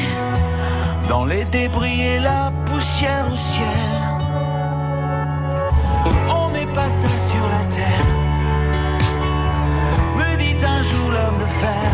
dans 1.10 1.26
les 1.26 1.44
débris 1.46 2.02
et 2.02 2.20
la 2.20 2.52
poussière 2.66 3.26
au 3.32 3.36
ciel. 3.36 3.92
On 6.34 6.50
n'est 6.52 6.74
pas 6.74 6.90
seul 6.90 7.20
sur 7.30 7.48
la 7.50 7.64
terre, 7.66 8.06
me 10.18 10.38
dit 10.38 10.66
un 10.66 10.82
jour 10.82 11.10
l'homme 11.10 11.40
de 11.40 11.50
fer. 11.62 11.92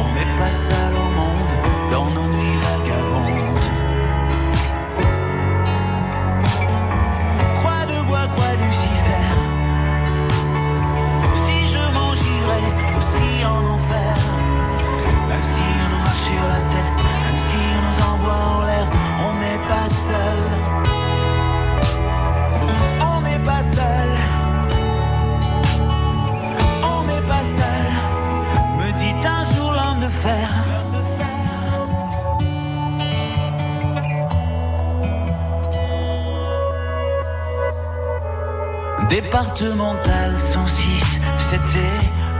On 0.00 0.08
n'est 0.14 0.36
pas 0.36 0.52
seul 0.52 0.92
au 0.94 1.08
monde 1.20 1.52
dans 1.90 2.10
nos 2.10 2.28
nuits 2.28 2.58
vagabondes. 2.64 3.45
aussi 12.96 13.44
en 13.44 13.64
enfer. 13.74 14.16
Même 15.28 15.42
si 15.42 15.62
on 15.84 15.88
nous 15.92 16.02
marche 16.02 16.24
sur 16.30 16.44
la 16.54 16.60
tête, 16.72 16.92
même 17.24 17.40
si 17.48 17.56
on 17.76 17.80
nous 17.86 17.98
envoie 18.12 18.42
en 18.54 18.62
l'air, 18.68 18.86
on 19.26 19.32
n'est 19.42 19.62
pas 19.72 19.88
seul. 20.08 20.42
On 23.12 23.20
n'est 23.22 23.44
pas 23.50 23.62
seul. 23.78 24.10
On 26.94 27.04
n'est 27.04 27.26
pas 27.32 27.44
seul. 27.58 27.88
Me 28.78 28.88
dit 29.00 29.14
un 29.26 29.44
jour 29.44 29.72
l'homme 29.72 30.00
de 30.00 30.08
fer. 30.08 30.48
Départemental 39.08 40.36
106, 40.36 41.20
c'était 41.38 41.80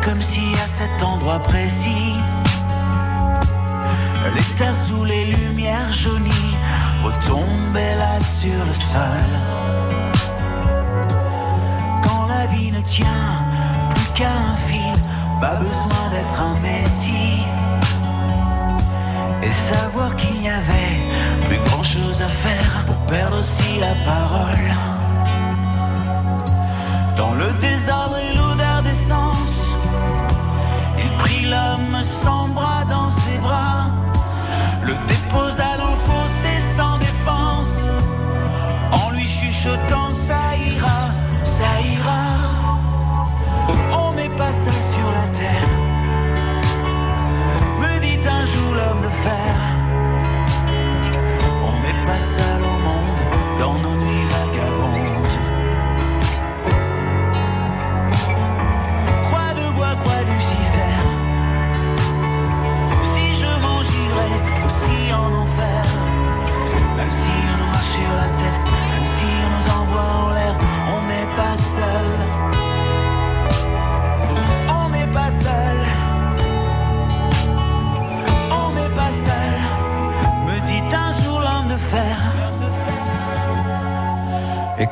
comme 0.07 0.21
si 0.21 0.55
à 0.62 0.69
cet 0.69 1.03
endroit 1.03 1.40
précis, 1.40 2.14
les 4.37 4.57
terres 4.57 4.77
sous 4.77 5.05
les 5.05 5.25
lumières 5.25 5.90
jaunies 5.90 6.55
retombaient 7.03 7.97
là 7.97 8.16
sur 8.40 8.61
le 8.71 8.73
sol. 8.73 9.29
Quand 12.05 12.27
la 12.27 12.47
vie 12.47 12.71
ne 12.71 12.81
tient 12.83 13.45
plus 13.92 14.12
qu'à 14.14 14.31
un 14.31 14.57
fil, 14.69 14.97
pas 15.40 15.57
besoin 15.57 16.05
d'être 16.12 16.40
un 16.40 16.57
messie. 16.61 17.42
Et 19.42 19.51
savoir 19.51 20.14
qu'il 20.14 20.40
n'y 20.40 20.49
avait 20.49 20.76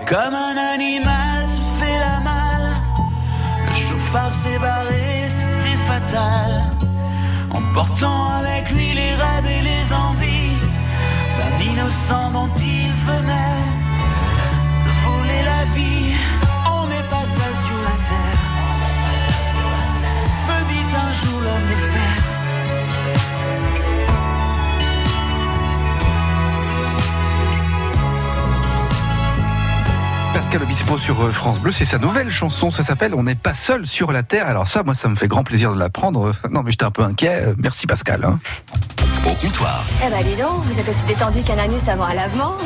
comme 0.07 0.35
un 0.35 0.57
animal 0.57 1.47
se 1.47 1.61
fait 1.79 1.99
la 1.99 2.21
malle, 2.21 2.71
le 3.67 3.75
chauffard 3.75 4.33
s'est 4.43 4.59
barré, 4.59 5.29
c'était 5.29 5.79
fatal. 5.89 6.63
Emportant 7.51 8.31
avec 8.41 8.71
lui 8.71 8.93
les 8.95 9.15
rêves 9.15 9.47
et 9.47 9.63
les 9.63 9.93
envies 9.93 10.57
d'un 11.39 11.65
innocent 11.71 12.31
dont 12.33 12.51
il 12.57 12.93
venait 13.09 13.65
de 14.85 14.91
voler 15.05 15.43
la 15.53 15.65
vie. 15.75 16.15
On 16.77 16.87
n'est 16.87 17.09
pas 17.15 17.25
seul 17.37 17.55
sur 17.67 17.81
la 17.89 17.97
terre, 18.11 18.43
me 20.49 20.59
dit 20.71 20.97
un 21.07 21.13
jour 21.21 21.41
l'homme 21.41 21.69
de 21.71 21.77
Pascal 30.55 30.69
Obispo 30.69 30.99
sur 31.01 31.21
euh, 31.21 31.33
France 31.33 31.59
Bleu, 31.59 31.73
c'est 31.73 31.85
sa 31.85 31.99
nouvelle 31.99 32.31
chanson, 32.31 32.71
ça 32.71 32.85
s'appelle 32.85 33.13
On 33.17 33.25
n'est 33.25 33.35
pas 33.35 33.55
seul 33.55 33.89
sur 33.89 34.13
la 34.13 34.23
terre. 34.23 34.47
Alors 34.47 34.69
ça, 34.69 34.85
moi, 34.85 34.95
ça 34.95 35.09
me 35.09 35.17
fait 35.17 35.27
grand 35.27 35.43
plaisir 35.43 35.75
de 35.75 35.79
l'apprendre. 35.81 36.33
Non, 36.53 36.63
mais 36.63 36.71
j'étais 36.71 36.85
un 36.85 36.93
peu 36.93 37.03
inquiet. 37.03 37.43
Euh, 37.49 37.55
Merci 37.59 37.89
Pascal. 37.89 38.25
hein. 38.25 38.39
Au 39.27 39.35
comptoir. 39.35 39.85
Eh 40.07 40.11
ben 40.11 40.23
dis 40.23 40.37
donc, 40.37 40.63
vous 40.65 40.79
êtes 40.79 40.89
aussi 40.89 41.05
détendu 41.05 41.43
qu'un 41.43 41.59
anus 41.59 41.89
avant 41.89 42.05
un 42.05 42.15
lavement. 42.15 42.57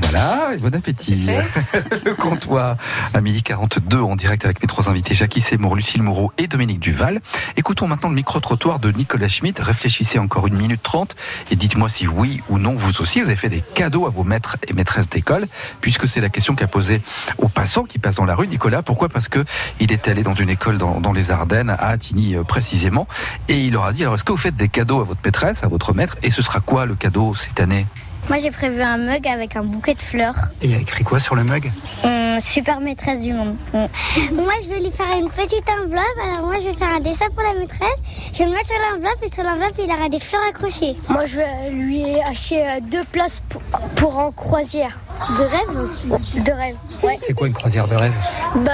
Voilà, 0.00 0.54
et 0.54 0.56
bon 0.58 0.74
appétit. 0.74 1.26
Le 2.06 2.14
comptoir 2.14 2.76
à 3.12 3.20
midi 3.20 3.42
42 3.42 4.00
en 4.00 4.14
direct 4.14 4.44
avec 4.44 4.62
mes 4.62 4.68
trois 4.68 4.88
invités 4.88 5.14
Jackie 5.14 5.40
Seymour, 5.40 5.74
Lucille 5.74 6.02
Moreau 6.02 6.32
et 6.38 6.46
Dominique 6.46 6.78
Duval. 6.78 7.20
Écoutons 7.56 7.88
maintenant 7.88 8.08
le 8.08 8.14
micro-trottoir 8.14 8.78
de 8.78 8.92
Nicolas 8.92 9.28
Schmitt. 9.28 9.58
Réfléchissez 9.58 10.18
encore 10.18 10.46
une 10.46 10.56
minute 10.56 10.82
trente 10.82 11.16
et 11.50 11.56
dites-moi 11.56 11.88
si 11.88 12.06
oui 12.06 12.42
ou 12.48 12.58
non, 12.58 12.74
vous 12.74 13.00
aussi, 13.00 13.20
vous 13.20 13.26
avez 13.26 13.36
fait 13.36 13.48
des 13.48 13.62
cadeaux 13.74 14.06
à 14.06 14.10
vos 14.10 14.24
maîtres 14.24 14.56
et 14.68 14.72
maîtresses 14.72 15.10
d'école, 15.10 15.46
puisque 15.80 16.08
c'est 16.08 16.20
la 16.20 16.28
question 16.28 16.54
qu'a 16.54 16.68
posée 16.68 17.02
aux 17.38 17.48
passants 17.48 17.84
qui 17.84 17.98
passent 17.98 18.16
dans 18.16 18.24
la 18.24 18.34
rue. 18.34 18.46
Nicolas, 18.46 18.82
pourquoi? 18.82 19.08
Parce 19.08 19.28
que 19.28 19.44
il 19.80 19.92
était 19.92 20.12
allé 20.12 20.22
dans 20.22 20.34
une 20.34 20.50
école 20.50 20.78
dans, 20.78 21.00
dans 21.00 21.12
les 21.12 21.30
Ardennes, 21.30 21.70
à 21.70 21.88
Attigny 21.88 22.36
euh, 22.36 22.44
précisément, 22.44 23.08
et 23.48 23.58
il 23.58 23.72
leur 23.72 23.84
a 23.84 23.92
dit, 23.92 24.02
alors 24.02 24.14
est-ce 24.14 24.24
que 24.24 24.32
vous 24.32 24.38
faites 24.38 24.56
des 24.56 24.68
cadeaux 24.68 25.00
à 25.00 25.04
votre 25.04 25.20
maîtresse, 25.24 25.64
à 25.64 25.68
votre 25.72 25.94
maître, 25.94 26.16
et 26.22 26.30
ce 26.30 26.42
sera 26.42 26.60
quoi 26.60 26.84
le 26.86 26.94
cadeau 26.94 27.34
cette 27.34 27.58
année? 27.58 27.86
Moi 28.28 28.38
j'ai 28.38 28.50
prévu 28.50 28.80
un 28.82 28.98
mug 28.98 29.26
avec 29.26 29.56
un 29.56 29.62
bouquet 29.64 29.94
de 29.94 29.98
fleurs. 30.00 30.36
Et 30.62 30.66
il 30.66 30.70
y 30.70 30.74
a 30.74 30.78
écrit 30.78 31.04
quoi 31.04 31.18
sur 31.18 31.34
le 31.34 31.44
mug 31.44 31.70
Hum, 32.04 32.40
super 32.40 32.80
maîtresse 32.80 33.20
du 33.20 33.32
monde. 33.32 33.56
Hum. 33.74 33.88
Moi 34.32 34.52
je 34.62 34.68
vais 34.68 34.80
lui 34.80 34.90
faire 34.90 35.06
une 35.20 35.28
petite 35.28 35.64
enveloppe. 35.68 36.18
Alors 36.24 36.46
moi 36.46 36.54
je 36.60 36.68
vais 36.68 36.74
faire 36.74 36.88
un 36.94 37.00
dessin 37.00 37.26
pour 37.34 37.42
la 37.42 37.54
maîtresse. 37.58 38.00
Je 38.32 38.38
vais 38.38 38.44
le 38.46 38.50
mettre 38.52 38.66
sur 38.66 38.76
l'enveloppe 38.90 39.18
et 39.22 39.28
sur 39.28 39.42
l'enveloppe 39.42 39.74
il 39.78 39.90
aura 39.90 40.08
des 40.08 40.20
fleurs 40.20 40.42
accrochées. 40.48 40.96
Moi, 41.08 41.26
je 41.26 41.36
vais 41.36 41.70
lui 41.70 42.04
acheter 42.30 42.64
euh, 42.66 42.80
deux 42.80 43.04
places 43.04 43.42
pour, 43.48 43.60
pour 43.96 44.18
en 44.18 44.30
croisière. 44.32 44.98
De 45.36 45.42
rêve 45.42 46.44
De 46.44 46.52
rêve. 46.52 46.76
Ouais. 47.02 47.16
C'est 47.18 47.34
quoi 47.34 47.46
une 47.46 47.52
croisière 47.52 47.86
de 47.86 47.94
rêve 47.94 48.14
Bah, 48.56 48.70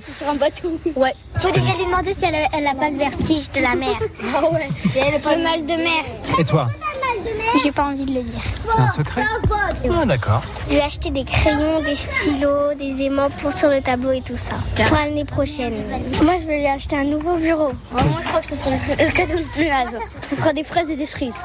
sur 0.00 0.28
un 0.30 0.34
bateau. 0.36 0.78
Ouais. 0.96 1.12
Faut 1.38 1.50
déjà 1.50 1.74
lui 1.76 1.84
demander 1.84 2.14
si 2.14 2.24
elle, 2.24 2.34
a- 2.34 2.48
elle 2.58 2.66
a 2.66 2.74
pas 2.74 2.88
le 2.88 2.96
vertige 2.96 3.50
de 3.52 3.60
la 3.60 3.74
mer. 3.74 3.98
Ah 4.34 4.42
ouais. 4.50 4.68
le 4.94 5.42
mal 5.42 5.62
de 5.62 5.76
mer. 5.82 6.04
Et 6.38 6.44
toi 6.44 6.68
J'ai 7.62 7.72
pas 7.72 7.84
envie 7.84 8.04
de 8.04 8.14
le 8.14 8.22
dire. 8.22 8.40
C'est 8.64 8.80
un 8.80 8.86
secret 8.92 9.24
Ah 9.90 10.06
d'accord. 10.06 10.42
Je 10.66 10.70
lui 10.70 10.76
ai 10.76 10.82
acheté 10.82 11.10
des 11.10 11.24
crayons, 11.24 11.80
des 11.82 11.94
stylos, 11.94 12.74
des 12.78 13.02
aimants 13.02 13.30
pour 13.40 13.52
sur 13.52 13.68
le 13.68 13.80
tableau 13.80 14.12
et 14.12 14.20
tout 14.20 14.36
ça. 14.36 14.56
Pour 14.86 14.96
l'année 14.96 15.24
prochaine. 15.24 15.74
Moi 16.22 16.34
je 16.40 16.46
vais 16.46 16.58
lui 16.58 16.66
acheter 16.66 16.96
un 16.96 17.04
nouveau 17.04 17.36
bureau. 17.36 17.72
Moi, 17.90 18.02
je 18.10 18.24
crois 18.28 18.40
que 18.40 18.46
ce 18.46 18.56
sera 18.56 18.70
le, 18.70 19.12
cadeau 19.12 19.38
le 19.38 19.44
plus 19.52 19.66
naze. 19.66 19.98
Ce 20.22 20.36
sera 20.36 20.52
des 20.52 20.64
fraises 20.64 20.90
et 20.90 20.96
des 20.96 21.06
cerises. 21.06 21.42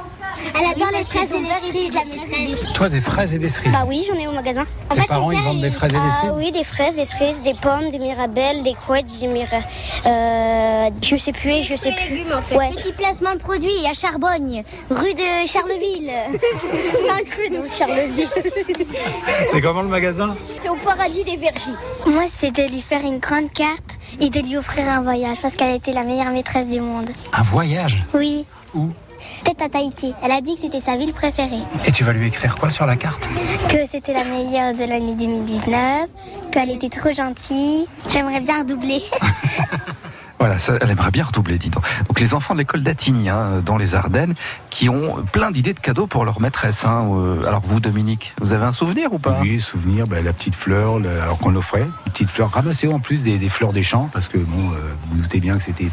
Elle 0.53 0.65
adore 0.65 0.91
les 0.97 1.03
fraises 1.03 1.31
et 1.31 1.39
les 1.39 1.45
cerises, 1.45 1.93
la 1.93 2.05
maîtresse. 2.05 2.73
Toi 2.73 2.89
des 2.89 3.01
fraises 3.01 3.33
et 3.33 3.39
des 3.39 3.49
cerises. 3.49 3.71
Bah 3.71 3.85
oui, 3.87 4.05
j'en 4.07 4.15
ai 4.15 4.27
au 4.27 4.31
magasin. 4.31 4.65
En 4.89 4.95
Tes 4.95 5.01
fait, 5.01 5.07
parents 5.07 5.31
ils 5.31 5.39
vendent 5.39 5.61
des 5.61 5.71
fraises 5.71 5.91
et 5.91 5.97
des 5.97 6.01
Ah 6.01 6.21
cerises 6.21 6.33
oui, 6.37 6.51
des 6.51 6.63
fraises, 6.63 6.95
des 6.97 7.05
cerises, 7.05 7.43
des 7.43 7.53
pommes, 7.55 7.89
des 7.89 7.99
mirabelles, 7.99 8.63
des 8.63 8.73
couettes, 8.73 9.07
des 9.19 9.27
mira... 9.27 9.57
Euh, 10.05 10.89
je 11.01 11.15
sais 11.17 11.31
plus, 11.31 11.63
je 11.63 11.75
sais 11.75 11.91
plus. 11.91 12.23
Ouais. 12.55 12.69
Petit 12.69 12.93
placement 12.93 13.33
de 13.33 13.39
produit 13.39 13.85
à 13.89 13.93
Charbogne, 13.93 14.63
rue 14.89 15.13
de 15.13 15.47
Charleville. 15.47 16.11
cru, 17.37 17.49
donc, 17.49 17.71
Charleville. 17.71 18.27
C'est 19.47 19.61
comment 19.61 19.81
le 19.81 19.87
magasin 19.87 20.35
C'est 20.55 20.69
au 20.69 20.75
paradis 20.75 21.23
des 21.23 21.35
vergers. 21.37 21.71
Moi, 22.05 22.23
c'était 22.33 22.67
de 22.67 22.71
lui 22.71 22.81
faire 22.81 23.01
une 23.05 23.19
grande 23.19 23.51
carte 23.51 23.97
et 24.19 24.29
de 24.29 24.39
lui 24.39 24.57
offrir 24.57 24.87
un 24.89 25.01
voyage 25.01 25.37
parce 25.41 25.55
qu'elle 25.55 25.75
était 25.75 25.93
la 25.93 26.03
meilleure 26.03 26.31
maîtresse 26.31 26.67
du 26.67 26.81
monde. 26.81 27.09
Un 27.33 27.43
voyage 27.43 28.03
Oui. 28.13 28.45
Où 28.73 28.89
Peut-être 29.43 29.61
à 29.61 29.69
Tahiti. 29.69 30.13
Elle 30.23 30.31
a 30.31 30.41
dit 30.41 30.55
que 30.55 30.61
c'était 30.61 30.79
sa 30.79 30.95
ville 30.95 31.13
préférée. 31.13 31.61
Et 31.85 31.91
tu 31.91 32.03
vas 32.03 32.13
lui 32.13 32.27
écrire 32.27 32.55
quoi 32.55 32.69
sur 32.69 32.85
la 32.85 32.95
carte 32.95 33.27
Que 33.69 33.85
c'était 33.85 34.13
la 34.13 34.23
meilleure 34.23 34.73
de 34.73 34.83
l'année 34.85 35.13
2019. 35.13 36.07
Qu'elle 36.51 36.71
était 36.71 36.89
trop 36.89 37.11
gentille. 37.11 37.87
J'aimerais 38.09 38.39
bien 38.39 38.59
redoubler. 38.59 39.01
Voilà, 40.39 40.59
ça, 40.59 40.73
elle 40.81 40.91
aimerait 40.91 41.09
bien 41.11 41.23
redoubler, 41.23 41.57
dis 41.57 41.69
donc. 41.71 41.83
Donc 42.07 42.19
les 42.19 42.33
enfants 42.35 42.53
de 42.53 42.59
l'école 42.59 42.83
d'Attigny, 42.83 43.27
hein, 43.29 43.61
dans 43.65 43.77
les 43.77 43.95
Ardennes, 43.95 44.35
qui 44.69 44.87
ont 44.87 45.23
plein 45.31 45.49
d'idées 45.49 45.73
de 45.73 45.79
cadeaux 45.79 46.05
pour 46.05 46.25
leur 46.25 46.39
maîtresse. 46.41 46.85
hein. 46.85 47.07
Euh, 47.11 47.45
Alors 47.47 47.61
vous, 47.65 47.79
Dominique, 47.79 48.35
vous 48.39 48.53
avez 48.53 48.65
un 48.65 48.71
souvenir 48.71 49.11
ou 49.13 49.17
pas? 49.19 49.39
Oui, 49.41 49.59
souvenir, 49.59 50.05
bah, 50.05 50.21
la 50.21 50.33
petite 50.33 50.53
fleur, 50.55 50.99
le- 50.99 51.21
alors 51.21 51.39
qu'on 51.39 51.49
l'offrait, 51.49 51.87
une 52.05 52.11
petite 52.11 52.29
fleur 52.29 52.51
ramassée 52.51 52.87
en 52.87 52.99
plus 52.99 53.23
des, 53.23 53.39
des 53.39 53.49
fleurs 53.49 53.73
des 53.73 53.81
champs, 53.83 54.09
parce 54.13 54.27
que 54.27 54.37
bon, 54.37 54.71
euh, 54.73 54.75
vous 55.09 55.17
doutez 55.21 55.39
bien 55.39 55.57
que 55.57 55.63
c'était. 55.63 55.89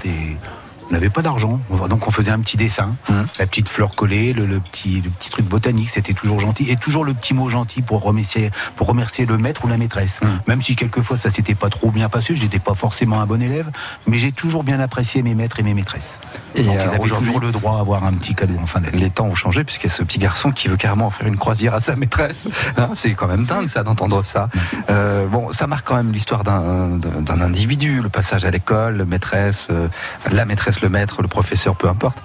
On 0.90 0.92
n'avait 0.92 1.08
pas 1.10 1.22
d'argent, 1.22 1.60
donc 1.88 2.06
on 2.06 2.10
faisait 2.10 2.30
un 2.30 2.40
petit 2.40 2.56
dessin, 2.56 2.94
Mhm. 3.08 3.26
la 3.38 3.46
petite 3.46 3.68
fleur 3.68 3.94
collée, 3.96 4.32
le, 4.32 4.46
le 4.46 4.60
petit, 4.60 5.00
le 5.00 5.10
petit 5.10 5.30
truc 5.30 5.46
botanique, 5.46 5.88
c'était 5.90 6.12
toujours 6.12 6.40
gentil, 6.40 6.70
et 6.70 6.76
toujours 6.76 7.04
le 7.04 7.14
petit 7.14 7.34
mot 7.34 7.48
gentil 7.48 7.82
pour 7.82 8.02
remercier, 8.02 8.50
pour 8.76 8.86
remercier 8.86 9.26
le 9.26 9.38
maître 9.38 9.64
ou 9.64 9.68
la 9.68 9.76
maîtresse. 9.78 10.20
Mhm. 10.22 10.28
Même 10.46 10.62
si 10.62 10.76
quelquefois 10.76 11.16
ça 11.16 11.30
s'était 11.30 11.54
pas 11.54 11.70
trop 11.70 11.90
bien 11.90 12.08
passé, 12.08 12.36
j'étais 12.36 12.58
pas 12.58 12.74
forcément 12.74 13.20
un 13.20 13.26
bon 13.26 13.40
élève, 13.42 13.70
mais 14.06 14.18
j'ai 14.18 14.32
toujours 14.32 14.62
bien 14.62 14.78
apprécié 14.80 15.22
mes 15.22 15.34
maîtres 15.34 15.58
et 15.60 15.62
mes 15.62 15.74
maîtresses. 15.74 16.20
Et 16.54 16.62
donc 16.62 16.74
ils 16.76 16.80
alors, 16.80 16.94
avaient 16.94 17.08
toujours 17.08 17.40
le 17.40 17.50
droit 17.50 17.78
à 17.78 17.80
avoir 17.80 18.04
un 18.04 18.12
petit 18.12 18.34
cadeau 18.34 18.54
en 18.62 18.66
fin 18.66 18.80
d'année. 18.80 18.98
les 18.98 19.10
temps 19.10 19.26
ont 19.26 19.34
changé 19.34 19.64
puisqu'il 19.64 19.88
y 19.88 19.92
a 19.92 19.94
ce 19.96 20.02
petit 20.04 20.18
garçon 20.18 20.52
qui 20.52 20.68
veut 20.68 20.76
carrément 20.76 21.08
offrir 21.08 21.26
une 21.26 21.36
croisière 21.36 21.74
à 21.74 21.80
sa 21.80 21.96
maîtresse. 21.96 22.48
Hein, 22.76 22.90
c'est 22.94 23.12
quand 23.12 23.28
même 23.28 23.44
dingue 23.44 23.68
ça 23.68 23.84
d'entendre 23.84 24.24
ça. 24.24 24.48
Euh, 24.90 25.26
bon, 25.28 25.52
ça 25.52 25.66
marque 25.68 25.86
quand 25.86 25.94
même 25.96 26.10
l'histoire 26.12 26.42
d'un 26.44 27.40
individu, 27.40 28.00
le 28.02 28.08
passage 28.08 28.44
à 28.44 28.50
l'école, 28.50 28.96
le 28.96 29.04
maîtresse, 29.04 29.68
euh, 29.70 29.88
enfin, 30.18 30.34
la 30.34 30.44
maîtresse, 30.44 30.73
le 30.80 30.88
maître, 30.88 31.22
le 31.22 31.28
professeur, 31.28 31.76
peu 31.76 31.88
importe. 31.88 32.18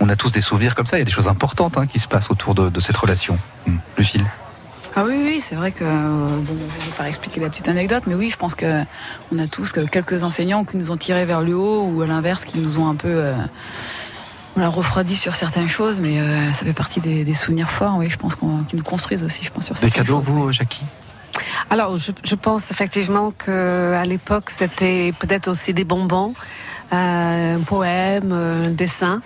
On 0.00 0.08
a 0.08 0.16
tous 0.16 0.30
des 0.30 0.40
souvenirs 0.40 0.74
comme 0.74 0.86
ça. 0.86 0.96
Il 0.96 1.00
y 1.00 1.02
a 1.02 1.04
des 1.06 1.10
choses 1.12 1.28
importantes 1.28 1.78
hein, 1.78 1.86
qui 1.86 1.98
se 1.98 2.08
passent 2.08 2.30
autour 2.30 2.54
de, 2.54 2.68
de 2.68 2.80
cette 2.80 2.96
relation. 2.96 3.38
Mm. 3.66 3.76
Lucille. 3.98 4.26
Ah 4.98 5.04
oui, 5.06 5.14
oui, 5.22 5.40
c'est 5.42 5.54
vrai 5.56 5.72
que 5.72 5.84
euh, 5.84 6.38
bon, 6.40 6.56
je 6.80 6.86
vais 6.86 6.96
pas 6.96 7.06
expliquer 7.08 7.38
la 7.40 7.50
petite 7.50 7.68
anecdote, 7.68 8.04
mais 8.06 8.14
oui, 8.14 8.30
je 8.30 8.36
pense 8.38 8.54
que 8.54 8.82
on 9.30 9.38
a 9.38 9.46
tous 9.46 9.70
que 9.72 9.80
quelques 9.80 10.22
enseignants 10.22 10.64
qui 10.64 10.78
nous 10.78 10.90
ont 10.90 10.96
tirés 10.96 11.26
vers 11.26 11.42
le 11.42 11.54
haut 11.54 11.84
ou 11.84 12.00
à 12.00 12.06
l'inverse 12.06 12.46
qui 12.46 12.58
nous 12.58 12.78
ont 12.78 12.88
un 12.88 12.94
peu 12.94 13.08
euh, 13.08 13.34
voilà, 14.54 14.70
refroidi 14.70 15.14
sur 15.14 15.34
certaines 15.34 15.68
choses, 15.68 16.00
mais 16.00 16.18
euh, 16.18 16.50
ça 16.52 16.64
fait 16.64 16.72
partie 16.72 17.00
des, 17.00 17.24
des 17.24 17.34
souvenirs 17.34 17.70
forts, 17.70 17.96
oui, 17.98 18.08
je 18.08 18.16
pense 18.16 18.36
qu'on 18.36 18.64
qui 18.64 18.74
nous 18.74 18.82
construisent 18.82 19.22
aussi, 19.22 19.44
je 19.44 19.50
pense 19.50 19.66
sur 19.66 19.74
Des 19.74 19.90
cadeaux, 19.90 20.16
choses. 20.16 20.24
vous, 20.24 20.50
Jackie? 20.52 20.84
Alors, 21.68 21.98
je, 21.98 22.12
je 22.24 22.34
pense 22.34 22.70
effectivement 22.70 23.32
que 23.36 23.92
à 23.92 24.04
l'époque, 24.06 24.48
c'était 24.48 25.12
peut-être 25.18 25.48
aussi 25.48 25.74
des 25.74 25.84
bonbons, 25.84 26.32
un 26.90 27.60
poème, 27.60 28.32
un 28.32 28.70
dessin. 28.70 29.20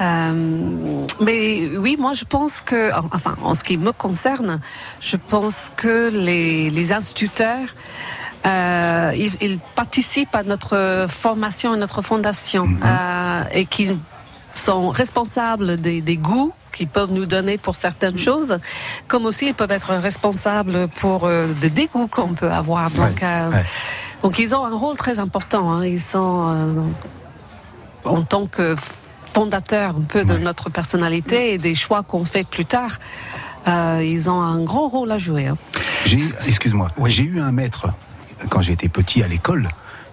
Euh, 0.00 1.06
mais 1.20 1.76
oui, 1.76 1.96
moi 1.98 2.12
je 2.12 2.24
pense 2.24 2.60
que, 2.60 2.92
enfin, 3.12 3.36
en 3.42 3.54
ce 3.54 3.64
qui 3.64 3.76
me 3.76 3.92
concerne, 3.92 4.60
je 5.00 5.16
pense 5.16 5.72
que 5.76 6.08
les, 6.10 6.70
les 6.70 6.92
instituteurs, 6.92 7.74
euh, 8.46 9.12
ils, 9.16 9.32
ils 9.40 9.58
participent 9.74 10.34
à 10.34 10.44
notre 10.44 11.06
formation 11.08 11.74
et 11.74 11.78
notre 11.78 12.02
fondation 12.02 12.68
euh, 12.84 13.42
et 13.52 13.64
qu'ils 13.66 13.98
sont 14.54 14.90
responsables 14.90 15.80
des, 15.80 16.00
des 16.00 16.16
goûts 16.16 16.52
qu'ils 16.72 16.88
peuvent 16.88 17.12
nous 17.12 17.26
donner 17.26 17.58
pour 17.58 17.74
certaines 17.74 18.18
choses, 18.18 18.60
comme 19.08 19.26
aussi 19.26 19.46
ils 19.46 19.54
peuvent 19.54 19.72
être 19.72 19.94
responsables 19.94 20.86
pour 21.00 21.24
euh, 21.24 21.46
des 21.60 21.70
dégoûts 21.70 22.06
qu'on 22.06 22.34
peut 22.34 22.50
avoir. 22.50 22.90
Donc, 22.92 23.22
euh, 23.22 23.50
ouais. 23.50 23.64
Donc 24.22 24.38
ils 24.38 24.54
ont 24.54 24.64
un 24.64 24.74
rôle 24.76 24.96
très 24.96 25.18
important. 25.18 25.70
hein. 25.72 25.84
Ils 25.86 26.00
sont 26.00 26.46
euh, 26.48 26.82
en 28.04 28.22
tant 28.22 28.46
que 28.46 28.74
fondateurs 29.34 29.96
un 29.96 30.02
peu 30.02 30.24
de 30.24 30.36
notre 30.38 30.70
personnalité 30.70 31.52
et 31.54 31.58
des 31.58 31.74
choix 31.74 32.02
qu'on 32.02 32.24
fait 32.24 32.46
plus 32.46 32.64
tard. 32.64 32.98
euh, 33.68 34.02
ils 34.04 34.28
ont 34.30 34.40
un 34.40 34.62
grand 34.64 34.88
rôle 34.88 35.12
à 35.12 35.18
jouer. 35.18 35.46
hein. 35.46 35.56
Excuse-moi, 36.46 36.90
j'ai 37.06 37.24
eu 37.24 37.40
un 37.40 37.52
maître 37.52 37.88
quand 38.50 38.62
j'étais 38.62 38.88
petit 38.88 39.22
à 39.22 39.28
l'école 39.28 39.68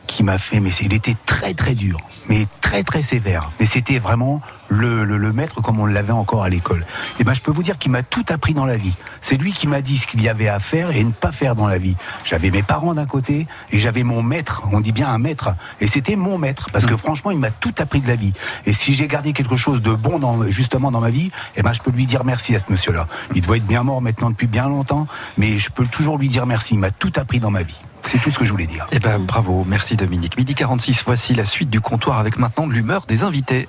qui 0.07 0.23
m'a 0.23 0.37
fait, 0.37 0.59
mais 0.59 0.69
il 0.81 0.93
était 0.93 1.15
très 1.25 1.53
très 1.53 1.75
dur, 1.75 1.99
mais 2.29 2.45
très 2.61 2.83
très 2.83 3.01
sévère. 3.01 3.51
Mais 3.59 3.65
c'était 3.65 3.99
vraiment 3.99 4.41
le, 4.67 5.03
le, 5.03 5.17
le 5.17 5.33
maître 5.33 5.61
comme 5.61 5.79
on 5.79 5.85
l'avait 5.85 6.11
encore 6.11 6.43
à 6.43 6.49
l'école. 6.49 6.85
Et 7.19 7.23
ben 7.23 7.33
je 7.33 7.41
peux 7.41 7.51
vous 7.51 7.63
dire 7.63 7.77
qu'il 7.77 7.91
m'a 7.91 8.03
tout 8.03 8.25
appris 8.29 8.53
dans 8.53 8.65
la 8.65 8.77
vie. 8.77 8.93
C'est 9.21 9.37
lui 9.37 9.53
qui 9.53 9.67
m'a 9.67 9.81
dit 9.81 9.97
ce 9.97 10.07
qu'il 10.07 10.21
y 10.21 10.29
avait 10.29 10.47
à 10.47 10.59
faire 10.59 10.91
et 10.91 11.03
ne 11.03 11.11
pas 11.11 11.31
faire 11.31 11.55
dans 11.55 11.67
la 11.67 11.77
vie. 11.77 11.95
J'avais 12.23 12.51
mes 12.51 12.63
parents 12.63 12.93
d'un 12.93 13.05
côté 13.05 13.47
et 13.71 13.79
j'avais 13.79 14.03
mon 14.03 14.23
maître. 14.23 14.63
On 14.71 14.79
dit 14.79 14.91
bien 14.91 15.09
un 15.09 15.17
maître, 15.17 15.55
et 15.79 15.87
c'était 15.87 16.15
mon 16.15 16.37
maître 16.37 16.69
parce 16.71 16.85
que 16.85 16.97
franchement 16.97 17.31
il 17.31 17.39
m'a 17.39 17.51
tout 17.51 17.73
appris 17.77 18.01
de 18.01 18.07
la 18.07 18.15
vie. 18.15 18.33
Et 18.65 18.73
si 18.73 18.93
j'ai 18.93 19.07
gardé 19.07 19.33
quelque 19.33 19.55
chose 19.55 19.81
de 19.81 19.93
bon 19.93 20.19
dans, 20.19 20.43
justement 20.49 20.91
dans 20.91 21.01
ma 21.01 21.11
vie, 21.11 21.31
et 21.55 21.61
ben 21.61 21.73
je 21.73 21.81
peux 21.81 21.91
lui 21.91 22.05
dire 22.05 22.23
merci 22.25 22.55
à 22.55 22.59
ce 22.59 22.65
monsieur-là. 22.69 23.07
Il 23.33 23.41
doit 23.41 23.57
être 23.57 23.67
bien 23.67 23.83
mort 23.83 24.01
maintenant 24.01 24.29
depuis 24.29 24.47
bien 24.47 24.67
longtemps, 24.67 25.07
mais 25.37 25.59
je 25.59 25.69
peux 25.69 25.85
toujours 25.85 26.17
lui 26.17 26.29
dire 26.29 26.45
merci. 26.45 26.73
Il 26.73 26.79
m'a 26.79 26.91
tout 26.91 27.13
appris 27.15 27.39
dans 27.39 27.51
ma 27.51 27.63
vie. 27.63 27.81
C'est 28.05 28.19
tout 28.19 28.31
ce 28.31 28.37
que 28.37 28.45
je 28.45 28.51
voulais 28.51 28.67
dire. 28.67 28.87
Eh 28.91 28.99
ben, 28.99 29.19
bravo, 29.19 29.63
merci 29.67 29.95
Dominique. 29.95 30.37
Midi 30.37 30.53
46, 30.53 31.03
voici 31.05 31.33
la 31.33 31.45
suite 31.45 31.69
du 31.69 31.81
comptoir 31.81 32.19
avec 32.19 32.37
maintenant 32.37 32.67
l'humeur 32.67 33.05
des 33.07 33.23
invités. 33.23 33.67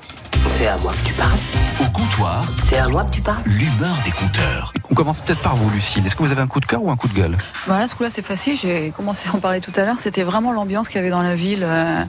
C'est 0.51 0.67
à 0.67 0.77
moi 0.79 0.93
que 0.93 1.09
tu 1.09 1.15
parles 1.15 1.39
Au 1.81 1.91
comptoir, 1.91 2.45
C'est 2.63 2.77
à 2.77 2.89
moi 2.89 3.05
que 3.05 3.11
tu 3.11 3.23
parles 3.23 3.43
l'humeur 3.47 3.97
des 4.05 4.11
compteurs. 4.11 4.73
On 4.91 4.95
commence 4.95 5.21
peut-être 5.21 5.41
par 5.41 5.57
vous, 5.57 5.69
Lucille. 5.71 6.05
Est-ce 6.07 6.15
que 6.15 6.23
vous 6.23 6.31
avez 6.31 6.41
un 6.41 6.47
coup 6.47 6.61
de 6.61 6.67
cœur 6.67 6.83
ou 6.83 6.91
un 6.91 6.97
coup 6.97 7.09
de 7.09 7.15
gueule? 7.15 7.37
Voilà, 7.67 7.89
ce 7.89 7.95
coup-là, 7.95 8.11
c'est 8.11 8.23
facile. 8.23 8.57
J'ai 8.57 8.93
commencé 8.97 9.29
à 9.29 9.35
en 9.35 9.41
parler 9.41 9.61
tout 9.61 9.73
à 9.75 9.85
l'heure. 9.85 9.99
C'était 9.99 10.23
vraiment 10.23 10.53
l'ambiance 10.53 10.89
qu'il 10.89 10.97
y 10.97 11.01
avait 11.01 11.11
dans 11.11 11.23
la 11.23 11.35
ville 11.35 11.63
euh, 11.63 12.05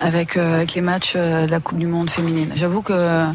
avec, 0.00 0.36
euh, 0.36 0.56
avec 0.56 0.74
les 0.74 0.80
matchs 0.80 1.14
euh, 1.16 1.46
de 1.46 1.50
la 1.50 1.60
Coupe 1.60 1.78
du 1.78 1.86
Monde 1.86 2.10
féminine. 2.10 2.52
J'avoue 2.54 2.82
que. 2.82 3.26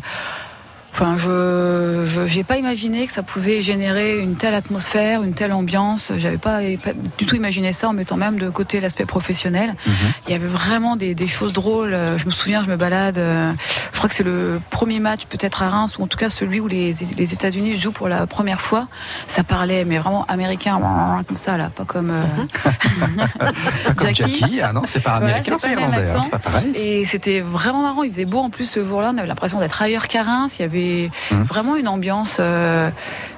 Enfin, 1.01 1.15
je 1.15 2.25
j'ai 2.27 2.43
pas 2.43 2.57
imaginé 2.57 3.07
que 3.07 3.13
ça 3.13 3.23
pouvait 3.23 3.61
générer 3.61 4.19
une 4.19 4.35
telle 4.35 4.53
atmosphère, 4.53 5.23
une 5.23 5.33
telle 5.33 5.53
ambiance. 5.53 6.11
J'avais 6.17 6.37
pas, 6.37 6.59
pas 6.83 6.91
du 7.17 7.25
tout 7.25 7.37
imaginé 7.37 7.71
ça 7.71 7.87
en 7.87 7.93
mettant 7.93 8.17
même 8.17 8.37
de 8.37 8.49
côté 8.49 8.81
l'aspect 8.81 9.05
professionnel. 9.05 9.75
Il 10.27 10.31
y 10.31 10.33
avait 10.33 10.47
vraiment 10.47 10.97
des, 10.97 11.15
des 11.15 11.27
choses 11.27 11.53
drôles. 11.53 11.97
Je 12.17 12.25
me 12.25 12.31
souviens, 12.31 12.63
je 12.63 12.69
me 12.69 12.75
balade. 12.75 13.17
euh, 13.17 13.53
Je 13.93 13.97
crois 13.97 14.09
que 14.09 14.15
c'est 14.15 14.23
le 14.23 14.59
premier 14.71 14.99
match 14.99 15.25
peut-être 15.25 15.63
à 15.63 15.69
Reims 15.69 15.97
ou 15.97 16.03
en 16.03 16.07
tout 16.07 16.17
cas 16.17 16.27
celui 16.27 16.59
où 16.59 16.67
les, 16.67 16.91
les 17.17 17.33
États-Unis 17.33 17.77
jouent 17.77 17.93
pour 17.93 18.09
la 18.09 18.27
première 18.27 18.59
fois. 18.59 18.87
Ça 19.27 19.43
parlait, 19.45 19.85
mais 19.85 19.99
vraiment 19.99 20.25
américain, 20.27 20.81
comme 21.25 21.37
ça 21.37 21.55
là, 21.55 21.71
pas 21.73 21.85
comme 21.85 22.11
euh, 22.11 22.21
Pas 23.39 23.93
comme 23.95 24.13
Jackie. 24.15 24.59
Ah 24.61 24.73
non, 24.73 24.81
c'est 24.85 24.99
pas 24.99 25.11
américain, 25.13 25.55
irlandais. 25.71 26.09
hein, 26.09 26.21
c'est 26.23 26.29
pas 26.31 26.39
pareil. 26.39 26.71
Et 26.75 27.05
c'était 27.05 27.39
vraiment 27.39 27.83
marrant. 27.83 28.03
Il 28.03 28.11
faisait 28.11 28.25
beau 28.25 28.39
en 28.39 28.49
plus 28.49 28.65
ce 28.65 28.83
jour-là. 28.83 29.11
On 29.13 29.17
avait 29.17 29.27
l'impression 29.27 29.59
d'être 29.59 29.81
ailleurs 29.81 30.07
qu'à 30.07 30.23
Reims. 30.23 30.57
Il 30.59 30.63
y 30.63 30.65
avait 30.65 30.88
Hum. 31.31 31.43
vraiment 31.43 31.75
une 31.75 31.87
ambiance, 31.87 32.37
euh, 32.39 32.89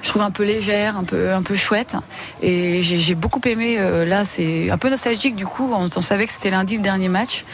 je 0.01 0.09
trouve 0.09 0.21
un 0.21 0.31
peu 0.31 0.43
légère, 0.43 0.97
un 0.97 1.03
peu 1.03 1.31
un 1.33 1.41
peu 1.43 1.55
chouette. 1.55 1.95
Et 2.41 2.81
j'ai 2.81 2.99
j'ai 2.99 3.15
beaucoup 3.15 3.41
aimé. 3.45 3.75
euh, 3.79 4.05
là, 4.05 4.25
c'est 4.25 4.69
un 4.69 4.77
peu 4.77 4.89
nostalgique 4.89 5.35
du 5.35 5.45
coup. 5.45 5.71
On, 5.73 5.87
on 5.95 6.01
savait 6.01 6.25
que 6.27 6.33
c'était 6.33 6.51
lundi 6.51 6.75
le 6.77 6.83
dernier 6.83 7.09
match. 7.09 7.45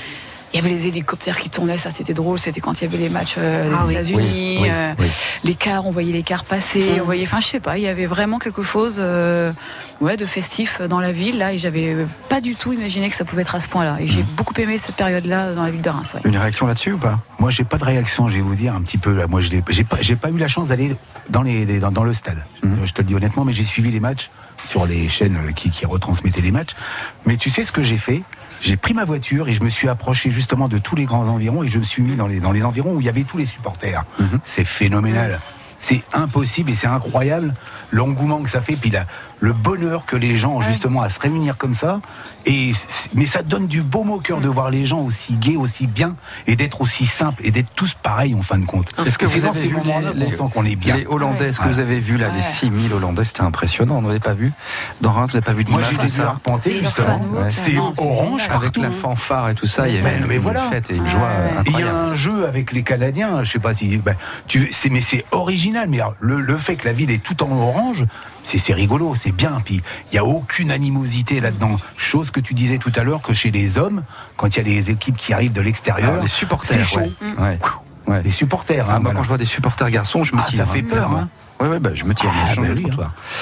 Il 0.54 0.58
y 0.58 0.60
avait 0.60 0.70
les 0.70 0.88
hélicoptères 0.88 1.38
qui 1.38 1.50
tournaient, 1.50 1.78
ça 1.78 1.92
c'était 1.92 2.14
drôle. 2.14 2.40
C'était 2.40 2.62
quand 2.62 2.80
il 2.82 2.86
y 2.86 2.88
avait 2.88 2.98
les 2.98 3.10
matchs 3.10 3.36
euh, 3.38 3.68
des 3.68 3.76
Ah. 3.78 3.92
États-Unis, 3.92 4.20
Oui, 4.22 4.58
oui, 4.64 4.70
euh, 4.72 4.94
oui. 5.00 5.08
les 5.44 5.56
cars, 5.56 5.86
on 5.86 5.92
voyait 5.92 6.14
les 6.14 6.24
cars 6.24 6.46
passer, 6.46 6.86
on 7.02 7.06
voyait, 7.06 7.24
enfin 7.26 7.40
je 7.42 7.48
sais 7.48 7.60
pas, 7.60 7.78
il 7.78 7.84
y 7.84 7.88
avait 7.88 8.06
vraiment 8.06 8.40
quelque 8.40 8.64
chose, 8.64 8.96
euh, 9.00 9.52
ouais, 10.02 10.16
de 10.18 10.26
festif 10.26 10.82
dans 10.82 11.00
la 11.00 11.12
ville 11.12 11.38
là, 11.38 11.54
et 11.54 11.58
j'avais 11.58 11.96
pas 12.30 12.40
du 12.42 12.56
tout 12.56 12.72
imaginé 12.74 13.10
que 13.10 13.16
ça 13.16 13.26
pouvait 13.26 13.42
être 13.42 13.56
à 13.56 13.60
ce 13.60 13.68
point-là. 13.68 13.98
Et 14.00 14.08
j'ai 14.08 14.24
beaucoup 14.24 14.54
aimé 14.58 14.78
cette 14.78 14.96
période-là 14.96 15.54
dans 15.54 15.64
la 15.64 15.70
ville 15.72 15.82
de 15.82 15.90
Reims. 15.90 16.14
ouais. 16.16 16.22
Une 16.24 16.38
réaction 16.38 16.66
là-dessus 16.66 16.94
ou 16.94 16.98
pas? 16.98 17.20
Moi, 17.40 17.50
j'ai 17.52 17.64
pas 17.66 17.78
de 17.78 17.84
réaction, 17.84 18.30
je 18.30 18.36
vais 18.36 18.42
vous 18.42 18.56
dire 18.56 18.74
un 18.74 18.82
petit 18.82 18.98
peu. 18.98 19.14
Là. 19.14 19.28
Moi, 19.28 19.42
j'ai 19.42 19.62
pas, 19.84 19.98
j'ai 20.02 20.16
pas 20.16 20.30
eu 20.30 20.38
la 20.38 20.48
chance 20.48 20.70
d'aller 20.70 20.96
dans, 21.30 21.42
les, 21.42 21.66
les- 21.66 21.80
dans, 21.80 21.92
dans 21.92 22.04
le 22.04 22.14
stade. 22.14 22.44
Je 22.86 22.92
te 22.94 23.02
le 23.02 23.08
dis 23.08 23.16
honnêtement, 23.16 23.44
mais 23.46 23.52
j'ai 23.54 23.64
suivi 23.64 23.92
les 23.92 24.00
matchs 24.00 24.30
sur 24.66 24.86
les 24.86 25.08
chaînes 25.10 25.38
qui, 25.56 25.70
qui 25.72 25.86
retransmettaient 25.86 26.42
les 26.42 26.52
matchs. 26.52 26.72
Mais 27.26 27.38
tu 27.38 27.50
sais 27.50 27.64
ce 27.66 27.72
que 27.72 27.84
j'ai 27.84 27.98
fait? 27.98 28.24
J'ai 28.62 28.78
pris 28.78 28.94
ma 28.94 29.06
voiture 29.06 29.48
et 29.50 29.54
je 29.54 29.64
me 29.64 29.70
suis 29.70 29.88
approché 29.88 30.32
justement 30.32 30.68
de 30.68 30.78
tous 30.78 30.96
les 30.96 31.06
grands 31.06 31.28
environs 31.28 31.64
et 31.64 31.70
je 31.70 31.78
me 31.78 31.84
suis 31.84 32.02
mis 32.02 32.16
dans 32.16 32.28
les, 32.28 32.40
dans 32.40 32.52
les 32.52 32.64
environs 32.64 32.94
où 32.96 33.02
il 33.02 33.06
y 33.06 33.10
avait 33.10 33.24
tous 33.24 33.38
les 33.38 33.46
supporters. 33.46 34.04
C'est 34.44 34.66
phénoménal. 34.66 35.40
C'est 35.80 36.02
impossible 36.12 36.72
et 36.72 36.76
c'est 36.76 36.88
incroyable 36.88 37.54
l'engouement 37.92 38.42
que 38.42 38.50
ça 38.50 38.62
fait, 38.62 38.76
puis 38.76 38.90
la, 38.90 39.06
le 39.40 39.54
bonheur 39.54 40.06
que 40.06 40.16
les 40.16 40.38
gens 40.38 40.54
ont 40.56 40.62
justement 40.62 41.02
à 41.02 41.10
se 41.10 41.20
réunir 41.20 41.58
comme 41.58 41.74
ça. 41.74 42.02
Et 42.46 42.72
mais 43.14 43.26
ça 43.26 43.44
donne 43.44 43.68
du 43.68 43.82
baume 43.82 44.10
au 44.10 44.20
cœur 44.20 44.40
de 44.40 44.48
voir 44.48 44.70
les 44.70 44.86
gens 44.86 45.00
aussi 45.00 45.36
gais, 45.36 45.58
aussi 45.58 45.86
bien, 45.86 46.16
et 46.46 46.56
d'être 46.56 46.82
aussi 46.82 47.06
simples 47.06 47.42
et 47.46 47.52
d'être 47.52 47.70
tous 47.76 47.94
pareils 48.02 48.34
en 48.36 48.42
fin 48.42 48.58
de 48.58 48.66
compte. 48.66 48.90
Est-ce 49.06 49.18
que 49.18 49.26
vous 49.26 49.42
dans 49.42 49.50
avez 49.50 49.62
ces 49.62 49.68
vu 49.68 49.76
moments-là 49.76 50.12
les, 50.16 50.26
qu'on 50.26 50.32
sent 50.32 50.54
qu'on 50.54 50.66
est 50.66 50.76
bien 50.76 50.96
les 50.96 51.06
Hollandais 51.06 51.50
Est-ce 51.50 51.60
que 51.60 51.68
vous 51.68 51.80
avez 51.80 52.00
vu 52.00 52.18
là 52.18 52.30
les 52.30 52.38
Ouais. 52.38 52.42
6000 52.42 52.94
Hollandais? 52.94 53.26
C'était 53.26 53.42
impressionnant. 53.42 53.98
On 53.98 54.02
n'avait 54.04 54.20
pas 54.20 54.34
vu 54.34 54.54
dans 55.02 55.12
Reims. 55.12 55.32
Vous 55.32 55.38
n'avez 55.38 55.46
pas 55.46 55.54
vu 55.54 55.66
Moi, 55.70 55.82
d'image 55.82 55.90
j'ai 55.92 55.98
de 55.98 56.02
vu 56.04 56.10
ça 56.10 56.30
arpenter 56.30 56.78
justement. 56.84 57.22
C'est 57.50 57.78
orange. 57.78 58.48
Avec 58.50 58.78
la 58.78 58.92
fanfare 58.92 59.50
et 59.50 59.56
tout 59.56 59.68
ça, 59.68 59.90
il 59.90 59.96
y 59.96 59.98
avait 59.98 60.18
une, 60.18 60.26
mais 60.28 60.36
une 60.36 60.42
voilà. 60.42 60.62
fête 60.62 60.90
et 60.90 60.96
une 60.96 61.08
joie 61.08 61.30
il 61.68 61.80
y 61.80 61.84
a 61.84 61.96
un 61.96 62.14
jeu 62.14 62.46
avec 62.48 62.72
les 62.72 62.84
Canadiens, 62.84 63.44
je 63.44 63.52
sais 63.52 63.60
pas 63.60 63.74
si, 63.74 63.98
ben, 63.98 64.16
tu, 64.48 64.70
c'est, 64.72 64.90
mais 64.90 65.02
c'est 65.02 65.26
original. 65.32 65.90
Mais 65.90 66.00
le 66.20 66.58
fait 66.58 66.76
que 66.76 66.88
la 66.88 66.94
ville 66.94 67.12
est 67.12 67.22
tout 67.22 67.44
en 67.44 67.52
orange, 67.52 68.06
c'est, 68.48 68.74
rigolo, 68.74 69.14
c'est 69.16 69.32
bien. 69.34 69.60
Puis 69.64 69.82
il 70.12 70.16
y 70.16 70.18
a 70.18 70.24
aucune 70.26 70.72
animosité 70.72 71.42
là-dedans. 71.42 71.76
Chose 71.98 72.32
que 72.32 72.40
tu 72.40 72.54
disais 72.54 72.78
tout 72.78 72.92
à 72.96 73.04
l'heure 73.04 73.22
que 73.22 73.34
chez 73.34 73.52
les 73.52 73.78
hommes, 73.78 74.04
quand 74.38 74.56
il 74.56 74.58
y 74.58 74.60
a 74.62 74.64
les 74.64 74.90
équipes 74.90 75.18
qui 75.18 75.34
arrivent 75.34 75.52
de 75.54 75.62
l'extérieur, 75.62 76.12
Alors, 76.12 76.22
les 76.24 76.30
supporters, 76.30 76.78
c'est 76.78 76.84
chaud. 76.84 77.00
ouais. 77.22 77.34
Ouais. 77.38 77.60
Ouais. 78.08 78.22
Les 78.24 78.32
supporters. 78.32 78.86
Ah, 78.90 78.96
hein, 78.96 79.00
voilà. 79.02 79.18
quand 79.18 79.24
je 79.24 79.28
vois 79.28 79.38
des 79.38 79.44
supporters 79.44 79.90
garçons, 79.90 80.24
je 80.24 80.34
me 80.34 80.40
Ah, 80.40 80.46
tire. 80.48 80.60
ça 80.60 80.66
fait 80.66 80.82
peur, 80.82 81.12
hein. 81.12 81.28
Ouais, 81.60 81.68
ouais, 81.68 81.80
bah, 81.80 81.90
je 81.94 82.04
me 82.04 82.14
tire. 82.14 82.30
mais 82.32 82.40
Ah, 82.52 82.56
bah 82.62 82.68
de 82.68 82.74
oui, 82.76 82.86
hein. 82.92 82.96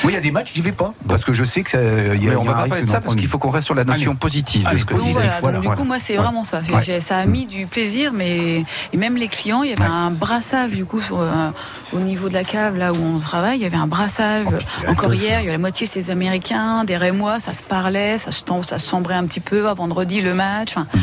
Moi, 0.04 0.12
il 0.12 0.14
y 0.14 0.18
a 0.18 0.22
des 0.22 0.32
matchs, 0.32 0.52
j'y 0.54 0.62
vais 0.62 0.72
pas 0.72 0.94
parce 1.08 1.26
que 1.26 1.34
je 1.34 1.44
sais 1.44 1.64
que 1.64 1.72
ça, 1.72 1.82
y 1.82 2.28
a, 2.28 2.30
Mais 2.30 2.36
on 2.38 2.44
a 2.44 2.46
va 2.46 2.54
pas 2.64 2.68
parler 2.70 2.84
de 2.84 2.90
ça 2.90 3.02
parce 3.02 3.16
qu'il 3.16 3.28
faut 3.28 3.38
qu'on 3.40 3.50
reste 3.50 3.66
sur 3.66 3.76
la 3.76 3.84
notion 3.84 4.12
Allez. 4.12 4.20
positive 4.20 4.64
de 4.64 4.68
Allez, 4.70 4.80
ce 4.80 4.86
que 4.86 4.94
Donc 4.94 5.02
positif, 5.02 5.18
disait. 5.22 5.28
voilà, 5.42 5.42
voilà, 5.42 5.58
donc 5.60 5.72
du 5.72 5.78
coup, 5.78 5.84
moi, 5.88 6.00
c'est 6.00 6.16
vraiment 6.16 6.44
ça. 6.46 6.62
Ouais. 6.74 7.00
Ça 7.02 7.18
a 7.18 7.26
mis 7.26 7.46
du 7.46 7.66
plaisir, 7.68 8.14
mais 8.14 8.64
et 8.94 8.98
même 8.98 9.18
les 9.18 9.28
clients, 9.28 9.64
il 9.64 9.70
y 9.72 9.74
avait 9.74 9.82
Ouais. 9.82 9.88
un 9.90 10.12
brassage 10.12 10.72
du 10.72 10.86
coup 10.86 11.02
sur, 11.02 11.20
euh, 11.20 11.50
au 11.94 12.00
niveau 12.00 12.30
de 12.30 12.34
la 12.34 12.44
cave 12.46 12.78
là 12.78 12.94
où 12.94 12.98
on 12.98 13.20
travaille, 13.20 13.60
il 13.60 13.64
y 13.64 13.66
avait 13.66 13.76
un 13.76 13.88
brassage. 13.88 14.46
Oh, 14.50 14.54
c'est 14.62 14.88
Encore 14.88 15.14
hier, 15.14 15.40
il 15.42 15.44
y 15.44 15.48
avait 15.48 15.52
la 15.52 15.58
moitié 15.58 15.86
c'était 15.86 16.00
des 16.02 16.10
Américains, 16.12 16.86
des 16.86 16.96
Rémois, 16.98 17.40
ça 17.40 17.52
se 17.54 17.64
parlait, 17.64 18.18
ça 18.18 18.32
se, 18.32 18.44
ça 18.64 18.80
se 18.80 18.90
chambrait 18.90 19.16
un 19.16 19.26
petit 19.26 19.42
peu. 19.42 19.68
À 19.68 19.74
vendredi, 19.74 20.22
le 20.22 20.34
match. 20.34 20.72
Enfin, 20.78 20.88
Mm. 20.94 21.00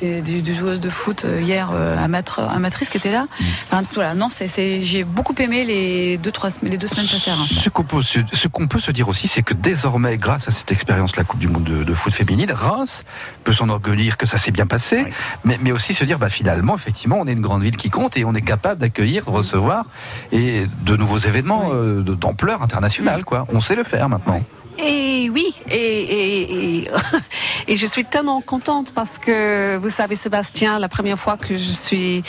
C'était 0.00 0.22
des, 0.22 0.40
des 0.40 0.54
joueuses 0.54 0.80
de 0.80 0.88
foot 0.88 1.26
euh, 1.26 1.42
hier 1.42 1.70
euh, 1.74 1.94
amatrices 2.02 2.88
qui 2.88 2.96
étaient 2.96 3.12
là. 3.12 3.24
Mm. 3.24 3.44
Enfin, 3.70 3.82
voilà, 3.94 4.14
non, 4.14 4.28
c'est, 4.30 4.82
j'ai 4.82 5.04
beaucoup 5.04 5.34
aimé 5.38 5.64
les 5.64 6.16
deux, 6.16 6.32
trois, 6.32 6.48
les 6.62 6.78
deux 6.78 6.86
semaines 6.86 7.06
passées 7.06 7.30
à 7.30 7.34
Reims. 7.34 7.50
Ce 7.52 7.68
qu'on 7.68 7.84
peut, 7.84 8.00
se- 8.02 8.20
ce 8.32 8.48
qu'on 8.48 8.66
peut 8.66 8.80
se 8.80 8.90
dire 8.92 9.08
aussi, 9.08 9.28
c'est 9.28 9.42
que 9.42 9.52
désormais, 9.52 10.16
grâce 10.16 10.48
à 10.48 10.52
cette 10.52 10.72
expérience, 10.72 11.16
la 11.16 11.24
Coupe 11.24 11.38
du 11.40 11.48
Monde 11.48 11.64
de, 11.64 11.84
de 11.84 11.94
foot 11.94 12.14
féminine, 12.14 12.50
Reims 12.50 13.04
peut 13.44 13.52
s'enorgueillir 13.52 14.16
que 14.16 14.24
ça 14.26 14.38
s'est 14.38 14.52
bien 14.52 14.66
passé, 14.66 15.02
Oui. 15.04 15.12
mais, 15.44 15.58
mais 15.60 15.72
aussi 15.72 15.92
se 15.92 16.04
dire, 16.04 16.18
bah, 16.18 16.30
finalement, 16.30 16.74
effectivement, 16.74 17.18
on 17.20 17.26
est 17.26 17.32
une 17.32 17.42
grande 17.42 17.62
ville 17.62 17.76
qui 17.76 17.90
compte 17.90 18.16
et 18.16 18.24
on 18.24 18.34
est 18.34 18.40
capable 18.40 18.80
d'accueillir, 18.80 19.26
de 19.26 19.30
recevoir 19.30 19.84
et 20.32 20.64
de 20.82 20.96
nouveaux 20.96 21.18
événements 21.18 21.70
euh, 21.74 22.00
d'ampleur 22.02 22.62
internationale, 22.62 23.24
quoi. 23.26 23.46
On 23.52 23.60
sait 23.60 23.76
le 23.76 23.84
faire 23.84 24.08
maintenant. 24.08 24.42
Et 24.82 25.28
oui, 25.30 25.52
et, 25.68 25.74
et, 25.76 26.78
et, 26.84 26.90
et 27.68 27.76
je 27.76 27.86
suis 27.86 28.06
tellement 28.06 28.40
contente 28.40 28.92
parce 28.94 29.18
que 29.18 29.76
vous 29.76 29.89
savez, 29.90 30.16
Sébastien, 30.16 30.78
la 30.78 30.88
première 30.88 31.18
fois 31.18 31.36
que 31.36 31.56
je 31.56 31.72
suis 31.72 32.22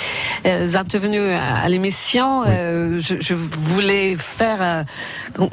euh, 0.45 0.73
intervenue 0.75 1.31
à, 1.31 1.57
à 1.57 1.69
l'émission, 1.69 2.43
euh, 2.45 2.99
je, 2.99 3.15
je 3.19 3.33
voulais 3.33 4.15
faire 4.17 4.85
euh, 5.39 5.47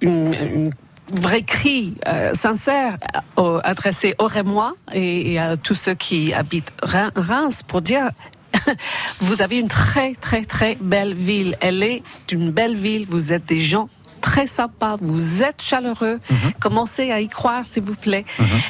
une, 0.00 0.34
une 0.34 0.72
vrai 1.10 1.42
cri 1.42 1.94
euh, 2.06 2.34
sincère 2.34 2.98
euh, 3.38 3.60
adressé 3.64 4.14
au 4.18 4.26
Rémois 4.26 4.74
et, 4.92 5.32
et 5.32 5.38
à 5.38 5.56
tous 5.56 5.74
ceux 5.74 5.94
qui 5.94 6.32
habitent 6.32 6.72
Reims 6.82 7.62
pour 7.66 7.80
dire 7.82 8.10
vous 9.20 9.42
avez 9.42 9.58
une 9.58 9.68
très 9.68 10.14
très 10.14 10.44
très 10.44 10.76
belle 10.80 11.14
ville. 11.14 11.56
Elle 11.60 11.82
est 11.82 12.02
une 12.32 12.50
belle 12.50 12.76
ville. 12.76 13.06
Vous 13.06 13.32
êtes 13.32 13.44
des 13.46 13.60
gens 13.60 13.88
très 14.28 14.46
sympas. 14.46 14.96
Vous 15.00 15.42
êtes 15.42 15.62
chaleureux. 15.62 16.20
Commencez 16.60 17.10
à 17.10 17.20
y 17.20 17.28
croire, 17.28 17.64
s'il 17.64 17.82
vous 17.82 17.94
plaît. 17.94 18.24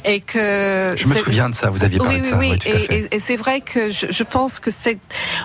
Et 0.04 0.20
que 0.20 0.90
Mhm. 0.92 0.96
Je 0.96 1.06
me 1.08 1.14
souviens 1.16 1.50
de 1.50 1.54
ça, 1.54 1.70
vous 1.70 1.82
aviez 1.84 1.98
parlé 1.98 2.16
oui, 2.16 2.20
de 2.20 2.26
oui, 2.26 2.30
ça. 2.30 2.38
Oui, 2.38 2.58
oui, 2.64 2.86
et, 2.90 2.94
et- 2.94 3.14
et 3.16 3.18
c'est 3.18 3.36
vrai 3.36 3.60
que 3.60 3.90
je, 3.90 4.06
je 4.10 4.22
pense 4.22 4.60
que 4.60 4.70
c'est. 4.70 4.98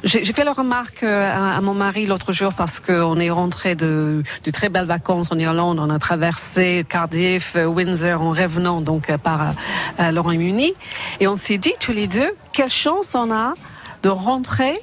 J'ai 0.03 0.23
fait 0.37 0.43
la 0.43 0.53
remarque 0.53 1.03
euh, 1.03 1.29
à, 1.31 1.57
à 1.57 1.61
mon 1.61 1.73
mari 1.73 2.05
l'autre 2.05 2.31
jour 2.31 2.53
parce 2.53 2.79
qu'on 2.79 3.17
est 3.19 3.29
rentré 3.31 3.75
de, 3.75 4.23
de 4.43 4.51
très 4.51 4.69
belles 4.69 4.85
vacances 4.85 5.31
en 5.31 5.37
Irlande. 5.39 5.79
On 5.79 5.89
a 5.89 5.99
traversé 5.99 6.85
Cardiff, 6.87 7.53
euh, 7.55 7.65
Windsor 7.65 8.21
en 8.21 8.31
revenant 8.31 8.81
donc 8.81 9.09
euh, 9.09 9.17
par 9.17 9.53
le 9.99 10.19
Royaume-Uni. 10.19 10.73
Et 11.19 11.27
on 11.27 11.35
s'est 11.35 11.57
dit 11.57 11.73
tous 11.79 11.91
les 11.91 12.07
deux, 12.07 12.31
quelle 12.53 12.69
chance 12.69 13.15
on 13.15 13.31
a 13.31 13.53
de 14.03 14.09
rentrer 14.09 14.75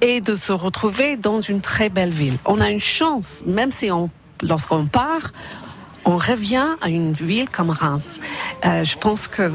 et 0.00 0.20
de 0.20 0.34
se 0.36 0.52
retrouver 0.52 1.16
dans 1.16 1.40
une 1.40 1.60
très 1.60 1.88
belle 1.88 2.10
ville. 2.10 2.36
On 2.44 2.60
a 2.60 2.70
une 2.70 2.80
chance, 2.80 3.42
même 3.46 3.70
si 3.70 3.90
on, 3.90 4.10
lorsqu'on 4.44 4.86
part, 4.86 5.32
on 6.04 6.16
revient 6.16 6.68
à 6.82 6.88
une 6.88 7.12
ville 7.12 7.48
comme 7.48 7.70
Reims. 7.70 8.20
Euh, 8.64 8.84
je 8.84 8.96
pense 8.96 9.26
que 9.28 9.50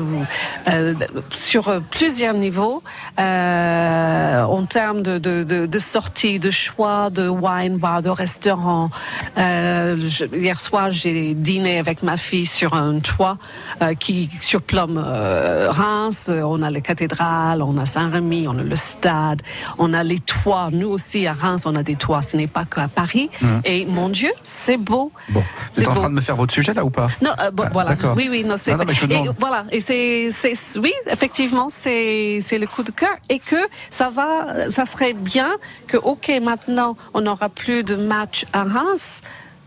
euh, 0.68 0.93
sur 1.30 1.82
plusieurs 1.91 2.34
niveaux, 2.34 2.82
euh, 3.20 4.43
en 4.43 4.66
termes 4.66 5.02
de, 5.02 5.18
de, 5.18 5.43
de, 5.43 5.66
de 5.66 5.80
sorties, 5.80 6.39
de 6.39 6.52
choix, 6.52 7.10
de 7.10 7.28
wine 7.30 7.78
bar, 7.78 8.02
de 8.02 8.10
restaurants. 8.10 8.89
Euh, 9.38 9.97
je- 10.00 10.26
hier 10.36 10.60
soir, 10.60 10.91
j'ai 10.91 11.34
dîné 11.34 11.78
avec 11.80 12.04
ma 12.04 12.18
fille 12.18 12.45
sur 12.45 12.74
un 12.74 13.00
toit 13.00 13.38
euh, 13.82 13.93
qui 13.93 14.30
surplombe 14.39 14.97
euh, 14.97 15.68
Reims. 15.70 16.30
On 16.30 16.62
a 16.62 16.70
les 16.70 16.82
cathédrales, 16.82 17.62
on 17.62 17.78
a 17.78 17.86
Saint-Rémy, 17.86 18.47
on 18.47 18.58
a 18.58 18.64
le 18.64 18.76
stade, 18.76 19.41
on 19.78 19.93
a 19.93 20.04
les 20.04 20.20
toits. 20.20 20.70
Nous 20.72 20.88
aussi 20.89 21.28
à 21.28 21.34
Reims, 21.34 21.64
on 21.66 21.76
a 21.76 21.84
des 21.84 21.95
toits. 21.95 22.22
Ce 22.22 22.36
n'est 22.38 22.47
pas 22.47 22.66
qu'à 22.66 22.88
Paris. 22.88 23.30
Mhm. 23.41 23.62
Et 23.66 23.86
mon 23.86 24.10
Dieu, 24.10 24.32
c'est 24.43 24.78
beau. 24.78 25.12
Bon, 25.30 25.39
vous 25.41 25.45
C'est 25.72 25.82
êtes 25.82 25.88
en 25.88 25.93
beau. 25.93 26.00
train 26.02 26.10
de 26.10 26.16
me 26.16 26.22
faire 26.22 26.39
votre 26.40 26.54
sujet 26.54 26.74
là 26.74 26.84
ou 26.86 26.90
pas 26.90 27.08
Non, 27.22 27.32
euh, 27.42 27.52
bon, 27.52 27.64
Ah, 27.66 27.70
voilà. 27.72 27.96
Oui, 28.16 28.28
oui, 28.30 28.44
non, 28.44 28.56
c'est. 28.58 28.72
Demande. 28.76 29.36
voilà, 29.40 29.66
et 29.72 29.82
c'est, 29.82 30.30
c'est, 30.32 30.54
oui, 30.80 30.94
effectivement, 31.08 31.68
c'est, 31.70 32.40
c'est 32.42 32.58
le 32.58 32.68
coup 32.68 32.84
de 32.84 32.92
cœur, 32.92 33.16
et 33.30 33.40
que 33.40 33.56
ça 33.90 34.10
va, 34.10 34.70
ça 34.70 34.86
serait 34.86 35.14
bien 35.14 35.52
que, 35.88 35.98
ok, 35.98 36.32
maintenant, 36.42 36.96
on 37.14 37.22
n'aura 37.22 37.50
plus 37.50 37.84
de 37.84 37.96
match 37.96 38.46
à 38.54 38.64
Reims 38.64 39.22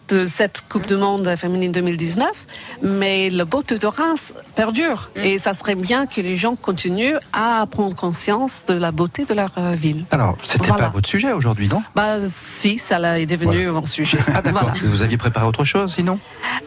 de 0.09 0.27
cette 0.27 0.63
Coupe 0.69 0.87
du 0.87 0.95
Monde 0.97 1.35
féminine 1.37 1.73
2019, 1.73 2.47
mais 2.83 3.31
le 3.31 3.45
beau 3.45 3.63
de 3.63 3.87
Reims 3.87 4.35
perdure, 4.55 5.11
Mm. 5.17 5.21
et 5.21 5.39
ça 5.39 5.55
serait 5.55 5.75
bien 5.75 6.07
que 6.07 6.21
les 6.21 6.37
gens 6.37 6.55
continuent 6.55 7.17
à 7.33 7.67
prendre 7.71 7.95
conscience 7.97 8.65
de 8.67 8.75
la 8.75 8.91
beauté 8.93 9.25
de 9.25 9.35
leur 9.35 9.51
euh, 9.59 9.73
ville. 9.73 10.05
Alors, 10.11 10.37
c'était 10.43 10.69
Voilà. 10.69 10.85
pas 10.85 10.89
votre 10.91 11.09
sujet 11.09 11.33
aujourd'hui, 11.33 11.69
non? 11.69 11.83
Bah, 11.95 12.17
si, 12.59 12.79
ça 12.79 13.19
est 13.19 13.27
devenu 13.27 13.69
mon 13.69 13.87
sujet. 13.87 14.19
Ah 14.35 14.43
d'accord. 14.43 14.63
Voilà. 14.65 14.79
Vous 14.85 15.03
aviez 15.03 15.17
préparé 15.17 15.47
autre 15.47 15.65
chose, 15.65 15.95
sinon? 15.95 16.19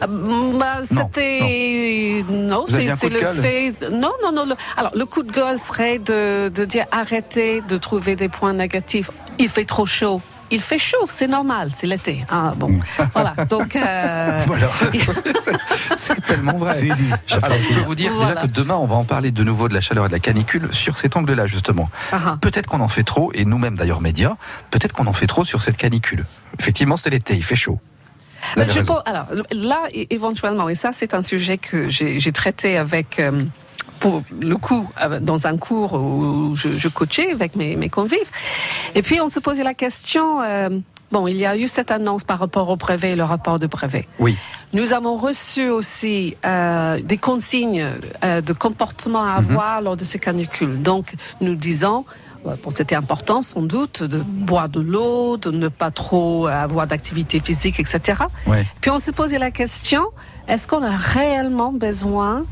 Euh, 0.02 0.06
Bah, 0.58 0.82
c'était 0.84 2.24
non, 2.30 2.64
c'est 2.68 3.08
le 3.08 3.20
gueule 3.20 3.36
fait. 3.36 3.74
Non, 3.92 4.12
non, 4.22 4.32
non. 4.32 4.44
le- 4.46 4.54
Alors, 4.76 4.92
le 4.94 5.04
coup 5.04 5.22
de 5.22 5.30
gueule 5.32 5.58
serait 5.58 5.98
de, 5.98 6.48
de 6.48 6.64
dire 6.64 6.86
arrêtez 6.90 7.60
de 7.68 7.76
trouver 7.76 8.16
des 8.16 8.28
points 8.28 8.52
négatifs. 8.54 9.10
Il 9.38 9.48
fait 9.48 9.64
trop 9.64 9.86
chaud. 9.86 10.20
Il 10.50 10.60
fait 10.60 10.78
chaud, 10.78 11.06
c'est 11.08 11.26
normal, 11.26 11.70
c'est 11.74 11.86
l'été. 11.86 12.24
Ah, 12.30 12.52
bon, 12.56 12.78
voilà. 13.14 13.34
Donc, 13.48 13.74
euh, 13.76 14.40
Voilà. 14.46 14.68
c'est 15.96 16.20
tellement 16.26 16.58
vrai. 16.58 16.74
C'est 16.78 16.94
dit. 16.94 17.10
Alors, 17.42 17.58
je 17.58 17.74
peux 17.74 17.80
vous 17.80 17.94
dire 17.94 18.12
Voilà. 18.12 18.34
déjà 18.34 18.46
que 18.46 18.52
demain, 18.52 18.74
on 18.76 18.86
va 18.86 18.94
en 18.96 19.04
parler 19.04 19.30
de 19.32 19.42
nouveau 19.44 19.68
de 19.68 19.74
la 19.74 19.80
chaleur 19.80 20.04
et 20.04 20.08
de 20.08 20.12
la 20.12 20.18
canicule 20.20 20.72
sur 20.72 20.98
cet 20.98 21.16
angle-là, 21.16 21.46
justement. 21.46 21.90
Ah 22.12 22.20
ah. 22.26 22.38
Peut-être 22.40 22.66
qu'on 22.68 22.80
en 22.80 22.88
fait 22.88 23.02
trop, 23.02 23.32
et 23.34 23.44
nous-mêmes 23.44 23.76
d'ailleurs 23.76 24.00
médias, 24.00 24.36
peut-être 24.70 24.92
qu'on 24.92 25.06
en 25.06 25.12
fait 25.12 25.26
trop 25.26 25.44
sur 25.44 25.62
cette 25.62 25.76
canicule. 25.76 26.24
Effectivement, 26.60 26.96
c'était 26.96 27.10
l'été, 27.10 27.34
il 27.34 27.44
fait 27.44 27.56
chaud. 27.56 27.80
Je 28.56 28.80
pense- 28.80 29.02
alors 29.06 29.26
là, 29.52 29.78
éventuellement, 30.10 30.68
et 30.68 30.74
ça, 30.76 30.90
c'est 30.92 31.14
un 31.14 31.22
sujet 31.24 31.58
que 31.58 31.88
j'ai 31.88 32.20
j'ai 32.20 32.32
traité 32.32 32.78
avec. 32.78 33.18
euh, 33.18 33.42
pour 34.00 34.22
le 34.40 34.56
coup, 34.56 34.88
euh, 35.02 35.20
dans 35.20 35.46
un 35.46 35.56
cours 35.56 35.94
où 35.94 36.54
je, 36.54 36.72
je 36.72 36.88
coachais 36.88 37.32
avec 37.32 37.56
mes, 37.56 37.76
mes 37.76 37.88
convives. 37.88 38.30
Et 38.94 39.02
puis, 39.02 39.20
on 39.20 39.28
se 39.28 39.40
posait 39.40 39.64
la 39.64 39.74
question, 39.74 40.42
euh, 40.42 40.68
bon, 41.12 41.26
il 41.26 41.36
y 41.36 41.46
a 41.46 41.56
eu 41.56 41.68
cette 41.68 41.90
annonce 41.90 42.24
par 42.24 42.38
rapport 42.38 42.68
au 42.68 42.76
brevet 42.76 43.12
et 43.12 43.16
le 43.16 43.24
rapport 43.24 43.58
de 43.58 43.66
brevet. 43.66 44.06
Oui. 44.18 44.36
Nous 44.72 44.92
avons 44.92 45.16
reçu 45.16 45.68
aussi 45.68 46.36
euh, 46.44 47.00
des 47.02 47.18
consignes 47.18 47.86
euh, 48.24 48.40
de 48.40 48.52
comportement 48.52 49.24
à 49.24 49.32
avoir 49.32 49.80
lors 49.80 49.96
de 49.96 50.04
ce 50.04 50.18
canicule. 50.18 50.82
Donc, 50.82 51.14
nous 51.40 51.54
disons, 51.54 52.04
euh, 52.46 52.56
bon, 52.62 52.70
c'était 52.70 52.96
important 52.96 53.42
sans 53.42 53.62
doute 53.62 54.02
de 54.02 54.18
boire 54.18 54.68
de 54.68 54.80
l'eau, 54.80 55.36
de 55.36 55.50
ne 55.50 55.68
pas 55.68 55.90
trop 55.90 56.46
avoir 56.46 56.86
d'activité 56.86 57.40
physique, 57.40 57.80
etc. 57.80 58.24
Ouais. 58.46 58.64
Puis 58.80 58.90
on 58.90 58.98
s'est 58.98 59.12
posé 59.12 59.38
la 59.38 59.50
question, 59.50 60.04
est-ce 60.48 60.66
qu'on 60.66 60.82
a 60.82 60.96
réellement 60.96 61.72
besoin 61.72 62.44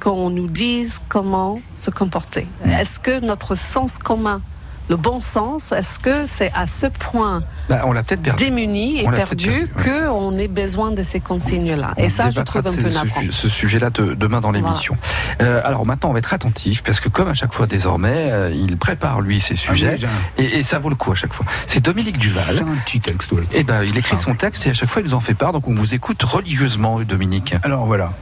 qu'on 0.00 0.30
nous 0.30 0.48
dise 0.48 1.00
comment 1.08 1.58
se 1.74 1.90
comporter 1.90 2.46
Est-ce 2.64 2.98
que 3.00 3.20
notre 3.20 3.54
sens 3.54 3.98
commun, 3.98 4.40
le 4.88 4.96
bon 4.96 5.20
sens, 5.20 5.70
est-ce 5.70 6.00
que 6.00 6.26
c'est 6.26 6.50
à 6.52 6.66
ce 6.66 6.86
point 6.86 7.44
Bah, 7.68 7.82
on 7.84 7.92
l'a 7.92 8.02
peut-être 8.02 8.22
perdu. 8.22 8.44
démuni 8.44 9.00
et 9.02 9.06
On 9.06 9.12
perdu 9.12 9.70
qu'on 9.84 10.36
ait 10.36 10.48
besoin 10.48 10.90
de 10.90 11.02
ces 11.04 11.20
consignes-là? 11.20 11.94
Et 11.96 12.08
ça, 12.08 12.30
je 12.30 12.40
trouve 12.40 12.66
un 12.66 12.72
peu 12.74 12.88
ce- 12.90 12.94
navrant. 12.94 13.20
ce, 13.20 13.30
ce 13.30 13.48
sujet-là 13.48 13.90
de- 13.90 14.14
demain 14.14 14.40
dans 14.40 14.50
l'émission. 14.50 14.96
Euh, 15.42 15.60
alors 15.64 15.86
maintenant, 15.86 16.10
on 16.10 16.12
va 16.12 16.18
être 16.18 16.32
attentif 16.34 16.82
parce 16.82 16.98
que 16.98 17.08
comme 17.08 17.28
à 17.28 17.34
chaque 17.34 17.52
fois 17.52 17.68
désormais, 17.68 18.32
euh, 18.32 18.50
il 18.52 18.76
prépare 18.78 19.20
lui 19.20 19.40
ses 19.40 19.54
sujets 19.54 19.96
oui, 20.02 20.44
et, 20.44 20.58
et 20.58 20.62
ça 20.64 20.80
vaut 20.80 20.88
le 20.88 20.96
coup 20.96 21.12
à 21.12 21.14
chaque 21.14 21.34
fois. 21.34 21.46
C'est 21.68 21.84
Dominique 21.84 22.18
Duval. 22.18 22.46
C'est 22.56 22.62
un 22.62 22.74
petit 22.84 22.98
texte, 23.00 23.30
ouais. 23.30 23.44
Et 23.52 23.62
ben, 23.62 23.84
il 23.84 23.96
écrit 23.96 24.18
son 24.18 24.34
texte 24.34 24.66
et 24.66 24.70
à 24.70 24.74
chaque 24.74 24.88
fois 24.88 25.02
il 25.02 25.08
nous 25.08 25.14
en 25.14 25.20
fait 25.20 25.34
part. 25.34 25.52
Donc 25.52 25.68
on 25.68 25.74
vous 25.74 25.94
écoute 25.94 26.20
religieusement, 26.24 26.98
Dominique. 27.00 27.54
Alors 27.62 27.86
voilà. 27.86 28.12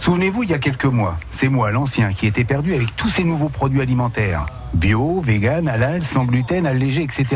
Souvenez-vous, 0.00 0.44
il 0.44 0.50
y 0.50 0.54
a 0.54 0.58
quelques 0.58 0.86
mois, 0.86 1.18
c'est 1.30 1.50
moi, 1.50 1.70
l'ancien, 1.70 2.14
qui 2.14 2.26
était 2.26 2.42
perdu 2.42 2.74
avec 2.74 2.96
tous 2.96 3.10
ces 3.10 3.22
nouveaux 3.22 3.50
produits 3.50 3.82
alimentaires. 3.82 4.46
Bio, 4.72 5.20
vegan, 5.20 5.68
halal, 5.68 6.02
sans 6.02 6.24
gluten, 6.24 6.66
allégé, 6.66 7.02
etc. 7.02 7.26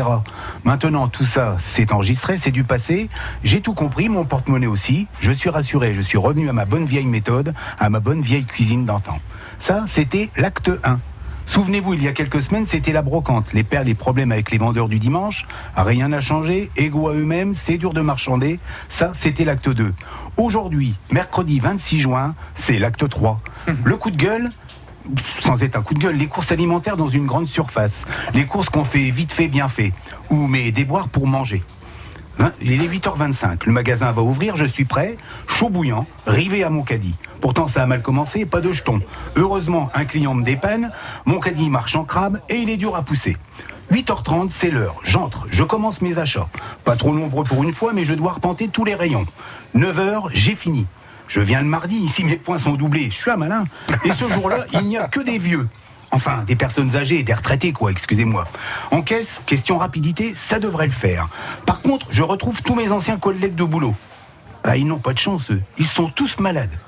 Maintenant, 0.63 1.07
tout 1.07 1.25
ça, 1.25 1.57
c'est 1.59 1.93
enregistré, 1.93 2.37
c'est 2.37 2.49
du 2.49 2.63
passé. 2.63 3.07
J'ai 3.43 3.61
tout 3.61 3.75
compris, 3.75 4.09
mon 4.09 4.25
porte-monnaie 4.25 4.65
aussi. 4.65 5.05
Je 5.19 5.31
suis 5.31 5.51
rassuré, 5.51 5.93
je 5.93 6.01
suis 6.01 6.17
revenu 6.17 6.49
à 6.49 6.53
ma 6.53 6.65
bonne 6.65 6.85
vieille 6.85 7.05
méthode, 7.05 7.53
à 7.77 7.91
ma 7.91 7.99
bonne 7.99 8.21
vieille 8.21 8.45
cuisine 8.45 8.83
d'antan. 8.83 9.19
Ça, 9.59 9.83
c'était 9.85 10.31
l'acte 10.35 10.71
1. 10.83 10.99
Souvenez-vous, 11.45 11.93
il 11.93 12.03
y 12.03 12.07
a 12.07 12.13
quelques 12.13 12.41
semaines, 12.41 12.65
c'était 12.65 12.91
la 12.91 13.01
brocante. 13.01 13.53
Les 13.53 13.63
pères, 13.63 13.83
les 13.83 13.93
problèmes 13.93 14.31
avec 14.31 14.51
les 14.51 14.57
vendeurs 14.57 14.89
du 14.89 14.99
dimanche. 14.99 15.45
Rien 15.75 16.09
n'a 16.09 16.21
changé. 16.21 16.69
Égaux 16.75 17.09
à 17.09 17.13
eux-mêmes, 17.13 17.53
c'est 17.53 17.77
dur 17.77 17.93
de 17.93 18.01
marchander. 18.01 18.59
Ça, 18.89 19.11
c'était 19.15 19.45
l'acte 19.45 19.69
2. 19.69 19.93
Aujourd'hui, 20.37 20.95
mercredi 21.11 21.59
26 21.59 21.99
juin, 22.01 22.35
c'est 22.55 22.79
l'acte 22.79 23.07
3. 23.07 23.39
Le 23.83 23.95
coup 23.95 24.11
de 24.11 24.17
gueule, 24.17 24.51
sans 25.39 25.63
être 25.63 25.75
un 25.75 25.81
coup 25.81 25.93
de 25.93 25.99
gueule, 25.99 26.15
les 26.15 26.27
courses 26.27 26.51
alimentaires 26.51 26.97
dans 26.97 27.09
une 27.09 27.25
grande 27.25 27.47
surface. 27.47 28.05
Les 28.33 28.45
courses 28.45 28.69
qu'on 28.69 28.85
fait 28.85 29.11
vite 29.11 29.31
fait, 29.31 29.47
bien 29.47 29.69
fait. 29.69 29.93
Ou 30.29 30.47
mes 30.47 30.71
déboires 30.71 31.09
pour 31.09 31.27
manger. 31.27 31.63
Vingt- 32.37 32.53
Il 32.61 32.81
est 32.83 32.87
8h25, 32.87 33.65
le 33.65 33.71
magasin 33.71 34.11
va 34.11 34.21
ouvrir, 34.21 34.55
je 34.55 34.65
suis 34.65 34.85
prêt, 34.85 35.17
chaud 35.47 35.69
bouillant, 35.69 36.05
rivé 36.27 36.63
à 36.63 36.69
mon 36.69 36.83
caddie. 36.83 37.15
Pourtant 37.41 37.67
ça 37.67 37.83
a 37.83 37.85
mal 37.85 38.01
commencé, 38.01 38.45
pas 38.45 38.61
de 38.61 38.71
jetons. 38.71 38.99
Heureusement, 39.35 39.89
un 39.93 40.05
client 40.05 40.33
me 40.33 40.43
dépanne, 40.43 40.91
mon 41.25 41.39
caddie 41.39 41.69
marche 41.69 41.95
en 41.95 42.03
crabe 42.03 42.39
et 42.49 42.55
il 42.55 42.69
est 42.69 42.77
dur 42.77 42.95
à 42.95 43.01
pousser. 43.03 43.37
8h30, 43.91 44.49
c'est 44.49 44.71
l'heure, 44.71 44.95
j'entre, 45.03 45.45
je 45.49 45.63
commence 45.63 46.01
mes 46.01 46.17
achats. 46.17 46.49
Pas 46.83 46.95
trop 46.95 47.13
nombreux 47.13 47.43
pour 47.43 47.63
une 47.63 47.73
fois, 47.73 47.93
mais 47.93 48.03
je 48.03 48.13
dois 48.15 48.33
repenter 48.33 48.67
tous 48.67 48.83
les 48.83 48.95
rayons. 48.95 49.25
9h, 49.75 50.29
j'ai 50.33 50.55
fini. 50.55 50.87
Je 51.27 51.39
viens 51.41 51.61
le 51.61 51.67
mardi, 51.67 51.95
ici 51.97 52.23
mes 52.23 52.35
points 52.35 52.57
sont 52.57 52.73
doublés, 52.73 53.09
je 53.11 53.15
suis 53.15 53.31
un 53.31 53.37
malin. 53.37 53.63
Et 54.03 54.11
ce 54.11 54.27
jour-là, 54.31 54.65
il 54.73 54.81
n'y 54.87 54.97
a 54.97 55.07
que 55.07 55.19
des 55.19 55.37
vieux. 55.37 55.67
Enfin, 56.15 56.45
des 56.47 56.55
personnes 56.55 56.95
âgées, 56.95 57.23
des 57.23 57.33
retraités, 57.33 57.73
quoi, 57.73 57.91
excusez-moi. 57.91 58.45
En 58.89 59.01
caisse, 59.01 59.41
question 59.45 59.77
rapidité, 59.77 60.33
ça 60.33 60.59
devrait 60.59 60.85
le 60.85 60.93
faire. 60.93 61.27
Par 61.65 61.81
contre, 61.81 62.07
je 62.09 62.23
retrouve 62.23 62.61
tous 62.61 62.73
mes 62.73 62.89
anciens 62.89 63.17
collègues 63.17 63.55
de 63.55 63.65
boulot. 63.65 63.93
Ah, 64.63 64.77
ils 64.77 64.87
n'ont 64.87 64.99
pas 64.99 65.11
de 65.11 65.19
chance, 65.19 65.51
eux. 65.51 65.61
Ils 65.77 65.85
sont 65.85 66.07
tous 66.07 66.39
malades. 66.39 66.79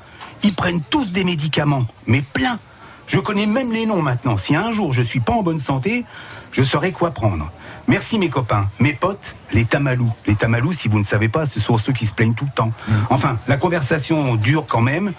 Ils 0.43 0.53
prennent 0.53 0.79
tous 0.79 1.11
des 1.11 1.25
médicaments, 1.25 1.85
mais 2.05 2.21
plein. 2.21 2.57
Je 3.05 3.19
connais 3.19 3.47
même 3.47 3.73
les 3.73 3.85
noms 3.85 4.01
maintenant. 4.01 4.37
Si 4.37 4.55
un 4.55 4.71
jour 4.71 4.93
je 4.93 5.01
suis 5.01 5.19
pas 5.19 5.33
en 5.33 5.43
bonne 5.43 5.59
santé, 5.59 6.05
je 6.53 6.63
saurai 6.63 6.93
quoi 6.93 7.11
prendre. 7.11 7.51
Merci 7.89 8.19
mes 8.19 8.29
copains, 8.29 8.69
mes 8.79 8.93
potes, 8.93 9.35
les 9.51 9.65
tamalous. 9.65 10.13
Les 10.25 10.35
tamalous, 10.35 10.71
si 10.71 10.87
vous 10.87 10.99
ne 10.99 11.03
savez 11.03 11.27
pas, 11.27 11.45
ce 11.45 11.59
sont 11.59 11.77
ceux 11.77 11.91
qui 11.91 12.07
se 12.07 12.13
plaignent 12.13 12.33
tout 12.33 12.45
le 12.45 12.55
temps. 12.55 12.71
Enfin, 13.09 13.37
la 13.49 13.57
conversation 13.57 14.37
dure 14.37 14.65
quand 14.67 14.81
même. 14.81 15.11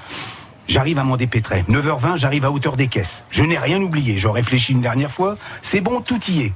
J'arrive 0.68 0.98
à 0.98 1.04
m'en 1.04 1.16
dépêtrer. 1.16 1.64
9h20, 1.68 2.18
j'arrive 2.18 2.44
à 2.44 2.52
hauteur 2.52 2.76
des 2.76 2.88
caisses. 2.88 3.24
Je 3.30 3.42
n'ai 3.42 3.58
rien 3.58 3.80
oublié. 3.80 4.18
Je 4.18 4.28
réfléchis 4.28 4.72
une 4.72 4.82
dernière 4.82 5.10
fois. 5.10 5.36
C'est 5.62 5.80
bon, 5.80 6.02
tout 6.02 6.20
y 6.28 6.42
est. 6.42 6.52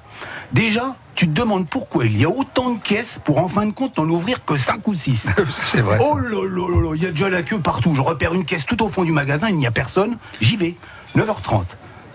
Déjà, 0.53 0.95
tu 1.15 1.27
te 1.27 1.33
demandes 1.33 1.67
pourquoi 1.67 2.05
il 2.05 2.19
y 2.19 2.25
a 2.25 2.29
autant 2.29 2.71
de 2.75 2.79
caisses 2.79 3.19
pour 3.25 3.39
en 3.39 3.49
fin 3.49 3.65
de 3.65 3.73
compte 3.73 3.97
n'en 3.97 4.09
ouvrir 4.09 4.45
que 4.45 4.57
5 4.57 4.87
ou 4.87 4.95
6. 4.95 5.27
C'est 5.51 5.81
vrai. 5.81 5.99
ça. 5.99 6.05
Oh 6.07 6.19
là 6.19 6.29
là 6.47 6.69
là 6.69 6.81
là, 6.83 6.95
il 6.95 7.03
y 7.03 7.07
a 7.07 7.11
déjà 7.11 7.31
la 7.31 7.43
queue 7.43 7.59
partout. 7.59 7.95
Je 7.95 8.03
repère 8.03 8.35
une 8.35 8.45
caisse 8.45 8.67
tout 8.67 8.83
au 8.83 8.91
fond 8.91 9.05
du 9.05 9.13
magasin, 9.13 9.49
il 9.49 9.57
n'y 9.57 9.67
a 9.67 9.71
personne. 9.71 10.19
J'y 10.41 10.57
vais. 10.57 10.77
9h30. 11.17 11.65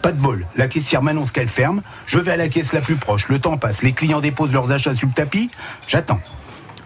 Pas 0.04 0.12
de 0.12 0.20
bol. 0.20 0.46
La 0.56 0.68
caissière 0.68 1.02
m'annonce 1.02 1.32
qu'elle 1.32 1.50
ferme. 1.50 1.82
Je 2.06 2.20
vais 2.20 2.32
à 2.32 2.38
la 2.38 2.48
caisse 2.48 2.74
la 2.74 2.82
plus 2.82 2.96
proche. 2.98 3.28
Le 3.28 3.40
temps 3.40 3.58
passe. 3.58 3.82
Les 3.82 3.94
clients 3.94 4.22
déposent 4.22 4.54
leurs 4.54 4.72
achats 4.72 4.94
sur 4.94 5.08
le 5.08 5.14
tapis. 5.14 5.50
J'attends. 5.88 6.20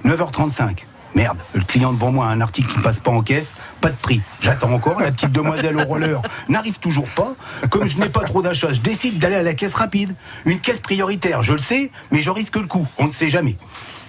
9h35. 0.05 0.77
Merde, 1.13 1.39
le 1.53 1.61
client 1.61 1.93
devant 1.93 2.11
moi 2.11 2.27
a 2.27 2.29
un 2.29 2.41
article 2.41 2.71
qui 2.73 2.79
passe 2.79 2.99
pas 2.99 3.11
en 3.11 3.21
caisse, 3.21 3.55
pas 3.81 3.89
de 3.89 3.95
prix. 3.95 4.21
J'attends 4.41 4.71
encore, 4.71 4.99
la 5.01 5.11
petite 5.11 5.31
demoiselle 5.31 5.77
au 5.77 5.83
roller 5.83 6.21
n'arrive 6.47 6.79
toujours 6.79 7.07
pas. 7.09 7.35
Comme 7.69 7.87
je 7.87 7.97
n'ai 7.97 8.09
pas 8.09 8.21
trop 8.21 8.41
d'achats, 8.41 8.73
je 8.73 8.81
décide 8.81 9.19
d'aller 9.19 9.35
à 9.35 9.43
la 9.43 9.53
caisse 9.53 9.73
rapide. 9.73 10.15
Une 10.45 10.59
caisse 10.59 10.79
prioritaire, 10.79 11.43
je 11.43 11.53
le 11.53 11.59
sais, 11.59 11.91
mais 12.11 12.21
je 12.21 12.29
risque 12.29 12.55
le 12.55 12.67
coup, 12.67 12.87
on 12.97 13.07
ne 13.07 13.11
sait 13.11 13.29
jamais. 13.29 13.57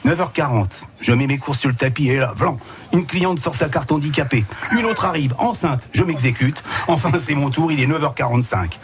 9h40, 0.04 0.82
je 1.00 1.12
mets 1.12 1.28
mes 1.28 1.38
courses 1.38 1.60
sur 1.60 1.68
le 1.68 1.76
tapis 1.76 2.08
et 2.08 2.16
là, 2.16 2.34
blanc, 2.36 2.56
une 2.92 3.06
cliente 3.06 3.38
sort 3.38 3.54
sa 3.54 3.68
carte 3.68 3.92
handicapée. 3.92 4.44
Une 4.72 4.84
autre 4.84 5.04
arrive, 5.04 5.32
enceinte, 5.38 5.88
je 5.92 6.02
m'exécute. 6.02 6.62
Enfin, 6.88 7.10
c'est 7.20 7.36
mon 7.36 7.50
tour, 7.50 7.70
il 7.70 7.80
est 7.80 7.86
9h45. 7.86 8.78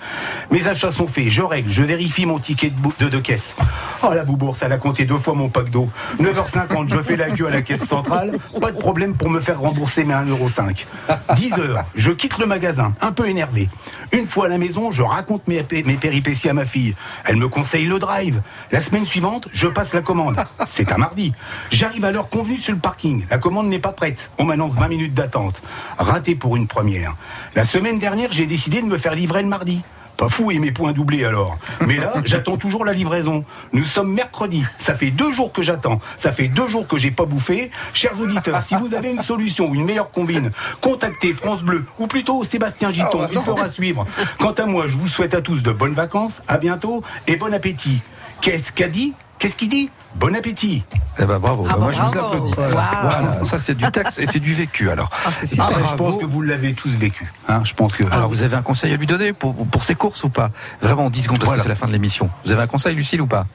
Mes 0.53 0.69
achats 0.69 0.93
sont 0.93 1.09
faits, 1.09 1.29
je 1.29 1.43
règle, 1.43 1.71
je 1.71 1.83
vérifie 1.83 2.25
mon 2.25 2.39
ticket 2.39 2.71
de, 3.01 3.09
de, 3.09 3.19
caisse. 3.19 3.55
Oh 4.03 4.13
la 4.15 4.23
boubourse, 4.23 4.63
elle 4.63 4.73
a 4.73 4.79
compté 4.79 5.07
deux 5.07 5.19
fois 5.19 5.35
mon 5.35 5.49
pack 5.49 5.71
d'eau. 5.71 5.91
9h50, 6.21 6.89
je 6.89 7.03
fais 7.03 7.17
la 7.17 7.31
queue 7.31 7.49
à 7.49 7.51
la 7.51 7.63
caisse 7.63 7.85
centrale. 7.85 8.39
Pas 8.61 8.71
de 8.71 8.79
problème 8.79 9.15
pour 9.15 9.29
me 9.29 9.41
faire 9.41 9.61
rembourser 9.61 10.05
mes 10.05 10.15
1,5€. 10.15 10.87
10h, 11.31 11.85
je 11.97 12.13
quitte 12.13 12.39
le 12.39 12.47
magasin, 12.47 12.95
un 13.01 13.11
peu 13.11 13.29
énervé. 13.29 13.69
Une 14.13 14.27
fois 14.27 14.47
à 14.47 14.49
la 14.49 14.59
maison, 14.59 14.93
je 14.93 15.03
raconte 15.03 15.49
mes, 15.49 15.67
mes 15.85 15.97
péripéties 15.97 16.49
à 16.49 16.55
ma 16.55 16.65
fille. 16.65 16.95
Elle 17.25 17.37
me 17.37 17.49
conseille 17.49 17.87
le 17.87 17.99
drive. 17.99 18.41
La 18.71 18.81
semaine 18.81 19.05
suivante, 19.05 19.49
je 19.53 19.67
passe 19.67 19.95
la 19.95 20.01
commande. 20.01 20.37
C'est 20.67 20.93
un 20.93 21.08
mardi. 21.09 21.33
J'arrive 21.71 22.05
à 22.05 22.13
l'heure 22.13 22.29
convenue 22.29 22.59
sur 22.59 22.75
le 22.75 22.79
parking. 22.79 23.25
La 23.31 23.39
commande 23.39 23.69
n'est 23.69 23.79
pas 23.79 23.93
prête. 23.93 24.31
On 24.37 24.45
m'annonce 24.45 24.75
20 24.75 24.89
minutes 24.89 25.15
d'attente. 25.15 25.63
Raté 25.97 26.35
pour 26.35 26.55
une 26.57 26.67
première. 26.67 27.17
La 27.55 27.65
semaine 27.65 27.99
dernière, 27.99 28.31
j'ai 28.31 28.45
décidé 28.45 28.83
de 28.83 28.87
me 28.87 28.99
faire 28.99 29.15
livrer 29.15 29.43
le 29.43 29.49
mardi. 29.49 29.83
Pas 30.19 30.29
fou 30.29 30.51
et 30.51 30.59
mes 30.59 30.71
points 30.71 30.93
doublés 30.93 31.25
alors. 31.25 31.57
Mais 31.87 31.97
là, 31.97 32.13
j'attends 32.27 32.59
toujours 32.59 32.85
la 32.85 32.93
livraison. 32.93 33.47
Nous 33.73 33.85
sommes 33.85 34.13
mercredi. 34.13 34.65
Ça 34.79 34.97
fait 34.97 35.11
deux 35.11 35.33
jours 35.33 35.51
que 35.51 35.63
j'attends. 35.63 35.99
Ça 36.19 36.31
fait 36.31 36.49
deux 36.49 36.69
jours 36.69 36.87
que 36.87 36.99
j'ai 36.99 37.11
pas 37.11 37.25
bouffé. 37.25 37.71
Chers 37.95 38.21
auditeurs, 38.21 38.63
si 38.63 38.75
vous 38.75 38.93
avez 38.93 39.11
une 39.11 39.23
solution 39.23 39.71
ou 39.71 39.75
une 39.75 39.87
meilleure 39.87 40.11
combine, 40.11 40.51
contactez 40.83 41.33
France 41.33 41.63
Bleu 41.63 41.87
ou 41.99 42.07
plutôt 42.07 42.45
Sébastien 42.45 42.93
Giton. 42.93 43.29
Il 43.33 43.39
fera 43.39 43.69
suivre. 43.69 44.05
Quant 44.39 44.53
à 44.53 44.67
moi, 44.67 44.89
je 44.89 44.99
vous 44.99 45.09
souhaite 45.09 45.35
à 45.35 45.41
tous 45.41 45.63
de 45.63 45.73
bonnes 45.73 45.95
vacances, 45.95 46.43
à 46.49 46.59
bientôt 46.59 47.03
et 47.27 47.37
bon 47.37 47.55
appétit. 47.55 48.03
Qu'est-ce 48.43 48.73
qu'a 48.73 48.89
dit 48.89 49.15
Qu'est-ce 49.39 49.57
qu'il 49.57 49.69
dit 49.69 49.91
Bon 50.17 50.35
appétit. 50.35 50.85
Eh 51.19 51.25
ben 51.25 51.39
bravo, 51.39 51.65
Ah 51.69 51.73
Bah, 51.75 51.77
bon, 51.79 51.83
moi 51.85 51.93
je 51.93 52.01
vous 52.01 52.19
applaudis. 52.19 52.51
Wow. 52.57 52.65
Voilà, 52.71 53.45
ça 53.45 53.59
c'est 53.61 53.75
du 53.77 53.89
taxe 53.93 54.19
et 54.19 54.27
c'est 54.27 54.41
du 54.41 54.53
vécu 54.55 54.91
alors. 54.91 55.11
Ah. 55.25 55.29
Ah, 55.61 55.71
je 55.91 55.95
pense 55.95 56.19
que 56.21 56.25
vous 56.25 56.43
l'avez 56.43 56.73
tous 56.75 56.89
vécu. 56.91 57.31
Hein, 57.47 57.61
je 57.65 57.73
pense 57.75 57.95
que. 57.95 58.05
Alors 58.13 58.29
vous 58.29 58.43
avez 58.43 58.57
un 58.57 58.63
conseil 58.63 58.93
à 58.93 58.97
lui 58.97 59.07
donner 59.07 59.33
pour, 59.33 59.55
pour 59.67 59.85
ses 59.85 59.95
courses 59.95 60.25
ou 60.25 60.29
pas? 60.31 60.51
Vraiment 60.81 61.05
en 61.07 61.11
10 61.11 61.23
secondes 61.25 61.39
parce 61.39 61.49
Voilà. 61.51 61.59
que 61.59 61.63
c'est 61.65 61.69
la 61.69 61.77
fin 61.77 61.87
de 61.87 61.93
l'émission. 61.93 62.31
Vous 62.45 62.51
avez 62.51 62.63
un 62.63 62.67
conseil 62.67 62.95
Lucille 62.97 63.21
ou 63.21 63.27
pas? 63.27 63.47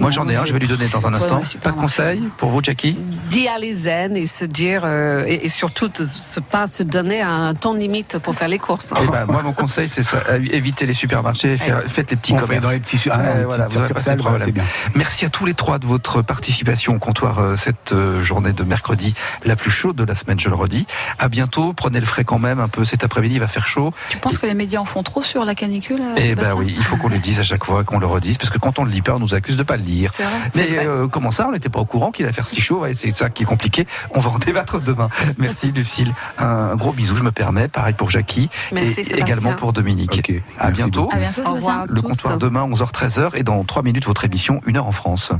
Moi 0.00 0.10
j'en 0.10 0.28
ai 0.28 0.36
un, 0.36 0.44
je 0.44 0.52
vais 0.52 0.58
lui 0.58 0.68
donner 0.68 0.88
dans 0.88 1.06
un 1.06 1.14
instant. 1.14 1.42
Pas 1.62 1.70
de 1.70 1.76
conseil 1.76 2.20
pour 2.36 2.50
vous 2.50 2.62
Jackie 2.62 2.98
D'y 3.30 3.48
aller 3.48 3.72
zen 3.72 4.16
et 4.16 4.26
se 4.26 4.44
dire, 4.44 4.82
euh, 4.84 5.24
et, 5.26 5.46
et 5.46 5.48
surtout 5.48 5.88
de 5.88 6.06
se 6.06 6.38
pas 6.40 6.66
se 6.66 6.82
donner 6.82 7.22
un 7.22 7.54
temps 7.54 7.72
limite 7.74 8.18
pour 8.18 8.34
faire 8.34 8.48
les 8.48 8.58
courses. 8.58 8.92
hein. 8.92 8.96
Eh 9.02 9.06
ben, 9.08 9.24
moi, 9.26 9.42
mon 9.42 9.52
conseil, 9.52 9.88
c'est 9.88 10.02
ça. 10.02 10.22
euh, 10.28 10.38
Évitez 10.50 10.86
les 10.86 10.92
supermarchés, 10.92 11.56
faire- 11.56 11.82
faites 11.88 12.10
les 12.10 12.16
petits 12.16 12.32
On 12.34 12.38
fait 12.38 12.42
commerces. 12.46 12.64
dans 12.64 12.70
les 12.70 12.80
petits 12.80 13.00
ah, 13.10 13.20
Euh, 13.24 13.42
voilà, 13.46 13.66
vous 13.66 13.80
pas 13.80 14.38
bien. 14.52 14.64
Merci 14.94 15.24
à 15.24 15.28
tous 15.30 15.44
les 15.46 15.54
trois 15.54 15.78
de 15.78 15.86
votre 15.86 16.22
participation 16.22 16.94
au 16.94 16.98
comptoir 16.98 17.38
euh, 17.38 17.56
cette 17.56 17.92
euh, 17.92 18.22
journée 18.22 18.52
de 18.52 18.62
mercredi, 18.64 19.14
la 19.44 19.56
plus 19.56 19.70
chaude 19.70 19.96
de 19.96 20.04
la 20.04 20.14
semaine, 20.14 20.38
je 20.38 20.48
le 20.48 20.54
redis. 20.54 20.86
À 21.18 21.28
bientôt. 21.28 21.72
Prenez 21.72 22.00
le 22.00 22.06
frais 22.06 22.24
quand 22.24 22.38
même 22.38 22.60
un 22.60 22.68
peu 22.68 22.84
cet 22.84 23.02
après-midi, 23.04 23.34
il 23.36 23.40
va 23.40 23.48
faire 23.48 23.66
chaud. 23.66 23.92
Tu 24.10 24.18
penses 24.18 24.38
que 24.38 24.46
les 24.46 24.54
médias 24.54 24.80
en 24.80 24.84
font 24.84 25.02
trop 25.02 25.22
sur 25.22 25.44
la 25.44 25.54
canicule 25.54 26.00
Eh 26.16 26.34
ben 26.34 26.54
oui, 26.56 26.74
il 26.76 26.84
faut 26.84 26.96
qu'on 26.96 27.08
le 27.08 27.18
dise 27.18 27.40
à 27.40 27.42
chaque 27.44 27.64
fois, 27.64 27.82
qu'on 27.84 27.98
le 27.98 28.06
redise, 28.06 28.38
parce 28.38 28.50
que 28.50 28.58
quand 28.58 28.78
on 28.78 28.84
le 28.84 28.90
dit 28.90 29.02
pas, 29.02 29.14
on 29.16 29.18
nous 29.20 29.34
accuse 29.34 29.56
de 29.56 29.62
pas 29.66 29.76
le 29.76 29.82
dire. 29.82 30.12
Mais 30.54 30.66
euh, 30.78 31.08
comment 31.08 31.30
ça, 31.30 31.46
on 31.48 31.52
n'était 31.52 31.68
pas 31.68 31.80
au 31.80 31.84
courant 31.84 32.10
qu'il 32.10 32.24
allait 32.24 32.32
faire 32.32 32.48
si 32.48 32.60
chaud 32.60 32.86
C'est 32.94 33.10
ça 33.10 33.30
qui 33.30 33.42
est 33.42 33.46
compliqué. 33.46 33.86
On 34.10 34.20
va 34.20 34.30
en 34.30 34.38
débattre 34.38 34.80
demain. 34.80 35.08
Merci 35.38 35.72
Lucille. 35.74 36.14
Un 36.38 36.74
gros 36.76 36.92
bisou, 36.92 37.16
je 37.16 37.22
me 37.22 37.32
permets. 37.32 37.68
Pareil 37.68 37.94
pour 37.94 38.10
Jackie 38.10 38.48
Merci, 38.72 39.00
et 39.00 39.18
également 39.18 39.54
pour 39.54 39.72
Dominique. 39.72 40.18
Okay. 40.18 40.42
À, 40.58 40.70
bientôt. 40.70 41.10
Au 41.44 41.52
revoir 41.54 41.84
le 41.88 42.00
comptoir 42.00 42.38
demain 42.38 42.66
11h-13h 42.68 43.36
et 43.36 43.42
dans 43.42 43.62
3 43.64 43.82
minutes 43.82 44.06
votre 44.06 44.24
émission 44.24 44.60
1h 44.66 44.78
en 44.78 44.92
France. 44.92 45.32